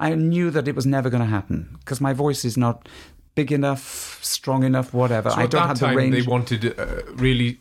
I 0.00 0.14
knew 0.14 0.50
that 0.50 0.66
it 0.66 0.74
was 0.74 0.86
never 0.86 1.10
going 1.10 1.22
to 1.22 1.28
happen 1.28 1.76
because 1.80 2.00
my 2.00 2.12
voice 2.12 2.44
is 2.44 2.56
not 2.56 2.88
big 3.34 3.52
enough, 3.52 4.18
strong 4.22 4.64
enough, 4.64 4.92
whatever. 4.92 5.30
So 5.30 5.36
I 5.36 5.46
don't 5.46 5.68
have 5.68 5.78
the 5.78 5.94
range. 5.94 6.14
they 6.14 6.22
wanted 6.22 6.78
uh, 6.78 7.02
really. 7.12 7.60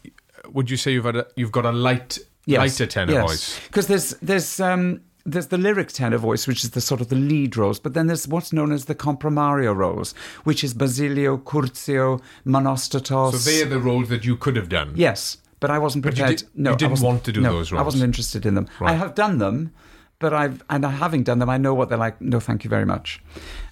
Would 0.51 0.69
you 0.69 0.77
say 0.77 0.91
you've 0.91 1.05
had 1.05 1.15
a, 1.15 1.27
you've 1.35 1.51
got 1.51 1.65
a 1.65 1.71
light 1.71 2.19
lighter 2.47 2.85
tenor 2.85 3.21
voice? 3.21 3.59
Because 3.67 3.87
there's 3.87 4.11
there's 4.21 4.59
um 4.59 5.01
there's 5.25 5.47
the 5.47 5.57
lyric 5.57 5.87
tenor 5.89 6.17
voice, 6.17 6.47
which 6.47 6.63
is 6.65 6.71
the 6.71 6.81
sort 6.81 6.99
of 6.99 7.07
the 7.07 7.15
lead 7.15 7.55
roles, 7.55 7.79
but 7.79 7.93
then 7.93 8.07
there's 8.07 8.27
what's 8.27 8.51
known 8.51 8.71
as 8.73 8.85
the 8.85 8.95
comprimario 8.95 9.73
roles, 9.73 10.13
which 10.43 10.63
is 10.65 10.73
Basilio, 10.73 11.37
Curzio, 11.37 12.21
Monostatos. 12.45 13.31
So 13.33 13.49
they 13.49 13.61
are 13.61 13.69
the 13.69 13.79
roles 13.79 14.09
that 14.09 14.25
you 14.25 14.35
could 14.35 14.55
have 14.55 14.69
done. 14.69 14.91
yes, 14.95 15.37
but 15.59 15.71
I 15.71 15.79
wasn't 15.79 16.03
But 16.03 16.17
you 16.17 16.23
prepared. 16.23 16.37
did- 16.39 16.49
no, 16.55 16.69
you 16.71 16.73
I 16.73 16.77
didn't 16.77 16.99
want 17.01 17.23
to 17.23 17.31
do 17.31 17.41
no, 17.41 17.53
those 17.53 17.71
roles. 17.71 17.79
I 17.81 17.83
wasn't 17.85 18.03
interested 18.03 18.45
in 18.45 18.55
them. 18.55 18.67
I 18.81 18.93
have 18.93 19.15
done 19.15 19.37
them, 19.37 19.71
but 20.19 20.33
I've 20.33 20.61
and 20.69 20.83
having 20.85 21.23
done 21.23 21.39
them, 21.39 21.49
I 21.49 21.57
know 21.57 21.73
what 21.73 21.87
they're 21.89 21.97
like. 21.97 22.19
No, 22.21 22.39
thank 22.41 22.63
you 22.65 22.69
very 22.69 22.85
much. 22.85 23.21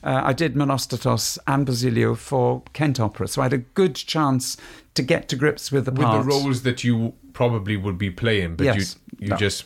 Uh, 0.03 0.21
I 0.23 0.33
did 0.33 0.55
Monostatos 0.55 1.37
and 1.47 1.65
Basilio 1.65 2.15
for 2.15 2.63
Kent 2.73 2.99
Opera, 3.01 3.27
so 3.27 3.41
I 3.41 3.45
had 3.45 3.53
a 3.53 3.57
good 3.57 3.95
chance 3.95 4.55
to 4.93 5.01
get 5.03 5.27
to 5.29 5.35
grips 5.35 5.71
with 5.71 5.83
the 5.85 5.91
With 5.91 6.01
parts. 6.01 6.25
the 6.25 6.29
roles 6.29 6.63
that 6.63 6.83
you 6.83 7.13
probably 7.33 7.77
would 7.77 7.97
be 7.97 8.09
playing, 8.11 8.55
but 8.55 8.65
Yes. 8.65 8.97
you 9.19 9.25
you 9.25 9.27
No. 9.29 9.35
just 9.37 9.65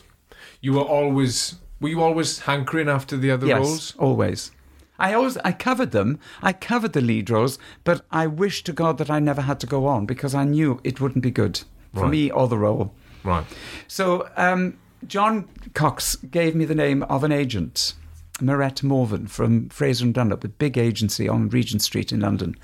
you 0.60 0.72
were 0.72 0.82
always 0.82 1.56
were 1.80 1.88
you 1.90 2.02
always 2.02 2.40
hankering 2.40 2.88
after 2.88 3.16
the 3.16 3.30
other 3.30 3.46
yes, 3.46 3.58
roles? 3.58 3.94
always. 3.98 4.50
I 4.98 5.12
always 5.12 5.36
I 5.38 5.52
covered 5.52 5.90
them. 5.90 6.18
I 6.42 6.52
covered 6.54 6.92
the 6.94 7.00
lead 7.02 7.28
roles, 7.30 7.58
but 7.84 8.04
I 8.10 8.26
wish 8.26 8.64
to 8.64 8.72
God 8.72 8.96
that 8.98 9.10
I 9.10 9.18
never 9.18 9.42
had 9.42 9.60
to 9.60 9.66
go 9.66 9.86
on 9.86 10.06
because 10.06 10.34
I 10.34 10.44
knew 10.44 10.80
it 10.84 11.00
wouldn't 11.00 11.22
be 11.22 11.30
good 11.30 11.60
for 11.94 12.02
Right. 12.02 12.10
me 12.10 12.30
or 12.30 12.48
the 12.48 12.58
role. 12.58 12.94
Right. 13.24 13.44
So 13.88 14.28
um, 14.36 14.78
John 15.06 15.48
Cox 15.74 16.16
gave 16.16 16.54
me 16.54 16.64
the 16.64 16.74
name 16.74 17.02
of 17.04 17.24
an 17.24 17.32
agent, 17.32 17.94
Marette 18.40 18.82
Morvan 18.82 19.26
from 19.26 19.68
Fraser 19.68 20.04
and 20.06 20.14
Dunlop, 20.14 20.44
a 20.44 20.48
big 20.48 20.78
agency 20.78 21.28
on 21.28 21.48
Regent 21.50 21.82
Street 21.82 22.12
in 22.12 22.20
London, 22.20 22.54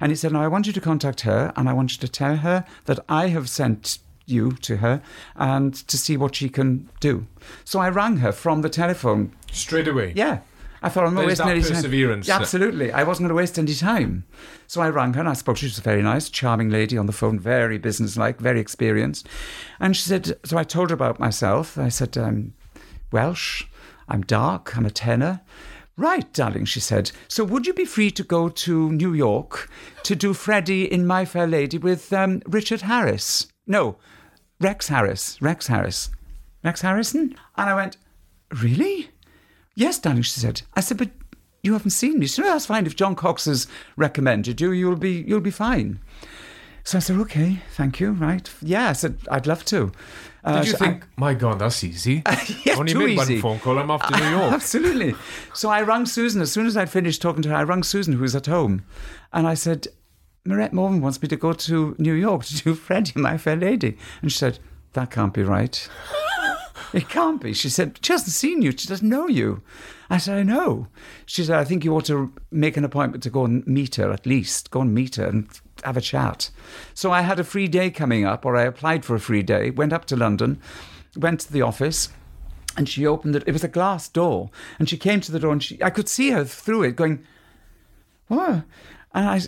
and 0.00 0.10
he 0.12 0.16
said, 0.16 0.32
"Now 0.32 0.42
I 0.42 0.48
want 0.48 0.66
you 0.66 0.72
to 0.74 0.80
contact 0.80 1.22
her, 1.22 1.52
and 1.56 1.68
I 1.68 1.72
want 1.72 1.92
you 1.92 1.98
to 2.00 2.08
tell 2.08 2.36
her 2.36 2.64
that 2.84 3.00
I 3.08 3.28
have 3.28 3.48
sent." 3.48 3.98
You 4.30 4.52
to 4.52 4.76
her 4.78 5.02
and 5.36 5.74
to 5.88 5.96
see 5.98 6.16
what 6.16 6.34
she 6.36 6.48
can 6.48 6.88
do. 7.00 7.26
So 7.64 7.78
I 7.80 7.88
rang 7.88 8.18
her 8.18 8.32
from 8.32 8.62
the 8.62 8.68
telephone 8.68 9.32
Straight 9.52 9.88
away. 9.88 10.12
yeah. 10.16 10.40
I 10.80 10.88
thought 10.88 11.06
I'm 11.08 11.14
not 11.14 11.22
There's 11.26 11.40
wasting 11.40 11.48
any 11.48 11.60
time. 11.62 11.72
perseverance. 11.72 12.28
Yeah, 12.28 12.36
absolutely. 12.36 12.92
I 12.92 13.02
wasn't 13.02 13.24
going 13.24 13.30
to 13.30 13.34
waste 13.34 13.58
any 13.58 13.74
time. 13.74 14.22
So 14.68 14.80
I 14.80 14.88
rang 14.88 15.12
her 15.14 15.18
and 15.20 15.28
I 15.28 15.32
spoke. 15.32 15.56
She 15.56 15.66
was 15.66 15.76
a 15.78 15.82
very 15.82 16.02
nice, 16.02 16.28
charming 16.30 16.70
lady 16.70 16.96
on 16.96 17.06
the 17.06 17.12
phone, 17.12 17.36
very 17.40 17.78
businesslike, 17.78 18.38
very 18.38 18.60
experienced. 18.60 19.26
And 19.80 19.96
she 19.96 20.02
said, 20.02 20.38
so 20.44 20.56
I 20.56 20.62
told 20.62 20.90
her 20.90 20.94
about 20.94 21.18
myself. 21.18 21.76
I 21.76 21.88
said, 21.88 22.16
I'm 22.16 22.54
Welsh, 23.10 23.64
I'm 24.08 24.22
dark, 24.22 24.76
I'm 24.76 24.86
a 24.86 24.90
tenor. 24.90 25.40
Right, 25.96 26.32
darling, 26.32 26.64
she 26.64 26.78
said. 26.78 27.10
So 27.26 27.42
would 27.42 27.66
you 27.66 27.74
be 27.74 27.84
free 27.84 28.12
to 28.12 28.22
go 28.22 28.48
to 28.48 28.92
New 28.92 29.14
York 29.14 29.68
to 30.04 30.14
do 30.14 30.32
Freddie 30.32 30.84
in 30.84 31.08
My 31.08 31.24
Fair 31.24 31.48
Lady 31.48 31.76
with 31.76 32.12
um, 32.12 32.40
Richard 32.46 32.82
Harris? 32.82 33.48
No, 33.66 33.96
Rex 34.60 34.88
Harris. 34.88 35.40
Rex 35.40 35.66
Harris. 35.68 36.10
Rex 36.64 36.80
Harrison? 36.80 37.34
And 37.56 37.70
I 37.70 37.74
went, 37.74 37.96
Really? 38.50 39.10
Yes, 39.74 39.98
darling, 39.98 40.22
she 40.22 40.40
said. 40.40 40.62
I 40.74 40.80
said, 40.80 40.96
but 40.96 41.10
you 41.62 41.72
haven't 41.74 41.90
seen 41.90 42.18
me. 42.18 42.26
She 42.26 42.32
said, 42.34 42.42
no, 42.42 42.48
that's 42.52 42.66
fine. 42.66 42.86
If 42.86 42.96
John 42.96 43.14
Cox 43.14 43.44
has 43.44 43.68
recommended 43.96 44.60
you, 44.60 44.72
you'll 44.72 44.96
be 44.96 45.22
you'll 45.26 45.40
be 45.40 45.50
fine. 45.52 46.00
So 46.82 46.96
I 46.98 47.00
said, 47.00 47.16
okay, 47.18 47.58
thank 47.76 48.00
you. 48.00 48.12
Right? 48.12 48.50
Yeah, 48.62 48.88
I 48.88 48.92
said, 48.94 49.18
I'd 49.30 49.46
love 49.46 49.64
to. 49.66 49.92
Uh, 50.42 50.60
Did 50.60 50.66
you 50.66 50.72
so 50.72 50.84
I- 50.84 50.88
think, 50.88 51.06
my 51.16 51.34
God, 51.34 51.58
that's 51.60 51.84
easy? 51.84 52.22
Yeah, 52.64 52.74
Only 52.76 52.92
too 52.92 52.98
made 53.00 53.18
easy. 53.18 53.34
one 53.34 53.42
phone 53.42 53.58
call. 53.60 53.78
I'm 53.78 53.90
off 53.90 54.06
to 54.08 54.16
New 54.16 54.30
York. 54.38 54.52
Absolutely. 54.52 55.14
So 55.54 55.68
I 55.68 55.82
rang 55.82 56.06
Susan. 56.06 56.40
As 56.40 56.50
soon 56.50 56.66
as 56.66 56.76
I'd 56.76 56.90
finished 56.90 57.20
talking 57.22 57.42
to 57.42 57.50
her, 57.50 57.56
I 57.56 57.62
rang 57.62 57.82
Susan, 57.82 58.14
who 58.14 58.22
was 58.22 58.34
at 58.34 58.46
home. 58.46 58.82
And 59.32 59.46
I 59.46 59.54
said, 59.54 59.88
Marette 60.48 60.72
Morvan 60.72 61.02
wants 61.02 61.20
me 61.20 61.28
to 61.28 61.36
go 61.36 61.52
to 61.52 61.94
New 61.98 62.14
York 62.14 62.42
to 62.46 62.56
do 62.56 62.74
Freddie, 62.74 63.20
My 63.20 63.36
Fair 63.36 63.56
Lady. 63.56 63.98
And 64.22 64.32
she 64.32 64.38
said, 64.38 64.58
that 64.94 65.10
can't 65.10 65.34
be 65.34 65.42
right. 65.42 65.86
it 66.94 67.10
can't 67.10 67.38
be. 67.38 67.52
She 67.52 67.68
said, 67.68 67.98
she 68.02 68.14
hasn't 68.14 68.32
seen 68.32 68.62
you. 68.62 68.72
She 68.72 68.88
doesn't 68.88 69.06
know 69.06 69.28
you. 69.28 69.60
I 70.08 70.16
said, 70.16 70.38
I 70.38 70.42
know. 70.42 70.88
She 71.26 71.44
said, 71.44 71.58
I 71.58 71.64
think 71.64 71.84
you 71.84 71.94
ought 71.94 72.06
to 72.06 72.32
make 72.50 72.78
an 72.78 72.84
appointment 72.84 73.22
to 73.24 73.30
go 73.30 73.44
and 73.44 73.66
meet 73.66 73.96
her 73.96 74.10
at 74.10 74.24
least. 74.24 74.70
Go 74.70 74.80
and 74.80 74.94
meet 74.94 75.16
her 75.16 75.26
and 75.26 75.48
have 75.84 75.98
a 75.98 76.00
chat. 76.00 76.50
So 76.94 77.12
I 77.12 77.20
had 77.20 77.38
a 77.38 77.44
free 77.44 77.68
day 77.68 77.90
coming 77.90 78.24
up, 78.24 78.46
or 78.46 78.56
I 78.56 78.62
applied 78.62 79.04
for 79.04 79.14
a 79.14 79.20
free 79.20 79.42
day, 79.42 79.68
went 79.68 79.92
up 79.92 80.06
to 80.06 80.16
London, 80.16 80.62
went 81.14 81.40
to 81.40 81.52
the 81.52 81.60
office, 81.60 82.08
and 82.74 82.88
she 82.88 83.06
opened 83.06 83.36
it. 83.36 83.44
It 83.46 83.52
was 83.52 83.64
a 83.64 83.68
glass 83.68 84.08
door, 84.08 84.48
and 84.78 84.88
she 84.88 84.96
came 84.96 85.20
to 85.20 85.30
the 85.30 85.40
door, 85.40 85.52
and 85.52 85.62
she, 85.62 85.82
I 85.82 85.90
could 85.90 86.08
see 86.08 86.30
her 86.30 86.44
through 86.44 86.84
it, 86.84 86.96
going, 86.96 87.22
"What?" 88.28 88.64
And 89.12 89.28
I, 89.28 89.40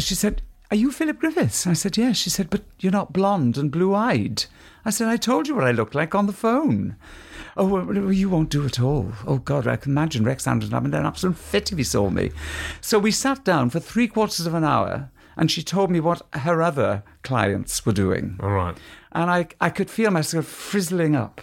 she 0.00 0.14
said, 0.14 0.42
"Are 0.70 0.76
you 0.76 0.90
Philip 0.92 1.18
Griffiths?" 1.18 1.66
I 1.66 1.72
said, 1.74 1.96
"Yes." 1.96 2.16
She 2.16 2.30
said, 2.30 2.50
"But 2.50 2.62
you're 2.78 2.92
not 2.92 3.12
blonde 3.12 3.56
and 3.56 3.70
blue-eyed." 3.70 4.44
I 4.84 4.90
said, 4.90 5.08
"I 5.08 5.16
told 5.16 5.46
you 5.48 5.54
what 5.54 5.64
I 5.64 5.72
looked 5.72 5.94
like 5.94 6.14
on 6.14 6.26
the 6.26 6.32
phone." 6.32 6.96
Oh, 7.56 7.66
well, 7.66 7.84
well, 7.84 8.12
you 8.12 8.30
won't 8.30 8.48
do 8.50 8.64
at 8.64 8.80
all. 8.80 9.12
Oh 9.26 9.38
God, 9.38 9.66
I 9.66 9.76
can 9.76 9.92
imagine 9.92 10.24
Rex 10.24 10.46
Anderson 10.46 10.72
having 10.72 10.94
an 10.94 11.04
absolute 11.04 11.36
fit 11.36 11.72
if 11.72 11.78
he 11.78 11.84
saw 11.84 12.08
me. 12.08 12.30
So 12.80 12.98
we 12.98 13.10
sat 13.10 13.44
down 13.44 13.70
for 13.70 13.80
three 13.80 14.06
quarters 14.06 14.46
of 14.46 14.54
an 14.54 14.64
hour, 14.64 15.10
and 15.36 15.50
she 15.50 15.62
told 15.62 15.90
me 15.90 16.00
what 16.00 16.22
her 16.34 16.62
other 16.62 17.02
clients 17.22 17.84
were 17.84 17.92
doing 17.92 18.36
All 18.40 18.50
right. 18.50 18.76
and 19.12 19.30
I, 19.30 19.48
I 19.60 19.70
could 19.70 19.90
feel 19.90 20.10
myself 20.10 20.46
frizzling 20.46 21.16
up 21.16 21.40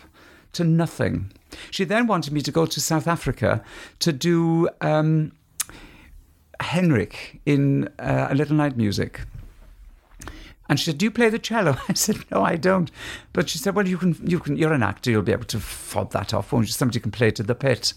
to 0.54 0.64
nothing. 0.64 1.32
She 1.72 1.84
then 1.84 2.08
wanted 2.08 2.34
me 2.34 2.42
to 2.42 2.52
go 2.52 2.66
to 2.66 2.82
South 2.82 3.08
Africa 3.08 3.64
to 4.00 4.12
do 4.14 4.70
um, 4.82 5.34
Henrik 6.62 7.40
in 7.46 7.90
uh, 8.00 8.28
A 8.30 8.36
Little 8.36 8.56
Night 8.56 8.78
Music. 8.78 9.22
And 10.70 10.78
she 10.78 10.84
said, 10.86 10.98
"Do 10.98 11.06
you 11.06 11.12
play 11.12 11.30
the 11.30 11.40
cello?" 11.40 11.78
I 11.90 11.94
said, 11.94 12.18
"No, 12.30 12.44
I 12.44 12.58
don't." 12.58 12.92
But 13.32 13.48
she 13.50 13.58
said, 13.58 13.74
"Well, 13.74 13.88
you 13.88 13.98
can, 13.98 14.18
you 14.26 14.40
can. 14.40 14.58
You're 14.58 14.74
an 14.74 14.84
actor. 14.84 15.10
You'll 15.10 15.22
be 15.22 15.32
able 15.32 15.46
to 15.46 15.60
fob 15.62 16.12
that 16.12 16.34
off, 16.34 16.52
won't 16.52 16.68
you? 16.68 16.74
Somebody 16.74 17.00
can 17.00 17.12
play 17.12 17.32
to 17.32 17.44
the 17.44 17.56
pit." 17.56 17.94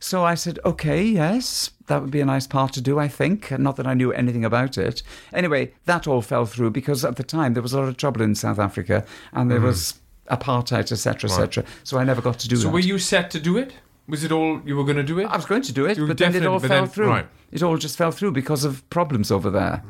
So 0.00 0.22
I 0.22 0.34
said, 0.34 0.58
"Okay, 0.66 1.02
yes, 1.02 1.70
that 1.86 2.02
would 2.02 2.10
be 2.10 2.20
a 2.20 2.26
nice 2.26 2.46
part 2.46 2.74
to 2.74 2.82
do. 2.82 2.98
I 2.98 3.08
think. 3.08 3.50
Not 3.58 3.76
that 3.76 3.86
I 3.86 3.94
knew 3.94 4.12
anything 4.12 4.44
about 4.44 4.76
it. 4.76 5.02
Anyway, 5.32 5.72
that 5.86 6.06
all 6.06 6.20
fell 6.20 6.44
through 6.44 6.72
because 6.72 7.06
at 7.06 7.16
the 7.16 7.24
time 7.24 7.54
there 7.54 7.62
was 7.62 7.72
a 7.72 7.78
lot 7.80 7.88
of 7.88 7.96
trouble 7.96 8.20
in 8.20 8.34
South 8.34 8.58
Africa, 8.58 9.06
and 9.32 9.50
there 9.50 9.60
was 9.60 9.94
apartheid, 10.30 10.92
etc., 10.92 11.30
etc. 11.30 11.64
So 11.84 11.96
I 11.98 12.04
never 12.04 12.20
got 12.20 12.38
to 12.40 12.48
do 12.48 12.56
Mm-hmm. 12.56 12.62
So 12.62 12.68
that. 12.68 12.74
were 12.74 12.80
you 12.80 12.98
set 12.98 13.30
to 13.30 13.40
do 13.40 13.56
it? 13.56 13.72
Was 14.08 14.24
it 14.24 14.32
all 14.32 14.60
you 14.66 14.76
were 14.76 14.84
going 14.84 14.96
to 14.98 15.02
do 15.02 15.18
it? 15.20 15.24
I 15.24 15.36
was 15.36 15.46
going 15.46 15.62
to 15.62 15.72
do 15.72 15.86
it, 15.86 15.96
but 16.06 16.18
then 16.18 16.34
it 16.34 16.44
all 16.44 16.58
fell 16.60 16.68
then- 16.82 16.86
through. 16.88 17.08
right. 17.08 17.26
It 17.52 17.62
all 17.62 17.76
just 17.76 17.96
fell 17.96 18.10
through 18.12 18.32
because 18.32 18.64
of 18.64 18.88
problems 18.90 19.30
over 19.30 19.50
there. 19.50 19.82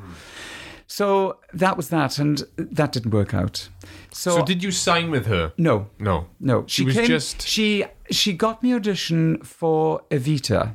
So 0.87 1.39
that 1.53 1.77
was 1.77 1.89
that, 1.91 2.19
and 2.19 2.43
that 2.57 2.93
didn't 2.93 3.13
work 3.13 3.33
out. 3.33 3.69
So, 4.13 4.39
So 4.39 4.45
did 4.45 4.63
you 4.63 4.73
sign 4.73 5.11
with 5.11 5.27
her? 5.27 5.53
no, 5.57 5.87
No. 6.01 6.27
no. 6.41 6.65
She 6.67 6.85
was 6.85 6.95
came, 6.97 7.07
just- 7.07 7.43
she 7.47 7.85
she 8.11 8.33
got 8.33 8.61
me 8.63 8.75
audition 8.75 9.39
for 9.45 10.03
Evita. 10.11 10.75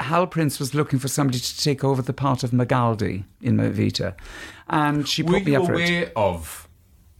Hal 0.00 0.26
Prince 0.26 0.58
was 0.58 0.74
looking 0.74 0.98
for 0.98 1.08
somebody 1.08 1.38
to 1.38 1.60
take 1.60 1.84
over 1.84 2.02
the 2.02 2.12
part 2.14 2.42
of 2.42 2.50
Magaldi 2.50 3.24
in 3.40 3.58
Evita, 3.58 4.14
and 4.68 5.06
she 5.06 5.22
Were 5.22 5.34
put 5.34 5.44
me 5.44 5.52
you 5.52 5.60
up 5.60 5.66
for 5.66 5.74
it. 5.74 5.88
aware 5.90 6.12
of 6.16 6.66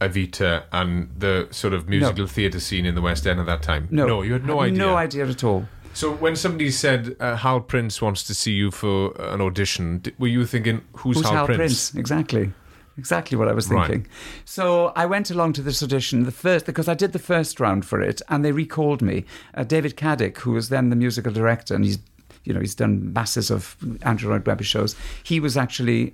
Evita 0.01 0.63
and 0.71 1.09
the 1.17 1.47
sort 1.51 1.73
of 1.73 1.87
musical 1.87 2.27
theatre 2.27 2.59
scene 2.59 2.85
in 2.85 2.95
the 2.95 3.01
West 3.01 3.25
End 3.27 3.39
at 3.39 3.45
that 3.45 3.61
time? 3.61 3.87
No, 3.91 4.05
No, 4.07 4.21
you 4.21 4.33
had 4.33 4.45
no 4.45 4.59
idea. 4.61 4.77
No 4.77 4.95
idea 4.95 5.27
at 5.27 5.43
all. 5.43 5.67
So 5.93 6.11
when 6.11 6.35
somebody 6.35 6.71
said 6.71 7.15
uh, 7.19 7.35
Hal 7.35 7.61
Prince 7.61 8.01
wants 8.01 8.23
to 8.23 8.33
see 8.33 8.53
you 8.53 8.71
for 8.71 9.13
an 9.19 9.41
audition, 9.41 10.01
were 10.17 10.27
you 10.27 10.45
thinking, 10.45 10.81
who's, 10.97 11.17
Who's 11.17 11.29
Hal, 11.29 11.45
Prince? 11.45 11.93
Exactly. 11.93 12.51
Exactly 12.97 13.37
what 13.37 13.47
I 13.47 13.53
was 13.53 13.69
Right. 13.69 13.89
thinking. 13.89 14.07
So 14.45 14.87
I 14.95 15.05
went 15.05 15.31
along 15.31 15.53
to 15.53 15.61
this 15.61 15.81
audition, 15.81 16.23
the 16.23 16.31
first 16.31 16.65
because 16.65 16.87
I 16.87 16.93
did 16.93 17.11
the 17.11 17.19
first 17.19 17.59
round 17.59 17.85
for 17.85 18.01
it, 18.01 18.21
and 18.29 18.43
they 18.45 18.51
recalled 18.51 19.01
me. 19.01 19.25
Uh, 19.55 19.63
David 19.63 19.95
Caddick, 19.97 20.37
who 20.39 20.51
was 20.51 20.69
then 20.69 20.89
the 20.89 20.95
musical 20.95 21.31
director, 21.31 21.73
and 21.73 21.83
he's 21.85 21.97
you 22.43 22.53
know 22.53 22.59
he's 22.59 22.75
done 22.75 23.11
masses 23.13 23.49
of 23.49 23.75
Andrew 24.03 24.29
Lloyd 24.29 24.45
Webber 24.45 24.63
shows. 24.63 24.95
He 25.23 25.39
was 25.39 25.57
actually 25.57 26.13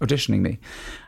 auditioning 0.00 0.40
me, 0.40 0.58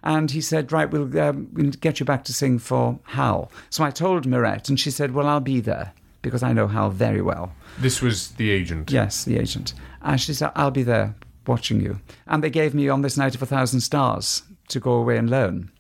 and 0.05 0.31
he 0.31 0.41
said, 0.41 0.71
"Right, 0.71 0.89
we'll, 0.89 1.19
um, 1.19 1.49
we'll 1.53 1.71
get 1.73 1.99
you 1.99 2.07
back 2.07 2.23
to 2.25 2.33
sing 2.33 2.59
for 2.61 3.01
Hal." 3.05 3.51
So 3.71 3.83
I 3.83 3.91
told 3.91 4.25
Mirette, 4.25 4.69
and 4.69 4.79
she 4.79 4.91
said, 4.93 5.15
"Well, 5.15 5.27
I'll 5.27 5.41
be 5.41 5.59
there 5.61 5.93
because 6.23 6.43
I 6.43 6.53
know 6.53 6.67
Hal 6.69 6.91
very 6.91 7.23
well." 7.23 7.53
This 7.79 8.03
was 8.03 8.33
the 8.33 8.51
agent. 8.51 8.91
Yes, 8.91 9.25
the 9.25 9.39
agent. 9.39 9.75
And 10.03 10.21
she 10.21 10.35
said, 10.35 10.51
I'll 10.57 10.71
be 10.71 10.83
there 10.83 11.15
watching 11.47 11.81
you. 11.81 12.01
And 12.27 12.43
they 12.43 12.51
gave 12.51 12.75
me 12.75 12.89
on 12.89 13.03
this 13.03 13.17
night 13.17 13.35
of 13.35 13.43
a 13.43 13.47
thousand 13.47 13.81
stars 13.81 14.43
to 14.69 14.81
go 14.81 14.93
away 14.93 15.17
and 15.17 15.29
learn 15.31 15.71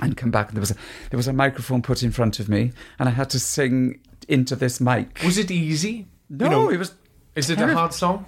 and 0.00 0.16
come 0.16 0.30
back. 0.30 0.48
And 0.48 0.56
there 0.56 0.60
was 0.60 0.70
a, 0.70 0.76
there 1.10 1.16
was 1.16 1.28
a 1.28 1.32
microphone 1.32 1.82
put 1.82 2.02
in 2.02 2.10
front 2.10 2.38
of 2.40 2.48
me, 2.48 2.72
and 2.98 3.08
I 3.08 3.12
had 3.12 3.30
to 3.30 3.38
sing 3.40 4.00
into 4.28 4.54
this 4.56 4.80
mic. 4.80 5.20
Was 5.24 5.38
it 5.38 5.50
easy? 5.50 6.06
No, 6.30 6.44
You 6.44 6.50
know, 6.50 6.70
it 6.70 6.76
was. 6.78 6.94
Is 7.34 7.50
it 7.50 7.58
a 7.60 7.72
hard 7.72 7.92
song? 7.94 8.26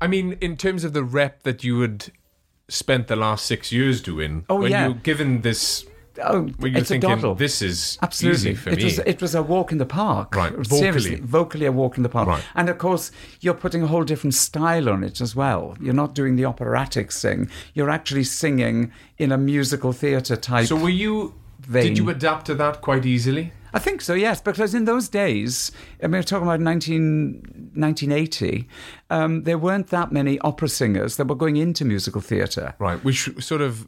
I 0.00 0.06
mean, 0.06 0.38
in 0.40 0.56
terms 0.56 0.84
of 0.84 0.92
the 0.94 1.02
rep 1.04 1.42
that 1.42 1.62
you 1.62 1.80
had 1.80 2.06
spent 2.68 3.08
the 3.08 3.16
last 3.16 3.44
six 3.44 3.70
years 3.72 4.00
doing, 4.00 4.44
Oh, 4.48 4.60
when 4.62 4.70
yeah. 4.70 4.86
you're 4.86 4.94
given 4.94 5.42
this, 5.42 5.84
Oh, 6.22 6.46
you 6.46 6.54
it's 6.76 6.90
a 6.90 6.94
thinking, 6.94 7.10
doddle. 7.10 7.34
this 7.34 7.62
is 7.62 7.98
Absolutely. 8.02 8.38
easy 8.38 8.54
for 8.54 8.70
it 8.70 8.78
me? 8.78 8.84
Was, 8.84 8.98
it 9.00 9.20
was 9.22 9.34
a 9.34 9.42
walk 9.42 9.72
in 9.72 9.78
the 9.78 9.86
park. 9.86 10.34
Right, 10.34 10.52
Seriously, 10.66 11.16
vocally. 11.16 11.26
vocally 11.26 11.66
a 11.66 11.72
walk 11.72 11.96
in 11.96 12.02
the 12.02 12.08
park. 12.08 12.28
Right. 12.28 12.44
And 12.54 12.68
of 12.68 12.78
course, 12.78 13.10
you're 13.40 13.54
putting 13.54 13.82
a 13.82 13.86
whole 13.86 14.04
different 14.04 14.34
style 14.34 14.88
on 14.88 15.02
it 15.04 15.20
as 15.20 15.34
well. 15.36 15.76
You're 15.80 15.94
not 15.94 16.14
doing 16.14 16.36
the 16.36 16.44
operatic 16.44 17.12
sing. 17.12 17.48
You're 17.74 17.90
actually 17.90 18.24
singing 18.24 18.92
in 19.18 19.32
a 19.32 19.38
musical 19.38 19.92
theatre 19.92 20.36
type. 20.36 20.66
so 20.66 20.76
were 20.76 20.88
you, 20.88 21.34
vein. 21.60 21.84
did 21.88 21.98
you 21.98 22.08
adapt 22.10 22.46
to 22.46 22.54
that 22.56 22.80
quite 22.80 23.04
easily? 23.06 23.52
I 23.72 23.78
think 23.78 24.00
so, 24.00 24.14
yes, 24.14 24.40
because 24.40 24.74
in 24.74 24.84
those 24.84 25.08
days, 25.08 25.70
I 26.02 26.06
mean, 26.08 26.14
we're 26.18 26.22
talking 26.24 26.48
about 26.48 26.58
19, 26.58 27.70
1980, 27.74 28.66
um, 29.10 29.44
there 29.44 29.58
weren't 29.58 29.88
that 29.88 30.10
many 30.10 30.40
opera 30.40 30.68
singers 30.68 31.16
that 31.16 31.28
were 31.28 31.36
going 31.36 31.56
into 31.56 31.84
musical 31.84 32.20
theatre. 32.20 32.74
Right, 32.80 33.02
which 33.04 33.30
sort 33.38 33.60
of 33.60 33.86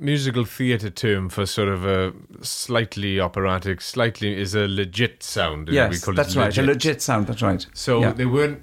musical 0.00 0.44
theatre 0.44 0.90
term 0.90 1.28
for 1.28 1.46
sort 1.46 1.68
of 1.68 1.84
a 1.84 2.12
slightly 2.42 3.20
operatic, 3.20 3.80
slightly 3.80 4.36
is 4.40 4.54
a 4.54 4.66
legit 4.66 5.22
sound. 5.22 5.68
we 5.68 5.74
Yes, 5.74 6.04
call 6.04 6.14
it 6.14 6.16
that's 6.16 6.34
right, 6.36 6.56
a 6.56 6.62
legit 6.62 7.02
sound, 7.02 7.26
that's 7.26 7.42
right. 7.42 7.64
So 7.74 8.00
yeah. 8.00 8.12
they 8.12 8.26
weren't. 8.26 8.62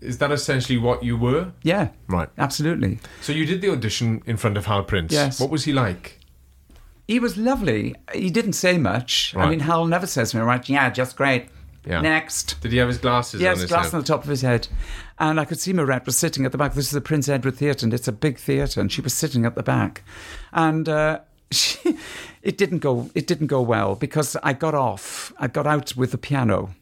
Is 0.00 0.18
that 0.18 0.32
essentially 0.32 0.78
what 0.78 1.04
you 1.04 1.16
were? 1.16 1.52
yeah, 1.62 1.88
Right. 2.08 2.30
absolutely. 2.38 2.98
So 3.20 3.32
you 3.32 3.44
did 3.44 3.60
the 3.60 3.70
audition 3.70 4.22
in 4.24 4.38
front 4.38 4.56
of 4.56 4.64
Hal 4.64 4.82
Prince. 4.84 5.12
Yes. 5.12 5.38
What 5.38 5.50
was 5.50 5.64
he 5.64 5.72
like? 5.74 6.20
He 7.06 7.20
was 7.20 7.36
lovely. 7.36 7.94
He 8.14 8.30
didn't 8.30 8.54
say 8.54 8.78
much. 8.78 9.34
I 9.36 9.48
mean, 9.48 9.60
Hal 9.60 9.86
never 9.86 10.06
says 10.06 10.30
to 10.30 10.38
me, 10.38 10.42
right, 10.42 10.66
yeah, 10.68 10.88
just 10.90 11.16
great. 11.16 11.48
Yeah. 11.86 12.00
Next. 12.00 12.60
Did 12.60 12.72
he 12.72 12.78
have 12.78 12.88
his 12.88 12.98
glasses 12.98 13.40
Yes, 13.40 13.56
on 13.56 13.60
his 13.62 13.70
glass 13.70 13.84
head? 13.86 13.94
on 13.94 14.00
the 14.00 14.06
top 14.06 14.24
of 14.24 14.28
his 14.28 14.42
head. 14.42 14.66
And 15.18 15.38
I 15.38 15.44
could 15.44 15.60
see 15.60 15.72
Mirette 15.72 16.04
was 16.04 16.18
sitting 16.18 16.44
at 16.44 16.52
the 16.52 16.58
back. 16.58 16.74
This 16.74 16.86
is 16.86 16.90
the 16.90 17.00
Prince 17.00 17.28
Edward 17.28 17.54
Theatre, 17.56 17.86
and 17.86 17.94
it's 17.94 18.08
a 18.08 18.12
big 18.12 18.38
theatre, 18.38 18.80
and 18.80 18.90
she 18.90 19.00
was 19.00 19.14
sitting 19.14 19.46
at 19.46 19.54
the 19.54 19.62
back. 19.62 20.02
And 20.52 20.88
uh, 20.88 21.20
she, 21.52 21.96
it 22.42 22.58
didn't 22.58 22.80
go. 22.80 23.08
It 23.14 23.26
didn't 23.26 23.46
go 23.46 23.62
well 23.62 23.94
because 23.94 24.36
I 24.42 24.52
got 24.52 24.74
off. 24.74 25.32
I 25.38 25.46
got 25.46 25.66
out 25.66 25.96
with 25.96 26.10
the 26.10 26.18
piano. 26.18 26.74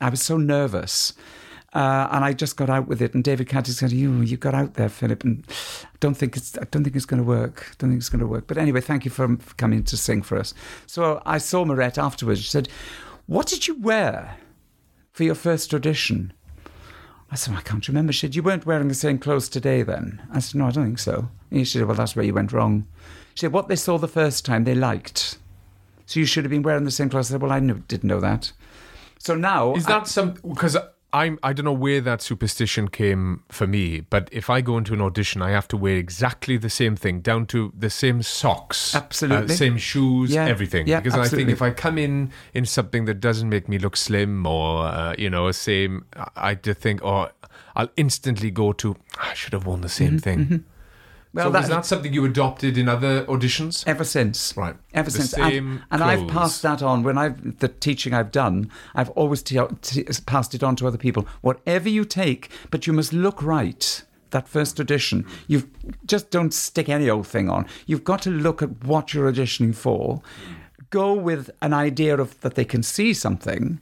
I 0.00 0.10
was 0.10 0.22
so 0.22 0.36
nervous. 0.36 1.14
Uh, 1.72 2.08
and 2.10 2.24
I 2.24 2.32
just 2.32 2.56
got 2.56 2.68
out 2.68 2.88
with 2.88 3.00
it, 3.00 3.14
and 3.14 3.22
David 3.22 3.48
Caddy 3.48 3.70
said, 3.70 3.92
"You, 3.92 4.20
you 4.22 4.36
got 4.36 4.54
out 4.54 4.74
there, 4.74 4.88
Philip, 4.88 5.22
and 5.22 5.44
I 5.84 5.96
don't 6.00 6.14
think 6.16 6.36
it's, 6.36 6.58
I 6.58 6.64
don't 6.64 6.82
think 6.82 6.96
it's 6.96 7.04
going 7.06 7.22
to 7.22 7.26
work. 7.26 7.68
I 7.70 7.74
don't 7.78 7.90
think 7.90 8.00
it's 8.00 8.08
going 8.08 8.18
to 8.20 8.26
work." 8.26 8.48
But 8.48 8.58
anyway, 8.58 8.80
thank 8.80 9.04
you 9.04 9.10
for, 9.12 9.36
for 9.36 9.54
coming 9.54 9.84
to 9.84 9.96
sing 9.96 10.22
for 10.22 10.36
us. 10.36 10.52
So 10.86 11.22
I 11.24 11.38
saw 11.38 11.64
Mirette 11.64 11.96
afterwards. 11.96 12.40
She 12.42 12.50
said, 12.50 12.68
"What 13.26 13.46
did 13.46 13.68
you 13.68 13.78
wear 13.80 14.36
for 15.20 15.24
your 15.24 15.34
first 15.34 15.74
audition?" 15.74 16.32
I 17.30 17.34
said, 17.36 17.54
I 17.54 17.60
can't 17.60 17.86
remember. 17.86 18.10
She 18.10 18.20
said, 18.20 18.34
You 18.34 18.42
weren't 18.42 18.64
wearing 18.64 18.88
the 18.88 18.94
same 18.94 19.18
clothes 19.18 19.50
today 19.50 19.82
then? 19.82 20.20
I 20.32 20.38
said, 20.40 20.58
No, 20.58 20.66
I 20.66 20.70
don't 20.70 20.86
think 20.86 20.98
so. 20.98 21.28
And 21.50 21.60
she 21.68 21.78
said, 21.78 21.86
Well, 21.86 21.94
that's 21.94 22.16
where 22.16 22.24
you 22.24 22.32
went 22.34 22.52
wrong. 22.54 22.86
She 23.34 23.40
said, 23.42 23.52
What 23.52 23.68
they 23.68 23.76
saw 23.76 23.98
the 23.98 24.08
first 24.08 24.46
time, 24.46 24.64
they 24.64 24.74
liked. 24.74 25.36
So 26.06 26.18
you 26.20 26.26
should 26.26 26.44
have 26.44 26.50
been 26.50 26.62
wearing 26.62 26.84
the 26.84 26.90
same 26.90 27.10
clothes. 27.10 27.30
I 27.30 27.34
said, 27.34 27.42
Well, 27.42 27.52
I 27.52 27.60
knew, 27.60 27.80
didn't 27.86 28.08
know 28.08 28.18
that. 28.20 28.50
So 29.18 29.34
now. 29.36 29.74
Is 29.74 29.86
I- 29.86 29.90
that 29.90 30.08
some? 30.08 30.32
Because 30.42 30.76
I'm. 31.12 31.38
I 31.42 31.52
don't 31.52 31.64
know 31.64 31.72
where 31.72 32.00
that 32.00 32.22
superstition 32.22 32.88
came 32.88 33.42
for 33.48 33.66
me, 33.66 34.00
but 34.00 34.28
if 34.32 34.48
I 34.48 34.60
go 34.60 34.78
into 34.78 34.94
an 34.94 35.00
audition, 35.00 35.42
I 35.42 35.50
have 35.50 35.66
to 35.68 35.76
wear 35.76 35.96
exactly 35.96 36.56
the 36.56 36.70
same 36.70 36.94
thing, 36.96 37.20
down 37.20 37.46
to 37.46 37.72
the 37.76 37.90
same 37.90 38.22
socks, 38.22 38.94
Absolutely. 38.94 39.52
uh, 39.54 39.56
same 39.56 39.76
shoes, 39.76 40.30
Yeah. 40.30 40.46
everything. 40.46 40.86
Yeah, 40.86 41.00
because 41.00 41.18
I 41.32 41.36
think 41.36 41.48
if 41.48 41.62
I 41.62 41.70
come 41.70 41.98
in 41.98 42.30
in 42.54 42.64
something 42.66 43.06
that 43.06 43.20
doesn't 43.20 43.48
make 43.48 43.68
me 43.68 43.78
look 43.78 43.96
slim 43.96 44.46
or 44.46 44.84
uh, 44.86 45.14
you 45.18 45.28
know 45.30 45.50
same, 45.52 46.04
I- 46.16 46.50
I 46.50 46.54
just 46.54 46.80
think, 46.80 47.02
oh, 47.02 47.28
I'll 47.76 47.90
instantly 47.96 48.50
go 48.50 48.72
to. 48.74 48.96
I 49.20 49.34
should 49.34 49.52
have 49.52 49.66
worn 49.66 49.80
the 49.80 49.88
same 49.88 50.18
thing. 50.18 50.64
Well, 51.32 51.46
so 51.46 51.50
that, 51.52 51.58
was 51.60 51.68
that 51.68 51.86
something 51.86 52.12
you 52.12 52.24
adopted 52.24 52.76
in 52.76 52.88
other 52.88 53.24
auditions? 53.26 53.84
ever 53.86 54.04
since. 54.04 54.56
Right. 54.56 54.76
Ever 54.94 55.10
The 55.10 55.18
since. 55.22 55.34
and 55.34 55.82
and 55.90 56.02
I've 56.02 56.26
passed 56.28 56.62
that 56.62 56.82
on. 56.82 57.02
When 57.02 57.16
I've, 57.18 57.58
the 57.58 57.68
teaching 57.68 58.12
I've 58.14 58.32
done, 58.32 58.70
I've 58.94 59.10
always 59.10 59.42
t- 59.42 59.58
t- 59.82 60.04
passed 60.26 60.54
it 60.54 60.62
on 60.62 60.76
to 60.76 60.86
other 60.86 60.98
people. 60.98 61.26
Whatever 61.40 61.88
you 61.88 62.04
take, 62.04 62.50
but 62.70 62.86
you 62.86 62.92
must 62.92 63.12
look 63.12 63.42
right. 63.42 64.02
That 64.30 64.46
first 64.48 64.78
audition, 64.80 65.26
you 65.48 65.68
just 66.06 66.30
don't 66.30 66.54
stick 66.54 66.88
any 66.88 67.10
old 67.10 67.26
thing 67.26 67.50
on. 67.50 67.66
You've 67.86 68.04
got 68.04 68.22
to 68.22 68.30
look 68.30 68.62
at 68.62 68.84
what 68.84 69.12
you're 69.12 69.30
auditioning 69.32 69.74
for. 69.74 70.22
Go 70.90 71.14
with 71.14 71.50
an 71.62 71.72
idea 71.72 72.16
of 72.16 72.40
that 72.40 72.54
they 72.54 72.64
can 72.64 72.82
see 72.84 73.12
something. 73.12 73.80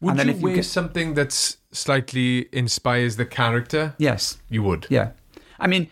Would 0.00 0.10
and 0.10 0.18
then 0.20 0.26
you 0.28 0.32
if 0.34 0.38
you 0.40 0.44
wear 0.44 0.54
get, 0.56 0.64
something 0.66 1.14
that's 1.14 1.56
slightly 1.72 2.48
inspires 2.52 3.16
the 3.16 3.26
character? 3.26 3.94
yes, 3.98 4.38
You 4.48 4.62
would. 4.62 4.86
Yeah. 4.88 5.10
I 5.58 5.66
mean, 5.66 5.88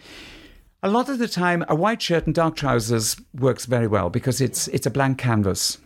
a 0.82 0.90
lot 0.90 1.08
of 1.08 1.18
the 1.18 1.28
time, 1.28 1.64
a 1.68 1.74
white 1.74 2.00
shirt 2.02 2.26
and 2.26 2.34
dark 2.34 2.56
trousers 2.56 3.16
works 3.34 3.66
very 3.66 3.86
well 3.86 4.10
because 4.10 4.40
it's 4.40 4.68
it's 4.68 4.86
a 4.86 4.90
blank 4.90 5.18
canvas. 5.18 5.78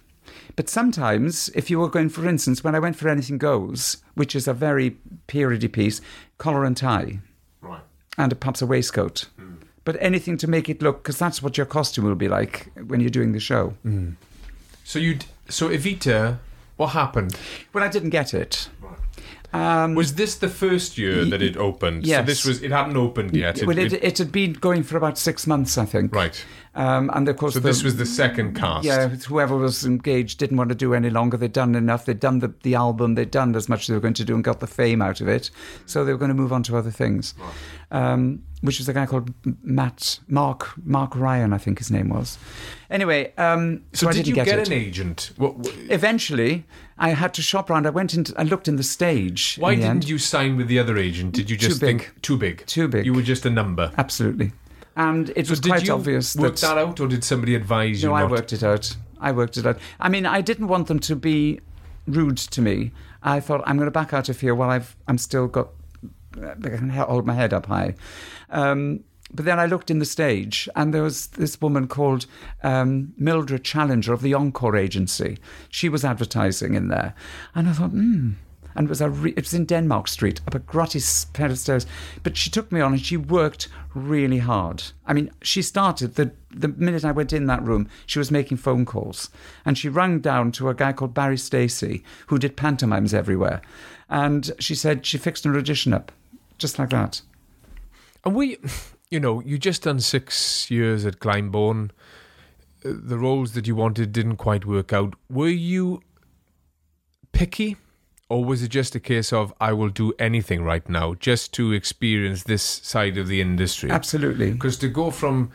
But 0.56 0.68
sometimes, 0.68 1.48
if 1.54 1.70
you 1.70 1.78
were 1.78 1.88
going, 1.88 2.08
for 2.08 2.28
instance, 2.28 2.62
when 2.64 2.74
I 2.74 2.80
went 2.80 2.96
for 2.96 3.08
Anything 3.08 3.38
Goes, 3.38 3.98
which 4.14 4.34
is 4.34 4.46
a 4.48 4.52
very 4.52 4.96
periody 5.26 5.68
piece, 5.68 6.00
collar 6.38 6.64
and 6.64 6.76
tie, 6.76 7.20
Right. 7.62 7.80
and 8.18 8.32
a, 8.32 8.34
perhaps 8.36 8.60
a 8.60 8.66
waistcoat. 8.66 9.26
Hmm. 9.36 9.54
But 9.84 9.96
anything 10.00 10.36
to 10.38 10.46
make 10.48 10.68
it 10.68 10.82
look, 10.82 11.02
because 11.02 11.18
that's 11.18 11.42
what 11.42 11.56
your 11.56 11.66
costume 11.66 12.04
will 12.04 12.14
be 12.16 12.28
like 12.28 12.70
when 12.86 13.00
you're 13.00 13.10
doing 13.10 13.32
the 13.32 13.40
show. 13.40 13.74
Hmm. 13.82 14.10
So 14.84 14.98
you'd 14.98 15.24
so 15.48 15.68
Evita, 15.68 16.38
what 16.76 16.88
happened? 16.88 17.36
Well, 17.72 17.84
I 17.84 17.88
didn't 17.88 18.10
get 18.10 18.34
it. 18.34 18.68
Um, 19.52 19.94
Was 19.96 20.14
this 20.14 20.36
the 20.36 20.48
first 20.48 20.96
year 20.96 21.24
that 21.24 21.42
it 21.42 21.56
opened? 21.56 22.06
yes. 22.06 22.20
So 22.20 22.26
this 22.26 22.44
was 22.44 22.62
it 22.62 22.70
hadn't 22.70 22.96
opened 22.96 23.34
yet. 23.36 23.60
well, 23.66 23.76
it, 23.78 23.92
it 23.92 24.18
had 24.18 24.30
been 24.30 24.52
going 24.52 24.82
for 24.84 24.96
about 24.96 25.18
six 25.18 25.46
months, 25.46 25.76
I 25.78 25.84
think. 25.86 26.14
right. 26.14 26.44
Um, 26.72 27.10
and 27.14 27.28
of 27.28 27.36
course, 27.36 27.54
So 27.54 27.58
the- 27.60 27.68
this 27.68 27.82
was 27.82 27.96
the 27.96 28.06
second 28.06 28.54
cast. 28.54 28.84
Yeah, 28.84 29.08
whoever 29.08 29.56
was 29.56 29.84
engaged 29.84 30.38
didn't 30.38 30.56
want 30.56 30.68
to 30.68 30.76
do 30.76 30.94
any 30.94 31.10
longer. 31.10 31.36
They'd 31.36 31.52
done 31.52 31.74
enough. 31.74 32.04
They'd 32.04 32.20
done 32.20 32.38
the, 32.38 32.54
the 32.62 32.76
album. 32.76 33.16
They'd 33.16 33.30
done 33.32 33.56
as 33.56 33.68
much 33.68 33.80
as 33.80 33.86
they 33.88 33.94
were 33.94 34.00
going 34.00 34.14
to 34.14 34.24
do 34.24 34.36
and 34.36 34.44
got 34.44 34.60
the 34.60 34.68
fame 34.68 35.02
out 35.02 35.20
of 35.20 35.26
it. 35.26 35.50
So 35.84 36.04
they 36.04 36.12
were 36.12 36.18
going 36.18 36.28
to 36.28 36.34
move 36.34 36.52
on 36.52 36.62
to 36.64 36.76
other 36.76 36.92
things. 36.92 37.34
Um, 37.90 38.42
which 38.60 38.78
was 38.78 38.88
a 38.88 38.92
guy 38.92 39.06
called 39.06 39.32
Matt 39.64 40.20
Mark 40.28 40.70
Mark 40.84 41.16
Ryan, 41.16 41.52
I 41.52 41.58
think 41.58 41.78
his 41.78 41.90
name 41.90 42.08
was. 42.10 42.38
Anyway, 42.88 43.32
um, 43.36 43.82
so, 43.92 44.06
So, 44.06 44.12
did 44.12 44.28
you 44.28 44.34
get, 44.34 44.46
get, 44.46 44.58
it. 44.60 44.68
an 44.68 44.74
agent? 44.74 45.32
What, 45.38 45.56
what- 45.56 45.74
Eventually, 45.88 46.66
I 47.00 47.10
had 47.10 47.32
to 47.34 47.42
shop 47.42 47.70
around. 47.70 47.86
I 47.86 47.90
went 47.90 48.12
into, 48.14 48.32
I 48.36 48.42
looked 48.44 48.68
in 48.68 48.76
the 48.76 48.82
stage. 48.82 49.56
why 49.58 49.74
the 49.74 49.80
didn't 49.80 49.90
end. 49.90 50.08
you 50.08 50.18
sign 50.18 50.56
with 50.56 50.68
the 50.68 50.78
other 50.78 50.96
agent? 50.98 51.32
Did 51.34 51.48
you 51.50 51.56
just 51.56 51.80
big. 51.80 52.02
think 52.02 52.22
too 52.22 52.36
big? 52.36 52.64
Too 52.66 52.86
big. 52.88 53.04
You 53.06 53.14
were 53.14 53.22
just 53.22 53.44
a 53.46 53.50
number. 53.50 53.90
Absolutely, 53.98 54.52
and 54.96 55.30
it 55.34 55.46
So 55.46 55.52
was 55.52 55.60
did 55.60 55.70
quite 55.70 55.86
you 55.86 55.94
obvious 55.94 56.36
work 56.36 56.56
that. 56.56 56.60
that 56.60 56.78
out, 56.78 57.00
or 57.00 57.08
did 57.08 57.24
somebody 57.24 57.54
advise 57.54 58.02
you? 58.02 58.10
no, 58.10 58.14
I 58.14 58.24
worked 58.24 58.52
it 58.52 58.62
out. 58.62 58.96
I 59.18 59.32
worked 59.32 59.56
it 59.56 59.66
out. 59.66 59.78
I 59.98 60.08
mean, 60.08 60.26
I 60.26 60.40
didn't 60.42 60.68
want 60.68 60.86
them 60.88 60.98
to 61.00 61.16
be 61.16 61.60
rude 62.06 62.36
to 62.38 62.60
me. 62.62 62.92
I 63.22 63.40
thought 63.40 63.62
I'm 63.66 63.76
going 63.76 63.86
to 63.86 63.90
back 63.90 64.12
out 64.12 64.28
of 64.28 64.40
here 64.40 64.54
while 64.54 64.70
I've 64.70 64.94
I'm 65.08 65.18
still 65.18 65.46
got 65.46 65.68
I 66.42 66.54
can 66.68 66.90
hold 66.90 67.26
my 67.26 67.34
head 67.34 67.52
up 67.52 67.66
high. 67.66 67.94
Um, 68.50 69.04
but 69.32 69.44
then 69.44 69.58
I 69.58 69.66
looked 69.66 69.90
in 69.90 69.98
the 69.98 70.04
stage, 70.04 70.68
and 70.74 70.92
there 70.92 71.02
was 71.02 71.28
this 71.28 71.60
woman 71.60 71.86
called 71.86 72.26
um, 72.62 73.12
Mildred 73.16 73.64
Challenger 73.64 74.12
of 74.12 74.22
the 74.22 74.34
Encore 74.34 74.76
Agency. 74.76 75.38
She 75.68 75.88
was 75.88 76.04
advertising 76.04 76.74
in 76.74 76.88
there, 76.88 77.14
and 77.54 77.68
I 77.68 77.72
thought, 77.72 77.90
hmm. 77.90 78.32
And 78.76 78.86
it 78.86 78.88
was 78.88 79.02
re- 79.02 79.34
it 79.36 79.44
was 79.44 79.54
in 79.54 79.64
Denmark 79.64 80.06
Street, 80.06 80.40
up 80.46 80.54
a 80.54 80.60
grotty 80.60 81.00
pair 81.32 81.50
of 81.50 81.58
stairs. 81.58 81.86
But 82.22 82.36
she 82.36 82.50
took 82.50 82.70
me 82.70 82.80
on, 82.80 82.92
and 82.92 83.04
she 83.04 83.16
worked 83.16 83.68
really 83.94 84.38
hard. 84.38 84.84
I 85.06 85.12
mean, 85.12 85.30
she 85.42 85.60
started 85.60 86.14
the 86.14 86.32
the 86.50 86.68
minute 86.68 87.04
I 87.04 87.12
went 87.12 87.32
in 87.32 87.46
that 87.46 87.64
room. 87.64 87.88
She 88.06 88.20
was 88.20 88.30
making 88.30 88.58
phone 88.58 88.84
calls, 88.84 89.28
and 89.64 89.76
she 89.76 89.88
rang 89.88 90.20
down 90.20 90.52
to 90.52 90.68
a 90.68 90.74
guy 90.74 90.92
called 90.92 91.14
Barry 91.14 91.36
Stacey, 91.36 92.04
who 92.28 92.38
did 92.38 92.56
pantomimes 92.56 93.12
everywhere. 93.12 93.60
And 94.08 94.52
she 94.60 94.74
said 94.74 95.04
she 95.04 95.18
fixed 95.18 95.44
an 95.46 95.56
audition 95.56 95.92
up, 95.92 96.12
just 96.58 96.78
like 96.78 96.90
that. 96.90 97.22
And 98.24 98.34
we, 98.34 98.58
you 99.10 99.20
know, 99.20 99.40
you 99.40 99.58
just 99.58 99.82
done 99.82 100.00
six 100.00 100.70
years 100.70 101.04
at 101.04 101.18
Glyndebourne. 101.20 101.90
Uh, 102.84 102.92
The 103.02 103.18
roles 103.18 103.52
that 103.52 103.66
you 103.66 103.74
wanted 103.74 104.12
didn't 104.12 104.36
quite 104.36 104.64
work 104.66 104.92
out. 104.92 105.14
Were 105.28 105.48
you 105.48 106.00
picky, 107.32 107.76
or 108.28 108.44
was 108.44 108.62
it 108.62 108.68
just 108.68 108.94
a 108.94 109.00
case 109.00 109.32
of 109.32 109.52
I 109.60 109.72
will 109.72 109.88
do 109.88 110.12
anything 110.18 110.62
right 110.62 110.88
now 110.88 111.14
just 111.14 111.52
to 111.54 111.72
experience 111.72 112.44
this 112.44 112.62
side 112.62 113.18
of 113.18 113.26
the 113.28 113.40
industry? 113.40 113.90
Absolutely. 113.90 114.52
Because 114.52 114.76
to 114.78 114.88
go 114.88 115.10
from, 115.10 115.50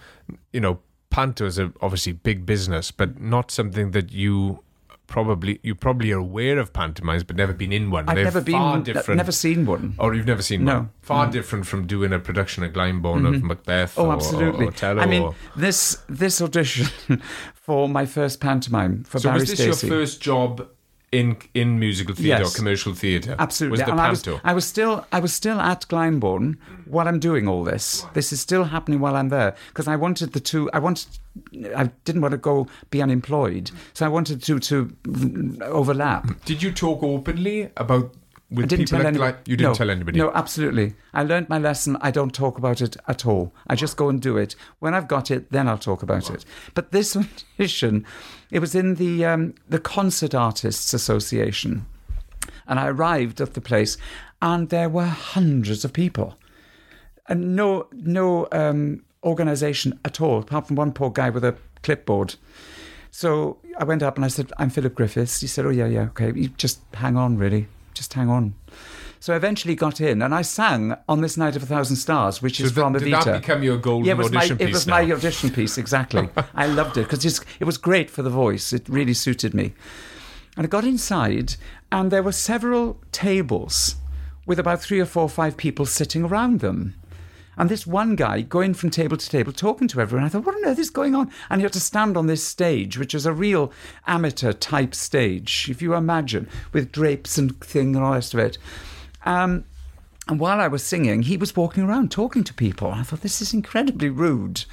you 0.51 0.59
know, 0.59 0.79
Panto 1.09 1.45
is 1.45 1.57
a, 1.57 1.71
obviously 1.81 2.11
big 2.11 2.45
business, 2.45 2.91
but 2.91 3.21
not 3.21 3.49
something 3.49 3.91
that 3.91 4.11
you 4.11 4.59
probably 5.07 5.59
you 5.63 5.75
probably 5.75 6.11
are 6.11 6.19
aware 6.19 6.57
of 6.59 6.73
pantomimes, 6.73 7.23
but 7.23 7.35
never 7.35 7.53
been 7.53 7.71
in 7.71 7.91
one. 7.91 8.07
I've 8.09 8.15
They're 8.15 8.23
never 8.25 8.41
far 8.41 8.75
been, 8.75 8.83
different. 8.83 9.17
never 9.17 9.31
seen 9.31 9.65
one. 9.65 9.95
Or 9.97 10.13
you've 10.13 10.25
never 10.27 10.41
seen 10.41 10.63
No, 10.65 10.75
one. 10.75 10.89
Far 11.01 11.31
different 11.31 11.65
from 11.67 11.87
doing 11.87 12.13
a 12.13 12.19
production 12.19 12.63
at 12.63 12.73
Glyndebourne 12.73 13.27
of 13.27 13.35
mm-hmm. 13.35 13.47
Macbeth 13.47 13.97
Oh, 13.97 14.07
or, 14.07 14.13
absolutely. 14.13 14.65
or 14.65 14.69
Othello. 14.69 15.01
I 15.01 15.05
mean, 15.05 15.21
or- 15.23 15.35
this 15.55 15.99
this 16.09 16.41
audition 16.41 17.21
for 17.53 17.87
my 17.89 18.05
first 18.05 18.39
pantomime 18.39 19.03
for 19.03 19.19
so 19.19 19.29
Barry 19.29 19.41
was 19.41 19.49
this 19.49 19.59
Stacey. 19.59 19.87
your 19.87 19.97
first 19.97 20.21
job 20.21 20.67
in 21.11 21.37
in 21.53 21.79
musical 21.79 22.15
theatre 22.15 22.43
Yes. 22.43 22.53
or 22.53 22.57
commercial 22.57 22.93
theatre? 22.93 23.35
Absolutely. 23.39 23.77
Was 23.79 23.85
the 23.85 23.91
and 23.91 24.01
I 24.01 24.09
was. 24.09 24.27
I 24.43 24.53
was 24.53 24.65
still 24.65 25.05
I 25.11 25.19
was 25.19 25.33
still 25.33 25.59
at 25.59 25.81
Glyndebourne 25.87 26.57
while 26.85 27.07
I'm 27.07 27.19
doing 27.19 27.47
all 27.47 27.63
this. 27.63 28.05
This 28.13 28.31
is 28.33 28.39
still 28.41 28.65
happening 28.65 28.99
while 28.99 29.15
I'm 29.15 29.29
there 29.29 29.55
because 29.69 29.87
I 29.87 29.95
wanted 29.95 30.33
the 30.33 30.39
two. 30.39 30.69
I 30.73 30.79
wanted. 30.79 31.07
I 31.75 31.89
didn't 32.05 32.21
want 32.21 32.31
to 32.33 32.37
go 32.37 32.67
be 32.89 33.01
unemployed, 33.01 33.71
so 33.93 34.05
I 34.05 34.09
wanted 34.09 34.41
to 34.43 34.59
to 34.59 34.95
overlap. 35.61 36.43
Did 36.45 36.61
you 36.63 36.71
talk 36.71 37.03
openly 37.03 37.69
about 37.77 38.13
with 38.51 38.65
I 38.65 38.67
didn't 38.67 38.85
people 38.85 38.99
tell 38.99 39.07
anybody. 39.07 39.31
Gly- 39.33 39.41
You 39.51 39.57
didn't 39.57 39.71
no, 39.71 39.75
tell 39.75 39.89
anybody. 39.89 40.19
No, 40.19 40.31
absolutely. 40.33 40.93
I 41.13 41.23
learned 41.23 41.49
my 41.49 41.57
lesson. 41.57 41.97
I 42.01 42.11
don't 42.11 42.33
talk 42.33 42.57
about 42.59 42.79
it 42.79 42.95
at 43.07 43.25
all. 43.25 43.53
I 43.67 43.75
just 43.75 43.97
go 43.97 44.07
and 44.07 44.21
do 44.21 44.37
it. 44.37 44.55
When 44.79 44.93
I've 44.93 45.07
got 45.07 45.31
it, 45.31 45.51
then 45.51 45.67
I'll 45.67 45.79
talk 45.79 46.03
about 46.03 46.29
it. 46.29 46.45
But 46.75 46.91
this 46.91 47.17
audition, 47.59 48.05
it 48.51 48.59
was 48.59 48.75
in 48.75 48.95
the 48.95 49.25
um, 49.25 49.55
the 49.67 49.79
Concert 49.79 50.35
Artists 50.35 50.93
Association, 50.93 51.85
and 52.67 52.79
I 52.79 52.87
arrived 52.87 53.41
at 53.41 53.53
the 53.53 53.61
place, 53.61 53.97
and 54.41 54.69
there 54.69 54.89
were 54.89 55.05
hundreds 55.05 55.83
of 55.85 55.93
people, 55.93 56.37
and 57.27 57.55
no 57.55 57.87
no 57.91 58.47
um, 58.51 59.03
organisation 59.23 59.99
at 60.05 60.21
all, 60.21 60.39
apart 60.39 60.67
from 60.67 60.75
one 60.75 60.93
poor 60.93 61.09
guy 61.09 61.29
with 61.29 61.43
a 61.43 61.55
clipboard. 61.83 62.35
So 63.11 63.57
I 63.77 63.85
went 63.85 64.03
up 64.03 64.17
and 64.17 64.25
I 64.25 64.27
said, 64.27 64.51
I'm 64.57 64.69
Philip 64.69 64.93
Griffiths. 64.93 65.39
He 65.39 65.47
said, 65.47 65.65
Oh, 65.65 65.69
yeah, 65.69 65.87
yeah, 65.87 66.01
okay. 66.07 66.33
You 66.35 66.49
just 66.49 66.81
hang 66.95 67.15
on, 67.15 67.37
really. 67.37 67.67
Just 67.93 68.13
hang 68.13 68.29
on. 68.29 68.55
So 69.25 69.33
I 69.33 69.37
eventually 69.37 69.73
got 69.73 70.01
in 70.01 70.21
and 70.21 70.35
I 70.35 70.43
sang 70.43 70.95
on 71.09 71.21
This 71.21 71.35
Night 71.35 71.55
of 71.55 71.63
a 71.63 71.65
Thousand 71.65 71.95
Stars, 71.95 72.43
which 72.43 72.59
So 72.59 72.65
is 72.65 72.73
from 72.73 72.93
did 72.93 73.01
Evita. 73.01 73.23
that 73.23 73.41
become 73.41 73.63
your 73.63 73.77
golden 73.77 74.05
yeah, 74.05 74.11
it 74.11 74.17
was 74.19 74.31
my, 74.31 74.37
audition 74.37 74.57
It 74.59 74.65
piece 74.67 74.73
was 74.75 74.85
now? 74.85 74.93
my 74.93 75.11
audition 75.11 75.49
piece, 75.49 75.79
exactly. 75.79 76.29
I 76.53 76.67
loved 76.67 76.95
it 76.97 77.09
because 77.09 77.25
it 77.59 77.63
was 77.63 77.79
great 77.79 78.11
for 78.11 78.21
the 78.21 78.29
voice. 78.29 78.71
It 78.71 78.87
really 78.87 79.15
suited 79.15 79.55
me. 79.55 79.73
And 80.55 80.67
I 80.67 80.69
got 80.69 80.83
inside 80.83 81.55
and 81.91 82.11
there 82.11 82.21
were 82.21 82.31
several 82.31 82.99
tables 83.11 83.95
with 84.45 84.59
about 84.59 84.83
three 84.83 84.99
or 84.99 85.07
four 85.07 85.23
or 85.23 85.29
five 85.29 85.57
people 85.57 85.87
sitting 85.87 86.23
around 86.23 86.59
them. 86.59 86.93
And 87.57 87.67
this 87.67 87.87
one 87.87 88.15
guy 88.15 88.41
going 88.41 88.75
from 88.75 88.91
table 88.91 89.17
to 89.17 89.27
table 89.27 89.53
talking 89.53 89.87
to 89.87 90.01
everyone. 90.01 90.27
I 90.27 90.29
thought, 90.29 90.45
what 90.45 90.53
on 90.53 90.65
earth 90.65 90.77
is 90.77 90.91
going 90.91 91.15
on? 91.15 91.31
And 91.49 91.61
he 91.61 91.63
had 91.63 91.73
to 91.73 91.79
stand 91.79 92.15
on 92.15 92.27
this 92.27 92.43
stage, 92.43 92.99
which 92.99 93.15
was 93.15 93.25
a 93.25 93.33
real 93.33 93.71
amateur 94.05 94.53
type 94.53 94.93
stage, 94.93 95.67
if 95.67 95.81
you 95.81 95.95
imagine, 95.95 96.47
with 96.73 96.91
drapes 96.91 97.39
and 97.39 97.59
thing 97.59 97.95
and 97.95 98.05
all 98.05 98.11
the 98.11 98.17
rest 98.17 98.35
of 98.35 98.39
it. 98.39 98.59
Um, 99.25 99.65
and 100.27 100.39
while 100.39 100.59
I 100.59 100.67
was 100.67 100.83
singing, 100.83 101.21
he 101.21 101.37
was 101.37 101.55
walking 101.55 101.83
around 101.83 102.09
talking 102.09 102.43
to 102.45 102.53
people. 102.53 102.89
I 102.89 103.03
thought, 103.03 103.21
this 103.21 103.43
is 103.43 103.53
incredibly 103.53 104.09
rude. 104.09 104.65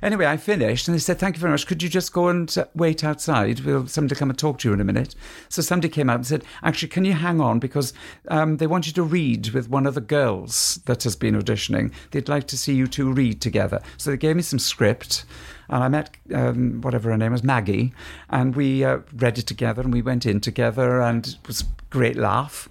Anyway, 0.00 0.26
I 0.26 0.36
finished 0.36 0.86
and 0.86 0.94
they 0.94 1.00
said, 1.00 1.18
Thank 1.18 1.34
you 1.34 1.40
very 1.40 1.50
much. 1.50 1.66
Could 1.66 1.82
you 1.82 1.88
just 1.88 2.12
go 2.12 2.28
and 2.28 2.56
uh, 2.56 2.66
wait 2.76 3.02
outside? 3.02 3.60
Will 3.60 3.88
somebody 3.88 4.14
come 4.14 4.30
and 4.30 4.38
talk 4.38 4.58
to 4.58 4.68
you 4.68 4.74
in 4.74 4.80
a 4.80 4.84
minute? 4.84 5.16
So 5.48 5.60
somebody 5.60 5.88
came 5.88 6.08
out 6.08 6.16
and 6.16 6.26
said, 6.26 6.44
Actually, 6.62 6.90
can 6.90 7.04
you 7.04 7.14
hang 7.14 7.40
on? 7.40 7.58
Because 7.58 7.92
um, 8.28 8.58
they 8.58 8.68
want 8.68 8.86
you 8.86 8.92
to 8.92 9.02
read 9.02 9.48
with 9.48 9.68
one 9.68 9.86
of 9.86 9.94
the 9.94 10.00
girls 10.00 10.80
that 10.86 11.02
has 11.02 11.16
been 11.16 11.34
auditioning. 11.34 11.92
They'd 12.12 12.28
like 12.28 12.46
to 12.48 12.58
see 12.58 12.74
you 12.74 12.86
two 12.86 13.12
read 13.12 13.40
together. 13.40 13.82
So 13.96 14.10
they 14.10 14.16
gave 14.16 14.36
me 14.36 14.42
some 14.42 14.60
script. 14.60 15.24
And 15.72 15.82
I 15.82 15.88
met 15.88 16.14
um, 16.34 16.82
whatever 16.82 17.10
her 17.10 17.16
name 17.16 17.32
was, 17.32 17.42
Maggie, 17.42 17.94
and 18.28 18.54
we 18.54 18.84
uh, 18.84 18.98
read 19.14 19.38
it 19.38 19.46
together 19.46 19.80
and 19.80 19.92
we 19.92 20.02
went 20.02 20.26
in 20.26 20.38
together 20.38 21.00
and 21.00 21.26
it 21.26 21.48
was 21.48 21.64
great 21.88 22.16
laugh. 22.16 22.68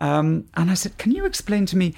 Um, 0.00 0.46
and 0.54 0.68
I 0.68 0.74
said, 0.74 0.98
Can 0.98 1.12
you 1.12 1.24
explain 1.24 1.64
to 1.66 1.76
me 1.76 1.94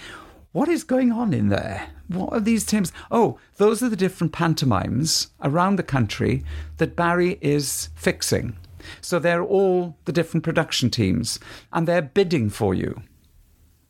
what 0.52 0.68
is 0.68 0.84
going 0.84 1.10
on 1.10 1.32
in 1.32 1.48
there? 1.48 1.88
What 2.08 2.34
are 2.34 2.40
these 2.40 2.66
teams? 2.66 2.92
Oh, 3.10 3.38
those 3.56 3.82
are 3.82 3.88
the 3.88 3.96
different 3.96 4.34
pantomimes 4.34 5.28
around 5.42 5.76
the 5.76 5.82
country 5.82 6.44
that 6.76 6.96
Barry 6.96 7.38
is 7.40 7.88
fixing. 7.94 8.58
So 9.00 9.18
they're 9.18 9.42
all 9.42 9.96
the 10.04 10.12
different 10.12 10.44
production 10.44 10.90
teams 10.90 11.38
and 11.72 11.88
they're 11.88 12.02
bidding 12.02 12.50
for 12.50 12.74
you. 12.74 13.00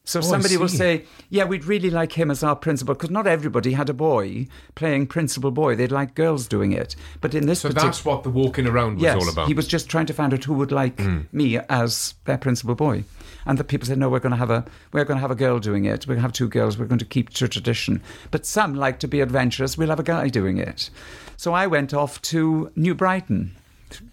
So 0.05 0.19
Oh, 0.19 0.23
somebody 0.23 0.57
will 0.57 0.69
say, 0.69 1.05
Yeah, 1.31 1.45
we'd 1.45 1.65
really 1.65 1.89
like 1.91 2.13
him 2.13 2.31
as 2.31 2.43
our 2.43 2.57
principal 2.57 2.95
because 2.95 3.11
not 3.11 3.27
everybody 3.29 3.73
had 3.73 3.89
a 3.89 3.95
boy 3.95 4.49
playing 4.75 5.07
principal 5.07 5.51
boy. 5.53 5.77
They'd 5.77 5.93
like 5.93 6.15
girls 6.17 6.49
doing 6.49 6.73
it. 6.73 6.97
But 7.21 7.35
in 7.35 7.47
this 7.47 7.61
So 7.61 7.69
particular. 7.69 7.89
that's 7.89 8.05
what 8.05 8.23
the 8.25 8.31
walking 8.31 8.67
around 8.67 8.95
was 8.95 9.03
Yes, 9.05 9.17
all 9.23 9.29
about. 9.29 9.47
He 9.47 9.55
was 9.55 9.69
just 9.69 9.89
trying 9.89 10.07
to 10.07 10.13
find 10.13 10.35
out 10.35 10.43
who 10.43 10.55
would 10.55 10.73
like 10.73 10.99
me 11.33 11.59
as 11.69 12.15
their 12.25 12.39
principal 12.39 12.75
boy. 12.75 13.05
And 13.47 13.59
the 13.59 13.65
people 13.65 13.87
said, 13.87 13.99
"No, 13.99 14.09
we're 14.09 14.21
going 14.21 14.31
to 14.33 14.37
have 14.37 14.51
a 14.51 14.65
we're 14.93 15.05
going 15.05 15.17
to 15.19 15.21
have 15.21 15.31
a 15.33 15.37
girl 15.37 15.59
doing 15.59 15.85
it. 15.85 16.07
We're 16.07 16.15
going 16.15 16.23
to 16.23 16.29
have 16.29 16.33
two 16.33 16.49
girls. 16.49 16.79
We're 16.79 16.87
going 16.87 17.01
to 17.01 17.05
keep 17.05 17.31
to 17.31 17.49
tradition." 17.49 18.01
But 18.31 18.47
some 18.47 18.75
like 18.75 19.01
to 19.01 19.09
be 19.09 19.21
adventurous. 19.21 19.77
We'll 19.77 19.89
have 19.89 19.99
a 20.01 20.05
guy 20.05 20.29
doing 20.29 20.59
it. 20.59 20.91
So 21.37 21.53
I 21.53 21.67
went 21.67 21.93
off 21.93 22.23
to 22.23 22.71
New 22.77 22.95
Brighton 22.95 23.57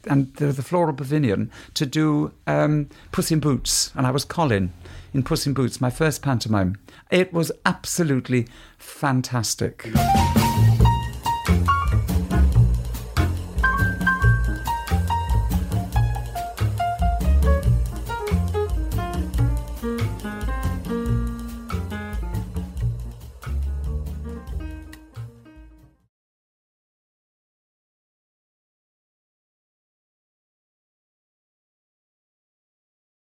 and 0.06 0.34
the, 0.36 0.48
the 0.48 0.64
Floral 0.64 0.94
Pavilion 0.96 1.52
to 1.76 1.86
do 1.86 2.32
um, 2.48 2.90
Puss 3.12 3.32
in 3.32 3.40
Boots, 3.40 3.92
and 3.96 4.08
I 4.08 4.12
was 4.12 4.26
Colin 4.26 4.74
in 5.14 5.24
Puss 5.24 5.48
in 5.48 5.54
Boots, 5.54 5.82
my 5.82 5.90
first 5.90 6.22
pantomime. 6.22 6.78
It 7.12 7.34
was 7.34 7.52
absolutely 7.66 8.48
fantastic. 8.78 9.90